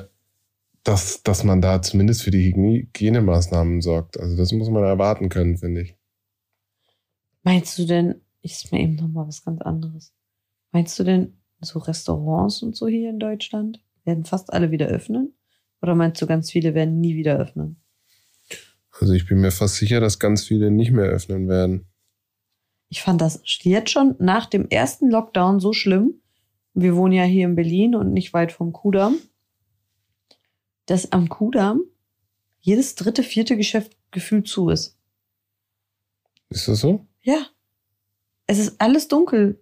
dass, 0.85 1.25
dass 1.25 1.43
man 1.43 1.61
da 1.61 1.83
zumindest 1.83 2.23
für 2.23 2.31
die 2.31 2.55
Hygienemaßnahmen 2.55 3.81
sorgt. 3.81 4.19
Also 4.21 4.37
das 4.37 4.53
muss 4.53 4.71
man 4.71 4.85
erwarten 4.85 5.29
können, 5.29 5.59
finde 5.59 5.81
ich. 5.81 5.97
Meinst 7.43 7.77
du 7.81 7.85
denn, 7.85 8.21
ich 8.43 8.53
ist 8.53 8.71
mir 8.71 8.79
eben 8.79 8.95
nochmal 8.95 9.27
was 9.27 9.45
ganz 9.45 9.61
anderes. 9.63 10.13
Meinst 10.71 10.97
du 11.01 11.03
denn, 11.03 11.35
so 11.61 11.81
Restaurants 11.81 12.63
und 12.63 12.77
so 12.77 12.87
hier 12.87 13.11
in 13.11 13.19
Deutschland 13.19 13.83
werden 14.05 14.25
fast 14.25 14.53
alle 14.53 14.71
wieder 14.71 14.87
öffnen? 14.87 15.35
Oder 15.81 15.95
meinst 15.95 16.21
du, 16.21 16.27
ganz 16.27 16.51
viele 16.51 16.75
werden 16.75 17.01
nie 17.01 17.15
wieder 17.17 17.39
öffnen? 17.39 17.77
Also 19.01 19.13
ich 19.13 19.27
bin 19.27 19.41
mir 19.41 19.53
fast 19.53 19.77
sicher, 19.77 20.01
dass 20.01 20.19
ganz 20.19 20.45
viele 20.45 20.71
nicht 20.71 20.91
mehr 20.91 21.05
öffnen 21.05 21.49
werden. 21.49 21.87
Ich 22.89 23.03
fand 23.03 23.21
das 23.21 23.43
jetzt 23.63 23.91
schon 23.91 24.17
nach 24.19 24.47
dem 24.47 24.69
ersten 24.69 25.11
Lockdown 25.11 25.61
so 25.61 25.73
schlimm. 25.73 26.21
Wir 26.75 26.97
wohnen 26.97 27.13
ja 27.13 27.25
hier 27.25 27.47
in 27.47 27.55
Berlin 27.55 27.95
und 27.95 28.13
nicht 28.13 28.33
weit 28.33 28.51
vom 28.51 28.73
Kudamm. 28.73 29.19
Dass 30.87 31.13
am 31.13 31.29
Kudamm 31.29 31.83
jedes 32.61 32.95
dritte, 32.95 33.23
vierte 33.23 33.57
Geschäft 33.57 33.97
gefühlt 34.11 34.49
zu 34.49 34.71
ist. 34.71 34.97
Ist 36.49 36.67
das 36.67 36.81
so? 36.81 37.07
Ja. 37.23 37.47
Es 38.47 38.59
ist 38.59 38.81
alles 38.81 39.09
dunkel. 39.09 39.61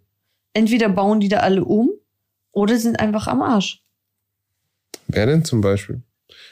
Entweder 0.53 0.89
bauen 0.89 1.21
die 1.21 1.29
da 1.29 1.39
alle 1.39 1.65
um 1.65 1.91
oder 2.53 2.79
sind 2.79 3.01
einfach 3.01 3.27
am 3.27 3.43
Arsch. 3.43 3.85
Wer 5.09 5.27
denn 5.27 5.45
zum 5.45 5.61
Beispiel? 5.61 6.03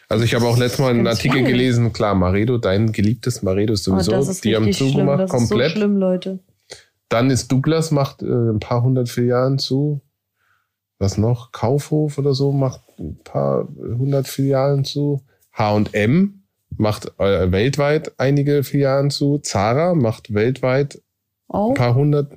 Also 0.09 0.25
ich 0.25 0.35
habe 0.35 0.47
auch 0.47 0.57
letztes 0.57 0.81
Mal 0.81 0.91
einen 0.91 1.07
Artikel 1.07 1.43
geil. 1.43 1.53
gelesen, 1.53 1.93
klar, 1.93 2.15
Maredo, 2.15 2.59
dein 2.59 2.93
geliebtes 2.93 3.43
Maredo 3.43 3.73
ist 3.73 3.89
oh, 3.89 3.99
sowieso, 3.99 4.31
ist 4.31 4.45
die 4.45 4.55
haben 4.55 4.73
zugemacht, 4.73 5.21
das 5.21 5.31
komplett. 5.31 5.69
Ist 5.69 5.75
so 5.75 5.81
schlimm, 5.81 5.97
Leute. 5.97 6.39
Dann 7.09 7.31
ist 7.31 7.51
Douglas, 7.51 7.91
macht 7.91 8.23
äh, 8.23 8.27
ein 8.27 8.61
paar 8.61 8.83
hundert 8.83 9.09
Filialen 9.09 9.59
zu. 9.59 10.01
Was 10.99 11.19
noch? 11.19 11.53
Kaufhof 11.53 12.19
oder 12.19 12.35
so 12.35 12.53
macht 12.53 12.81
ein 12.99 13.19
paar 13.25 13.69
hundert 13.79 14.29
Filialen 14.29 14.85
zu. 14.85 15.23
H&M 15.53 16.43
macht 16.77 17.13
äh, 17.19 17.53
weltweit 17.53 18.13
einige 18.19 18.63
Filialen 18.63 19.11
zu. 19.11 19.39
Zara 19.39 19.95
macht 19.95 20.35
weltweit 20.35 21.01
oh. 21.49 21.71
ein 21.71 21.75
paar 21.75 21.95
hundert. 21.95 22.33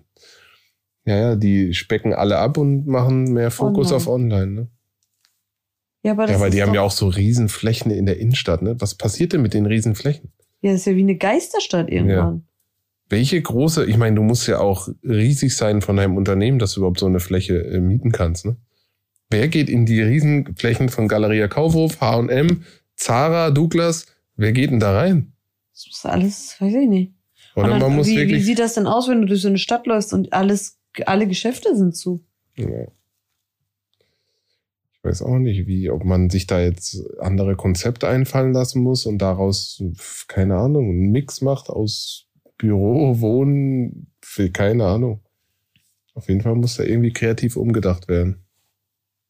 Ja, 1.06 1.17
ja, 1.17 1.36
die 1.36 1.73
specken 1.73 2.13
alle 2.13 2.38
ab 2.38 2.58
und 2.58 2.86
machen 2.86 3.32
mehr 3.32 3.52
Fokus 3.52 3.88
online. 3.88 3.95
auf 3.95 4.08
Online. 4.08 4.47
Ne? 4.47 4.67
Ja, 6.08 6.13
aber 6.13 6.32
ja, 6.32 6.39
weil 6.39 6.52
die 6.52 6.62
haben 6.62 6.74
ja 6.74 6.84
auch 6.84 6.91
so 6.91 7.10
Riesenflächen 7.10 7.91
in 7.91 8.06
der 8.06 8.17
Innenstadt. 8.17 8.62
Ne? 8.62 8.80
Was 8.80 8.96
passiert 8.96 9.34
denn 9.34 9.41
mit 9.41 9.54
den 9.54 9.65
Riesenflächen? 9.65 10.32
Ja, 10.62 10.72
das 10.72 10.80
ist 10.80 10.86
ja 10.86 10.96
wie 10.96 11.02
eine 11.02 11.17
Geisterstadt 11.17 11.89
irgendwann. 11.89 12.36
Ja. 12.36 12.41
Welche 13.10 13.41
große, 13.41 13.86
ich 13.86 13.98
meine, 13.98 14.15
du 14.15 14.24
musst 14.24 14.48
ja 14.48 14.60
auch 14.60 14.88
riesig 15.04 15.58
sein 15.58 15.82
von 15.82 15.98
deinem 15.98 16.15
Unternehmen, 16.15 16.60
dass 16.60 16.72
du 16.72 16.80
überhaupt 16.80 17.02
so 17.02 17.08
eine 17.08 17.20
Fläche 17.20 17.58
äh, 17.58 17.82
mieten 17.82 18.13
kannst. 18.13 18.46
Ne? 18.46 18.56
Wer 19.30 19.50
geht 19.50 19.70
in 19.70 19.86
die 19.86 20.02
Riesenflächen 20.02 20.88
von 20.88 21.10
Galeria 21.10 21.50
Kaufhof, 21.50 22.00
H&M, 22.00 22.63
Zara, 22.96 23.52
Douglas? 23.52 24.06
Wer 24.38 24.54
geht 24.54 24.72
denn 24.72 24.80
da 24.80 24.93
rein? 24.93 25.34
Das 25.74 25.88
muss 25.88 26.06
alles, 26.06 26.56
weiß 26.60 26.74
ich 26.74 26.88
nicht. 26.88 27.12
Oder 27.58 27.67
dann, 27.67 27.82
man 27.82 27.96
muss 27.98 28.08
wie, 28.08 28.15
wirklich 28.15 28.43
wie 28.43 28.46
sieht 28.46 28.60
das 28.60 28.76
denn 28.76 28.88
aus, 28.88 29.10
wenn 29.10 29.20
du 29.20 29.28
durch 29.28 29.41
so 29.41 29.50
eine 29.50 29.58
Stadt 29.58 29.86
läufst 29.88 30.13
und 30.13 30.32
alles, 30.32 30.80
alle 31.06 31.28
Geschäfte 31.28 31.76
sind 31.76 31.98
zu? 31.98 32.24
Ja 32.56 32.88
weiß 35.03 35.21
auch 35.21 35.38
nicht, 35.38 35.67
wie, 35.67 35.89
ob 35.89 36.03
man 36.03 36.29
sich 36.29 36.47
da 36.47 36.60
jetzt 36.60 37.03
andere 37.19 37.55
Konzepte 37.55 38.07
einfallen 38.07 38.53
lassen 38.53 38.81
muss 38.81 39.05
und 39.05 39.19
daraus, 39.19 39.83
keine 40.27 40.57
Ahnung, 40.57 40.89
einen 40.89 41.12
Mix 41.12 41.41
macht 41.41 41.69
aus 41.69 42.27
Büro, 42.57 43.19
Wohnen, 43.19 44.12
für 44.21 44.49
keine 44.49 44.86
Ahnung. 44.86 45.21
Auf 46.13 46.29
jeden 46.29 46.41
Fall 46.41 46.55
muss 46.55 46.77
da 46.77 46.83
irgendwie 46.83 47.13
kreativ 47.13 47.57
umgedacht 47.57 48.07
werden. 48.07 48.43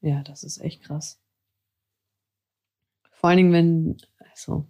Ja, 0.01 0.23
das 0.23 0.43
ist 0.43 0.59
echt 0.59 0.83
krass. 0.83 1.19
Vor 3.11 3.29
allen 3.29 3.37
Dingen, 3.37 3.53
wenn, 3.53 3.97
also, 4.31 4.65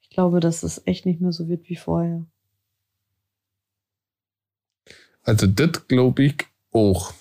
ich 0.00 0.10
glaube, 0.10 0.40
dass 0.40 0.62
es 0.62 0.86
echt 0.86 1.04
nicht 1.06 1.20
mehr 1.20 1.32
so 1.32 1.48
wird 1.48 1.68
wie 1.68 1.76
vorher. 1.76 2.24
Also, 5.22 5.46
das 5.46 5.86
glaube 5.86 6.24
ich 6.24 6.46
auch. 6.72 7.12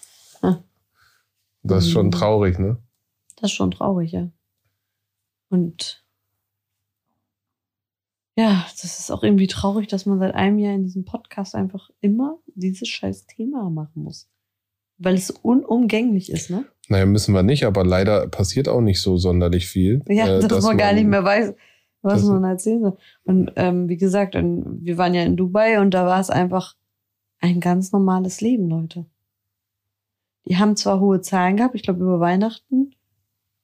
Das 1.64 1.86
ist 1.86 1.92
schon 1.92 2.08
mhm. 2.08 2.12
traurig, 2.12 2.60
ne? 2.60 2.78
Das 3.36 3.52
ist 3.52 3.56
schon 3.56 3.72
traurig, 3.72 4.12
ja. 4.12 4.30
Und 5.50 6.06
ja, 8.38 8.66
das 8.82 9.00
ist 9.00 9.12
auch 9.12 9.24
irgendwie 9.24 9.48
traurig, 9.48 9.88
dass 9.88 10.06
man 10.06 10.20
seit 10.20 10.36
einem 10.36 10.60
Jahr 10.60 10.76
in 10.76 10.84
diesem 10.84 11.06
Podcast 11.06 11.56
einfach 11.56 11.90
immer 12.02 12.38
dieses 12.54 12.88
scheiß 12.88 13.26
Thema 13.26 13.70
machen 13.72 14.04
muss. 14.04 14.30
Weil 15.00 15.16
es 15.16 15.32
unumgänglich 15.32 16.32
ist, 16.32 16.50
ne? 16.50 16.66
Naja, 16.88 17.06
müssen 17.06 17.34
wir 17.34 17.44
nicht, 17.44 17.66
aber 17.66 17.84
leider 17.84 18.28
passiert 18.28 18.68
auch 18.70 18.82
nicht 18.82 19.02
so 19.02 19.18
sonderlich 19.18 19.68
viel. 19.68 20.04
Ja, 20.08 20.38
äh, 20.38 20.48
dass, 20.48 20.64
man 20.64 20.78
gar 20.78 20.94
nicht 20.94 21.08
mehr 21.08 21.24
weiß, 21.24 21.54
was 22.02 22.24
man 22.24 22.44
erzählen 22.44 22.82
soll. 22.82 22.98
Und 23.24 23.52
ähm, 23.56 23.90
wie 23.90 23.98
gesagt, 23.98 24.36
wir 24.36 24.98
waren 24.98 25.14
ja 25.14 25.24
in 25.24 25.36
Dubai 25.36 25.80
und 25.80 25.92
da 25.94 26.06
war 26.06 26.20
es 26.20 26.30
einfach 26.30 26.76
ein 27.40 27.60
ganz 27.60 27.92
normales 27.92 28.42
Leben, 28.42 28.70
Leute. 28.70 29.06
Die 30.48 30.58
haben 30.58 30.76
zwar 30.76 31.00
hohe 31.00 31.22
Zahlen 31.22 31.58
gehabt, 31.58 31.76
ich 31.76 31.84
glaube 31.84 32.04
über 32.04 32.20
Weihnachten, 32.20 32.92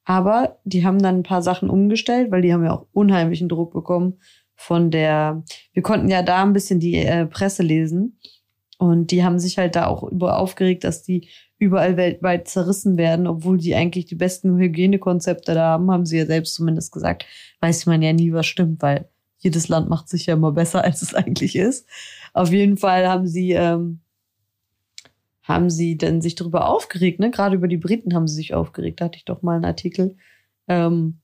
aber 0.05 0.59
die 0.65 0.85
haben 0.85 0.99
dann 0.99 1.19
ein 1.19 1.23
paar 1.23 1.41
Sachen 1.41 1.69
umgestellt, 1.69 2.29
weil 2.31 2.41
die 2.41 2.53
haben 2.53 2.65
ja 2.65 2.73
auch 2.73 2.87
unheimlichen 2.91 3.47
Druck 3.47 3.73
bekommen 3.73 4.19
von 4.55 4.91
der, 4.91 5.43
wir 5.73 5.83
konnten 5.83 6.09
ja 6.09 6.21
da 6.21 6.43
ein 6.43 6.53
bisschen 6.53 6.79
die 6.79 6.95
äh, 6.95 7.25
Presse 7.25 7.63
lesen. 7.63 8.19
Und 8.77 9.11
die 9.11 9.23
haben 9.23 9.39
sich 9.39 9.57
halt 9.57 9.75
da 9.75 9.87
auch 9.87 10.03
über 10.03 10.39
aufgeregt, 10.39 10.83
dass 10.83 11.03
die 11.03 11.29
überall 11.57 11.95
weltweit 11.95 12.47
zerrissen 12.47 12.97
werden, 12.97 13.27
obwohl 13.27 13.57
die 13.57 13.75
eigentlich 13.75 14.05
die 14.05 14.15
besten 14.15 14.57
Hygienekonzepte 14.57 15.53
da 15.53 15.69
haben, 15.69 15.89
haben 15.89 16.05
sie 16.05 16.17
ja 16.17 16.25
selbst 16.25 16.55
zumindest 16.55 16.91
gesagt. 16.91 17.25
Weiß 17.61 17.85
man 17.85 18.01
ja 18.01 18.11
nie, 18.11 18.33
was 18.33 18.45
stimmt, 18.45 18.81
weil 18.81 19.09
jedes 19.37 19.69
Land 19.69 19.89
macht 19.89 20.09
sich 20.09 20.25
ja 20.25 20.33
immer 20.33 20.51
besser, 20.51 20.83
als 20.83 21.01
es 21.01 21.13
eigentlich 21.13 21.55
ist. 21.55 21.87
Auf 22.33 22.51
jeden 22.51 22.77
Fall 22.77 23.07
haben 23.07 23.27
sie 23.27 23.51
ähm, 23.51 24.01
haben 25.43 25.69
sie 25.69 25.97
denn 25.97 26.21
sich 26.21 26.35
darüber 26.35 26.69
aufgeregt, 26.69 27.19
ne? 27.19 27.29
Gerade 27.29 27.55
über 27.55 27.67
die 27.67 27.77
Briten 27.77 28.15
haben 28.15 28.27
sie 28.27 28.35
sich 28.35 28.53
aufgeregt. 28.53 29.01
Da 29.01 29.05
hatte 29.05 29.17
ich 29.17 29.25
doch 29.25 29.41
mal 29.41 29.55
einen 29.55 29.65
Artikel. 29.65 30.15
Ähm, 30.67 31.19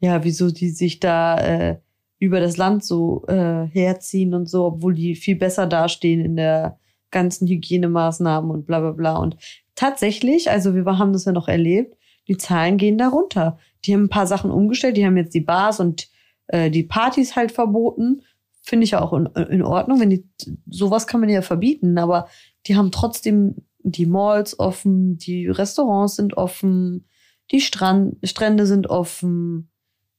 ja, 0.00 0.24
wieso 0.24 0.50
die 0.50 0.70
sich 0.70 1.00
da 1.00 1.38
äh, 1.38 1.78
über 2.18 2.40
das 2.40 2.56
Land 2.56 2.84
so 2.84 3.24
äh, 3.26 3.66
herziehen 3.66 4.34
und 4.34 4.48
so, 4.48 4.66
obwohl 4.66 4.94
die 4.94 5.16
viel 5.16 5.36
besser 5.36 5.66
dastehen 5.66 6.24
in 6.24 6.36
der 6.36 6.78
ganzen 7.10 7.48
Hygienemaßnahmen 7.48 8.50
und 8.50 8.66
bla 8.66 8.80
bla 8.80 8.92
bla. 8.92 9.16
Und 9.16 9.36
tatsächlich, 9.74 10.50
also 10.50 10.74
wir 10.74 10.84
haben 10.84 11.12
das 11.12 11.24
ja 11.24 11.32
noch 11.32 11.48
erlebt, 11.48 11.96
die 12.28 12.36
Zahlen 12.36 12.76
gehen 12.76 12.98
da 12.98 13.08
runter. 13.08 13.58
Die 13.84 13.94
haben 13.94 14.04
ein 14.04 14.08
paar 14.08 14.26
Sachen 14.26 14.50
umgestellt, 14.50 14.96
die 14.96 15.04
haben 15.06 15.16
jetzt 15.16 15.34
die 15.34 15.40
Bars 15.40 15.80
und 15.80 16.08
äh, 16.48 16.70
die 16.70 16.82
Partys 16.84 17.36
halt 17.36 17.52
verboten. 17.52 18.22
Finde 18.62 18.84
ich 18.84 18.92
ja 18.92 19.00
auch 19.00 19.12
in, 19.12 19.26
in 19.26 19.62
Ordnung, 19.62 20.00
wenn 20.00 20.10
die 20.10 20.24
sowas 20.68 21.06
kann 21.06 21.20
man 21.20 21.28
ja 21.28 21.42
verbieten, 21.42 21.98
aber 21.98 22.28
die 22.66 22.76
haben 22.76 22.90
trotzdem 22.90 23.56
die 23.78 24.06
Malls 24.06 24.58
offen, 24.58 25.16
die 25.16 25.48
Restaurants 25.48 26.16
sind 26.16 26.36
offen, 26.36 27.06
die 27.50 27.60
Strand, 27.60 28.16
Strände 28.24 28.66
sind 28.66 28.88
offen. 28.88 29.70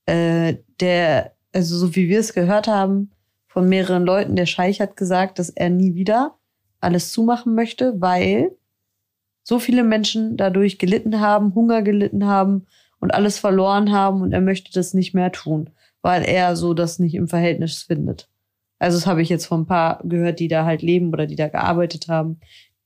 Äh, 0.06 0.58
der, 0.80 1.34
also 1.54 1.78
so 1.78 1.96
wie 1.96 2.08
wir 2.08 2.20
es 2.20 2.34
gehört 2.34 2.68
haben 2.68 3.12
von 3.48 3.68
mehreren 3.68 4.04
Leuten, 4.04 4.36
der 4.36 4.46
Scheich 4.46 4.80
hat 4.80 4.96
gesagt, 4.96 5.40
dass 5.40 5.50
er 5.50 5.70
nie 5.70 5.96
wieder 5.96 6.38
alles 6.80 7.12
zumachen 7.12 7.56
möchte, 7.56 8.00
weil 8.00 8.56
so 9.44 9.60
viele 9.60 9.84
Menschen 9.84 10.38
dadurch 10.38 10.78
gelitten 10.78 11.20
haben, 11.20 11.56
Hunger 11.56 11.82
gelitten 11.82 12.26
haben 12.26 12.68
und 13.00 13.14
alles 13.14 13.40
verloren 13.40 13.92
haben 13.92 14.22
und 14.22 14.32
er 14.32 14.42
möchte 14.42 14.72
das 14.72 14.94
nicht 14.94 15.14
mehr 15.14 15.32
tun, 15.32 15.70
weil 16.02 16.24
er 16.24 16.56
so 16.56 16.74
das 16.74 17.00
nicht 17.00 17.16
im 17.16 17.28
Verhältnis 17.28 17.84
findet. 17.84 18.30
Also 18.80 18.98
das 18.98 19.08
habe 19.08 19.22
ich 19.22 19.30
jetzt 19.30 19.46
von 19.46 19.62
ein 19.62 19.66
paar 19.66 20.02
gehört, 20.04 20.40
die 20.40 20.48
da 20.48 20.66
halt 20.66 20.82
leben 20.82 21.10
oder 21.12 21.26
die 21.26 21.36
da 21.36 21.48
gearbeitet 21.48 22.08
haben. 22.08 22.40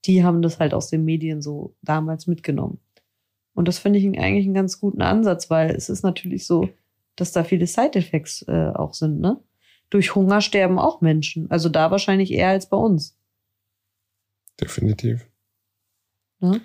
Die 0.05 0.23
haben 0.23 0.41
das 0.41 0.59
halt 0.59 0.73
aus 0.73 0.89
den 0.89 1.05
Medien 1.05 1.41
so 1.41 1.75
damals 1.81 2.27
mitgenommen. 2.27 2.79
Und 3.53 3.67
das 3.67 3.79
finde 3.79 3.99
ich 3.99 4.05
eigentlich 4.05 4.45
einen 4.45 4.53
ganz 4.53 4.79
guten 4.79 5.01
Ansatz, 5.01 5.49
weil 5.49 5.71
es 5.71 5.89
ist 5.89 6.03
natürlich 6.03 6.45
so, 6.45 6.69
dass 7.15 7.33
da 7.33 7.43
viele 7.43 7.67
Side-Effects 7.67 8.43
äh, 8.47 8.71
auch 8.73 8.93
sind, 8.93 9.19
ne? 9.19 9.39
Durch 9.89 10.15
Hunger 10.15 10.39
sterben 10.39 10.79
auch 10.79 11.01
Menschen. 11.01 11.51
Also 11.51 11.67
da 11.67 11.91
wahrscheinlich 11.91 12.31
eher 12.31 12.47
als 12.47 12.69
bei 12.69 12.77
uns. 12.77 13.17
Definitiv. 14.59 15.27
Ja? 16.39 16.61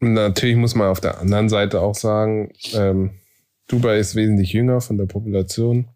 Natürlich 0.00 0.56
muss 0.56 0.74
man 0.74 0.88
auf 0.88 1.00
der 1.00 1.20
anderen 1.20 1.50
Seite 1.50 1.82
auch 1.82 1.94
sagen, 1.94 2.52
ähm, 2.72 3.18
Dubai 3.66 3.98
ist 3.98 4.14
wesentlich 4.14 4.52
jünger 4.52 4.80
von 4.80 4.96
der 4.96 5.06
Population. 5.06 5.88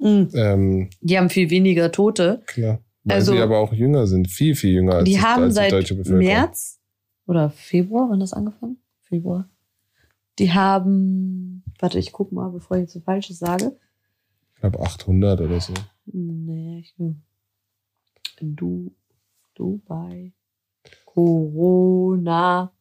Mhm. 0.00 0.28
Ähm, 0.34 0.90
Die 1.00 1.16
haben 1.18 1.30
viel 1.30 1.50
weniger 1.50 1.92
Tote. 1.92 2.42
klar. 2.46 2.80
Weil 3.04 3.16
Also- 3.16 3.32
sie 3.32 3.38
aber 3.40 3.58
auch 3.58 3.72
jünger 3.72 4.06
sind, 4.06 4.28
viel, 4.28 4.54
viel 4.54 4.72
jünger 4.72 4.94
als, 4.96 5.04
Die 5.04 5.12
die, 5.12 5.20
haben 5.20 5.44
als 5.44 5.54
die 5.54 5.60
seit 5.60 5.72
deutsche 5.72 5.94
Bevölkerung. 5.94 6.24
März 6.26 6.78
oder 7.26 7.50
Februar, 7.50 8.08
wann 8.10 8.20
das 8.20 8.32
angefangen? 8.32 8.76
Februar. 9.02 9.48
Die 10.38 10.52
haben, 10.52 11.62
warte, 11.78 11.98
ich 11.98 12.12
guck 12.12 12.32
mal, 12.32 12.48
bevor 12.50 12.76
ich 12.76 12.82
jetzt 12.82 12.92
so 12.92 13.00
Falsches 13.00 13.38
sage. 13.38 13.76
Ich 14.54 14.60
glaube 14.60 14.80
800 14.80 15.40
oder 15.40 15.60
so. 15.60 15.72
Nee, 16.06 16.80
ich 16.80 16.94
in 16.98 18.56
du, 18.56 18.92
Dubai. 19.54 20.32
Corona 21.04 22.72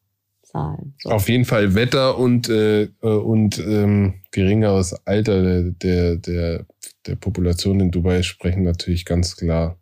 Zahlen. 0.49 0.95
So. 0.99 1.09
Auf 1.09 1.29
jeden 1.29 1.45
Fall 1.45 1.75
Wetter 1.75 2.17
und, 2.17 2.49
äh, 2.49 2.83
äh, 2.83 2.89
und 3.01 3.59
ähm, 3.59 4.21
geringeres 4.31 4.93
Alter 5.05 5.43
der, 5.43 5.63
der, 5.71 6.15
der, 6.15 6.65
der 7.05 7.15
Population 7.15 7.79
in 7.79 7.91
Dubai 7.91 8.23
sprechen 8.23 8.63
natürlich 8.63 9.05
ganz 9.05 9.35
klar 9.35 9.77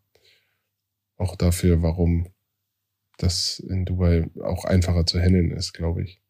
auch 1.18 1.36
dafür, 1.36 1.82
warum 1.82 2.28
das 3.18 3.59
in 3.59 3.86
Dubai 3.86 4.30
auch 4.43 4.65
einfacher 4.65 5.05
zu 5.05 5.20
handeln 5.20 5.51
ist, 5.51 5.74
glaube 5.74 6.03
ich. 6.03 6.22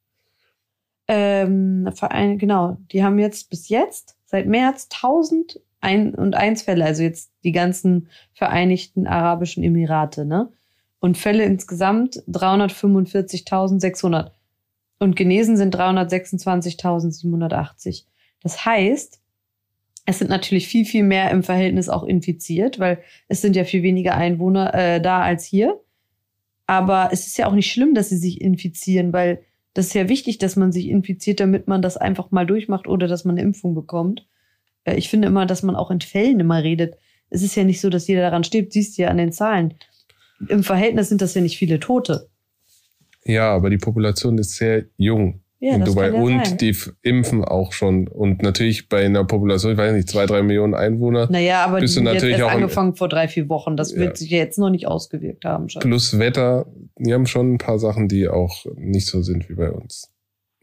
Ähm, 1.07 1.89
Verein, 1.93 2.37
genau, 2.37 2.77
die 2.91 3.03
haben 3.03 3.17
jetzt 3.17 3.49
bis 3.49 3.69
jetzt 3.69 4.17
seit 4.25 4.45
März 4.45 4.87
1000 4.91 5.59
ein 5.79 6.13
und 6.13 6.35
eins 6.35 6.61
Fälle, 6.61 6.85
also 6.85 7.03
jetzt 7.03 7.31
die 7.43 7.51
ganzen 7.51 8.09
Vereinigten 8.33 9.07
Arabischen 9.07 9.63
Emirate, 9.63 10.25
ne? 10.25 10.51
Und 11.07 11.17
Fälle 11.17 11.45
insgesamt 11.45 12.21
345.600. 12.27 14.31
Und 14.99 15.15
genesen 15.15 15.55
sind 15.55 15.73
326.780. 15.73 18.03
Das 18.43 18.65
heißt, 18.65 19.21
es 20.05 20.19
sind 20.19 20.29
natürlich 20.29 20.67
viel, 20.67 20.83
viel 20.83 21.03
mehr 21.03 21.31
im 21.31 21.43
Verhältnis 21.43 21.87
auch 21.87 22.03
infiziert, 22.03 22.77
weil 22.79 22.99
es 23.29 23.39
sind 23.39 23.55
ja 23.55 23.63
viel 23.63 23.83
weniger 23.83 24.15
Einwohner 24.15 24.73
äh, 24.73 24.99
da 24.99 25.21
als 25.21 25.45
hier. 25.45 25.79
Aber 26.65 27.07
es 27.13 27.25
ist 27.25 27.37
ja 27.37 27.47
auch 27.47 27.53
nicht 27.53 27.71
schlimm, 27.71 27.93
dass 27.93 28.09
sie 28.09 28.17
sich 28.17 28.41
infizieren, 28.41 29.13
weil 29.13 29.39
das 29.73 29.87
ist 29.87 29.93
ja 29.93 30.09
wichtig, 30.09 30.39
dass 30.39 30.57
man 30.57 30.73
sich 30.73 30.89
infiziert, 30.89 31.39
damit 31.39 31.69
man 31.69 31.81
das 31.81 31.95
einfach 31.95 32.31
mal 32.31 32.45
durchmacht 32.45 32.85
oder 32.85 33.07
dass 33.07 33.23
man 33.23 33.37
eine 33.37 33.47
Impfung 33.47 33.75
bekommt. 33.75 34.27
Äh, 34.83 34.97
Ich 34.97 35.07
finde 35.07 35.29
immer, 35.29 35.45
dass 35.45 35.63
man 35.63 35.77
auch 35.77 35.89
in 35.89 36.01
Fällen 36.01 36.41
immer 36.41 36.63
redet. 36.63 36.97
Es 37.29 37.43
ist 37.43 37.55
ja 37.55 37.63
nicht 37.63 37.79
so, 37.79 37.89
dass 37.89 38.09
jeder 38.09 38.23
daran 38.23 38.43
stirbt, 38.43 38.73
siehst 38.73 38.97
du 38.97 39.03
ja 39.03 39.07
an 39.07 39.15
den 39.15 39.31
Zahlen. 39.31 39.75
Im 40.47 40.63
Verhältnis 40.63 41.09
sind 41.09 41.21
das 41.21 41.33
ja 41.33 41.41
nicht 41.41 41.57
viele 41.57 41.79
Tote. 41.79 42.29
Ja, 43.25 43.53
aber 43.53 43.69
die 43.69 43.77
Population 43.77 44.37
ist 44.37 44.55
sehr 44.55 44.85
jung 44.97 45.41
Ja, 45.59 45.75
in 45.75 45.83
Dubai 45.83 46.09
ja 46.09 46.13
und 46.13 46.45
sein. 46.45 46.57
die 46.59 46.75
impfen 47.01 47.43
auch 47.43 47.73
schon. 47.73 48.07
Und 48.07 48.41
natürlich 48.41 48.87
bei 48.87 49.03
einer 49.05 49.25
Population, 49.25 49.71
ich 49.73 49.77
weiß 49.77 49.93
nicht, 49.93 50.09
zwei, 50.09 50.25
drei 50.25 50.43
Millionen 50.43 50.73
Einwohner 50.75 51.27
Naja, 51.29 51.65
aber 51.65 51.79
die 51.79 51.85
Bist 51.85 51.95
du 51.95 51.99
sind 51.99 52.05
jetzt 52.05 52.15
natürlich 52.23 52.43
auch 52.43 52.51
angefangen 52.51 52.95
vor 52.95 53.09
drei, 53.09 53.27
vier 53.27 53.49
Wochen. 53.49 53.75
Das 53.75 53.91
Ja. 53.91 53.99
wird 53.99 54.17
sich 54.17 54.29
ja 54.29 54.37
jetzt 54.37 54.57
noch 54.59 54.69
nicht 54.69 54.87
ausgewirkt 54.87 55.43
haben. 55.45 55.67
Schon. 55.69 55.81
plus 55.81 56.17
Wetter, 56.19 56.67
die 56.97 57.13
haben 57.13 57.25
schon 57.25 57.53
ein 57.53 57.57
paar 57.57 57.79
Sachen, 57.79 58.07
die 58.07 58.27
auch 58.29 58.65
nicht 58.75 59.07
so 59.07 59.21
sind 59.21 59.49
wie 59.49 59.55
bei 59.55 59.71
uns. 59.71 60.09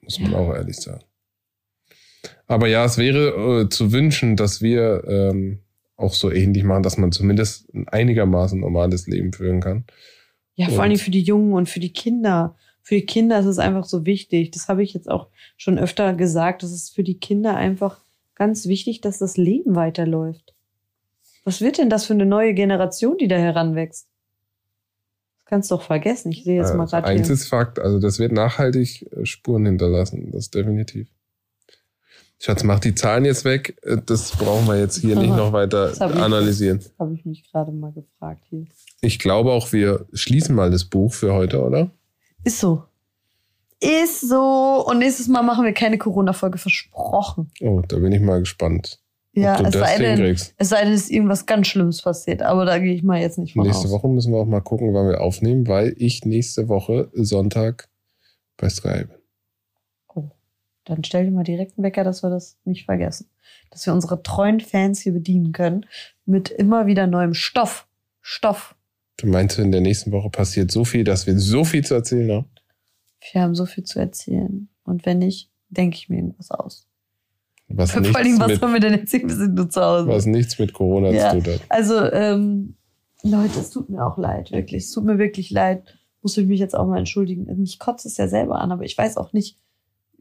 Muss 0.02 0.18
man 0.20 0.34
auch 0.34 0.54
ehrlich 0.54 0.76
sagen. 0.76 1.02
Aber 2.46 2.68
ja, 2.68 2.84
es 2.84 2.96
wäre 2.98 3.62
äh, 3.64 3.68
zu 3.68 3.92
wünschen, 3.92 4.36
dass 4.36 4.62
wir 4.62 5.02
ähm, 5.06 5.58
auch 5.96 6.14
so 6.14 6.30
ähnlich 6.30 6.64
machen, 6.64 6.82
dass 6.82 6.98
man 6.98 7.12
zumindest 7.12 7.72
ein 7.74 7.88
einigermaßen 7.88 8.58
normales 8.58 9.06
Leben 9.06 9.32
führen 9.32 9.60
kann. 9.60 9.84
Ja, 10.56 10.68
vor 10.68 10.84
allem 10.84 10.96
für 10.96 11.10
die 11.10 11.22
Jungen 11.22 11.52
und 11.52 11.68
für 11.68 11.80
die 11.80 11.92
Kinder. 11.92 12.56
Für 12.82 12.96
die 12.96 13.06
Kinder 13.06 13.40
ist 13.40 13.46
es 13.46 13.58
einfach 13.58 13.84
so 13.84 14.06
wichtig. 14.06 14.50
Das 14.52 14.68
habe 14.68 14.82
ich 14.82 14.94
jetzt 14.94 15.10
auch 15.10 15.28
schon 15.56 15.78
öfter 15.78 16.14
gesagt. 16.14 16.62
Das 16.62 16.70
ist 16.70 16.94
für 16.94 17.02
die 17.02 17.18
Kinder 17.18 17.56
einfach 17.56 18.00
ganz 18.34 18.66
wichtig, 18.66 19.00
dass 19.00 19.18
das 19.18 19.36
Leben 19.36 19.74
weiterläuft. 19.74 20.54
Was 21.44 21.60
wird 21.60 21.78
denn 21.78 21.90
das 21.90 22.06
für 22.06 22.14
eine 22.14 22.26
neue 22.26 22.54
Generation, 22.54 23.18
die 23.18 23.28
da 23.28 23.36
heranwächst? 23.36 24.06
Das 25.38 25.44
kannst 25.46 25.70
du 25.70 25.76
doch 25.76 25.82
vergessen. 25.82 26.32
Ich 26.32 26.44
sehe 26.44 26.56
jetzt 26.56 26.74
mal 26.74 26.82
Also 26.82 26.92
gerade 26.96 27.06
eins 27.08 27.26
hier. 27.26 27.34
ist 27.34 27.48
Fakt, 27.48 27.78
also 27.78 27.98
das 27.98 28.18
wird 28.18 28.32
nachhaltig 28.32 29.10
äh, 29.12 29.26
Spuren 29.26 29.66
hinterlassen, 29.66 30.30
das 30.32 30.50
definitiv. 30.50 31.08
Schatz, 32.44 32.62
mach 32.62 32.78
die 32.78 32.94
Zahlen 32.94 33.24
jetzt 33.24 33.46
weg. 33.46 33.78
Äh, 33.84 33.96
Das 34.04 34.32
brauchen 34.32 34.66
wir 34.66 34.78
jetzt 34.78 34.98
hier 34.98 35.16
nicht 35.16 35.34
noch 35.34 35.52
weiter 35.54 35.88
Das 35.88 36.00
hab 36.00 36.14
ich- 36.14 36.20
analysieren. 36.20 36.78
Habe 36.98 37.14
ich 37.14 37.24
mich 37.24 37.50
gerade 37.50 37.72
mal 37.72 37.90
gefragt 37.92 38.44
hier. 38.50 38.66
Ich 39.00 39.18
glaube 39.18 39.50
auch, 39.52 39.72
wir 39.72 40.04
schließen 40.12 40.54
mal 40.54 40.70
das 40.70 40.84
Buch 40.84 41.12
für 41.14 41.32
heute, 41.32 41.62
oder? 41.64 41.90
Ist 42.44 42.60
so. 42.60 42.82
Ist 43.80 44.28
so. 44.28 44.84
Und 44.86 44.98
nächstes 44.98 45.26
Mal 45.28 45.40
machen 45.42 45.64
wir 45.64 45.72
keine 45.72 45.96
Corona-Folge 45.96 46.58
versprochen. 46.58 47.50
Oh, 47.62 47.80
da 47.88 47.96
bin 47.98 48.12
ich 48.12 48.20
mal 48.20 48.40
gespannt, 48.40 49.00
Ja, 49.32 49.56
es 49.56 49.62
das 49.62 49.74
sei, 49.74 49.98
denn, 49.98 50.20
es 50.58 50.68
sei 50.68 50.84
denn, 50.84 50.92
es 50.92 51.04
ist 51.04 51.10
irgendwas 51.10 51.46
ganz 51.46 51.66
Schlimmes 51.68 52.02
passiert. 52.02 52.42
Aber 52.42 52.66
da 52.66 52.78
gehe 52.78 52.92
ich 52.94 53.02
mal 53.02 53.20
jetzt 53.22 53.38
nicht 53.38 53.54
von 53.54 53.66
Nächste 53.66 53.86
aus. 53.86 53.92
Woche 53.92 54.08
müssen 54.08 54.32
wir 54.34 54.38
auch 54.40 54.46
mal 54.46 54.60
gucken, 54.60 54.92
wann 54.92 55.08
wir 55.08 55.22
aufnehmen, 55.22 55.66
weil 55.66 55.94
ich 55.96 56.26
nächste 56.26 56.68
Woche 56.68 57.08
Sonntag 57.14 57.88
bei 58.58 58.68
Skype. 58.68 59.08
Oh, 59.10 59.23
dann 60.84 61.02
stell 61.04 61.24
dir 61.24 61.30
mal 61.30 61.44
direkt 61.44 61.78
einen 61.78 61.84
Wecker, 61.84 62.04
dass 62.04 62.22
wir 62.22 62.30
das 62.30 62.58
nicht 62.64 62.84
vergessen. 62.84 63.28
Dass 63.70 63.86
wir 63.86 63.92
unsere 63.94 64.22
treuen 64.22 64.60
Fans 64.60 65.00
hier 65.00 65.12
bedienen 65.12 65.52
können 65.52 65.86
mit 66.26 66.50
immer 66.50 66.86
wieder 66.86 67.06
neuem 67.06 67.34
Stoff. 67.34 67.86
Stoff. 68.20 68.74
Du 69.16 69.26
meinst, 69.26 69.58
in 69.58 69.72
der 69.72 69.80
nächsten 69.80 70.12
Woche 70.12 70.30
passiert 70.30 70.70
so 70.70 70.84
viel, 70.84 71.04
dass 71.04 71.26
wir 71.26 71.38
so 71.38 71.64
viel 71.64 71.84
zu 71.84 71.94
erzählen 71.94 72.30
haben? 72.32 72.46
Wir 73.32 73.42
haben 73.42 73.54
so 73.54 73.64
viel 73.66 73.84
zu 73.84 73.98
erzählen. 73.98 74.68
Und 74.84 75.06
wenn 75.06 75.18
nicht, 75.18 75.50
denke 75.68 75.96
ich 75.96 76.08
mir 76.08 76.16
irgendwas 76.16 76.50
aus. 76.50 76.86
Was 77.68 77.92
Vor 77.92 78.16
allem, 78.16 78.38
was 78.38 78.48
mit, 78.48 78.60
sollen 78.60 78.72
wir 78.74 78.80
denn 78.80 78.98
erzählen? 78.98 79.28
Wir 79.28 79.36
sind 79.36 79.54
nur 79.54 79.70
zu 79.70 79.80
Hause. 79.80 80.08
was 80.08 80.26
nichts 80.26 80.58
mit 80.58 80.72
Corona 80.72 81.10
Ja. 81.10 81.30
zu 81.30 81.40
tun 81.40 81.54
hat. 81.54 81.60
Also, 81.68 82.10
ähm, 82.12 82.76
Leute, 83.22 83.60
es 83.60 83.70
tut 83.70 83.88
mir 83.88 84.04
auch 84.04 84.18
leid, 84.18 84.52
wirklich. 84.52 84.84
Es 84.84 84.92
tut 84.92 85.04
mir 85.04 85.18
wirklich 85.18 85.50
leid. 85.50 85.98
Muss 86.20 86.36
ich 86.36 86.46
mich 86.46 86.60
jetzt 86.60 86.74
auch 86.74 86.86
mal 86.86 86.98
entschuldigen. 86.98 87.44
Mich 87.58 87.78
kotzt 87.78 88.04
es 88.04 88.16
ja 88.18 88.28
selber 88.28 88.60
an, 88.60 88.70
aber 88.72 88.84
ich 88.84 88.96
weiß 88.98 89.16
auch 89.16 89.32
nicht. 89.32 89.58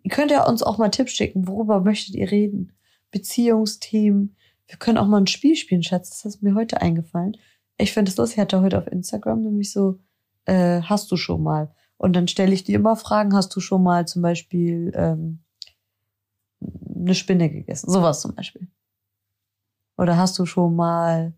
Ihr 0.03 0.11
könnt 0.11 0.31
ja 0.31 0.45
uns 0.47 0.63
auch 0.63 0.77
mal 0.77 0.89
Tipps 0.89 1.13
schicken. 1.13 1.47
Worüber 1.47 1.81
möchtet 1.81 2.15
ihr 2.15 2.29
reden? 2.29 2.73
Beziehungsthemen. 3.11 4.35
Wir 4.67 4.77
können 4.77 4.97
auch 4.97 5.07
mal 5.07 5.21
ein 5.21 5.27
Spiel 5.27 5.55
spielen, 5.55 5.83
Schatz. 5.83 6.09
Das 6.09 6.35
ist 6.35 6.43
mir 6.43 6.55
heute 6.55 6.81
eingefallen. 6.81 7.37
Ich 7.77 7.93
finde 7.93 8.09
es 8.09 8.17
lustig. 8.17 8.37
Ich 8.37 8.41
hatte 8.41 8.61
heute 8.61 8.77
auf 8.77 8.87
Instagram 8.87 9.41
nämlich 9.41 9.71
so, 9.71 9.99
äh, 10.45 10.81
hast 10.81 11.11
du 11.11 11.17
schon 11.17 11.43
mal? 11.43 11.73
Und 11.97 12.15
dann 12.15 12.27
stelle 12.27 12.53
ich 12.53 12.63
dir 12.63 12.75
immer 12.75 12.95
Fragen. 12.95 13.35
Hast 13.35 13.55
du 13.55 13.59
schon 13.59 13.83
mal 13.83 14.07
zum 14.07 14.21
Beispiel 14.21 14.91
ähm, 14.95 15.39
eine 16.95 17.15
Spinne 17.15 17.49
gegessen? 17.49 17.89
Sowas 17.89 18.21
zum 18.21 18.35
Beispiel. 18.35 18.67
Oder 19.97 20.17
hast 20.17 20.37
du 20.37 20.45
schon 20.45 20.75
mal 20.75 21.33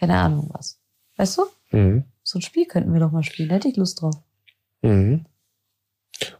keine 0.00 0.16
Ahnung 0.16 0.48
was. 0.52 0.80
Weißt 1.16 1.38
du? 1.38 1.42
Mhm. 1.76 2.04
So 2.22 2.38
ein 2.38 2.42
Spiel 2.42 2.66
könnten 2.66 2.92
wir 2.94 3.00
doch 3.00 3.12
mal 3.12 3.22
spielen. 3.22 3.50
Da 3.50 3.56
hätte 3.56 3.68
ich 3.68 3.76
Lust 3.76 4.00
drauf. 4.00 4.14
Mhm. 4.80 5.26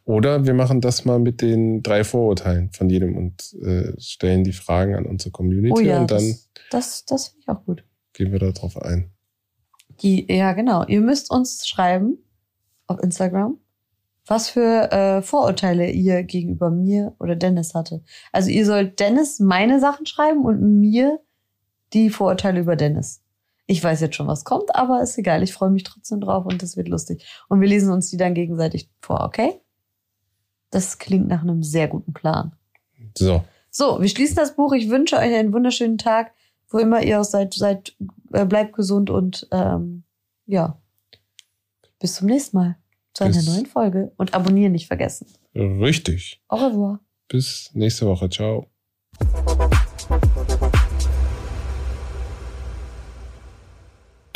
Oder 0.04 0.46
wir 0.46 0.54
machen 0.54 0.80
das 0.80 1.04
mal 1.04 1.18
mit 1.18 1.40
den 1.40 1.82
drei 1.82 2.04
Vorurteilen 2.04 2.70
von 2.72 2.90
jedem 2.90 3.16
und 3.16 3.54
äh, 3.62 3.92
stellen 4.00 4.44
die 4.44 4.52
Fragen 4.52 4.94
an 4.94 5.06
unsere 5.06 5.30
Community 5.30 5.72
Oh 5.72 5.80
ja, 5.80 6.00
und 6.00 6.10
dann 6.10 6.26
das, 6.26 6.48
das, 6.70 7.04
das 7.04 7.28
finde 7.28 7.40
ich 7.42 7.48
auch 7.48 7.64
gut. 7.64 7.84
gehen 8.12 8.32
wir 8.32 8.38
darauf 8.38 8.76
ein. 8.80 9.10
Die, 10.02 10.26
ja, 10.32 10.52
genau. 10.52 10.84
Ihr 10.86 11.00
müsst 11.00 11.30
uns 11.30 11.66
schreiben 11.68 12.18
auf 12.86 13.02
Instagram, 13.02 13.58
was 14.26 14.48
für 14.48 14.90
äh, 14.92 15.22
Vorurteile 15.22 15.90
ihr 15.90 16.22
gegenüber 16.22 16.70
mir 16.70 17.14
oder 17.18 17.36
Dennis 17.36 17.74
hatte. 17.74 18.02
Also 18.32 18.50
ihr 18.50 18.64
sollt 18.64 18.98
Dennis 19.00 19.40
meine 19.40 19.80
Sachen 19.80 20.06
schreiben 20.06 20.44
und 20.44 20.80
mir 20.80 21.20
die 21.92 22.10
Vorurteile 22.10 22.60
über 22.60 22.76
Dennis. 22.76 23.22
Ich 23.66 23.82
weiß 23.84 24.00
jetzt 24.00 24.16
schon, 24.16 24.26
was 24.26 24.44
kommt, 24.44 24.74
aber 24.74 25.02
ist 25.02 25.16
egal. 25.18 25.42
Ich 25.42 25.52
freue 25.52 25.70
mich 25.70 25.84
trotzdem 25.84 26.20
drauf 26.20 26.44
und 26.44 26.62
das 26.62 26.76
wird 26.76 26.88
lustig. 26.88 27.24
Und 27.48 27.60
wir 27.60 27.68
lesen 27.68 27.92
uns 27.92 28.10
die 28.10 28.16
dann 28.16 28.34
gegenseitig 28.34 28.90
vor, 29.00 29.20
okay? 29.20 29.60
Das 30.70 30.98
klingt 30.98 31.28
nach 31.28 31.42
einem 31.42 31.62
sehr 31.62 31.88
guten 31.88 32.12
Plan. 32.12 32.52
So, 33.16 33.44
So, 33.70 34.00
wir 34.00 34.08
schließen 34.08 34.36
das 34.36 34.54
Buch. 34.54 34.72
Ich 34.72 34.88
wünsche 34.88 35.16
euch 35.16 35.34
einen 35.34 35.52
wunderschönen 35.52 35.98
Tag, 35.98 36.32
wo 36.68 36.78
immer 36.78 37.02
ihr 37.02 37.20
auch 37.20 37.24
seid. 37.24 37.54
seid 37.54 37.96
äh, 38.32 38.44
bleibt 38.44 38.74
gesund 38.74 39.10
und 39.10 39.48
ähm, 39.50 40.04
ja, 40.46 40.80
bis 41.98 42.14
zum 42.14 42.28
nächsten 42.28 42.56
Mal 42.56 42.76
zu 43.14 43.24
einer 43.24 43.42
neuen 43.42 43.66
Folge. 43.66 44.12
Und 44.16 44.34
abonnieren 44.34 44.72
nicht 44.72 44.86
vergessen. 44.86 45.26
richtig. 45.54 46.40
Au 46.48 46.56
revoir. 46.56 47.00
Bis 47.28 47.70
nächste 47.74 48.06
Woche. 48.06 48.28
Ciao. 48.30 48.66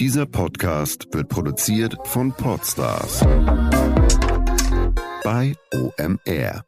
Dieser 0.01 0.27
Podcast 0.27 1.07
wird 1.13 1.29
produziert 1.29 1.97
von 2.05 2.33
Podstars 2.33 3.25
bei 5.25 5.57
OMR. 5.73 6.65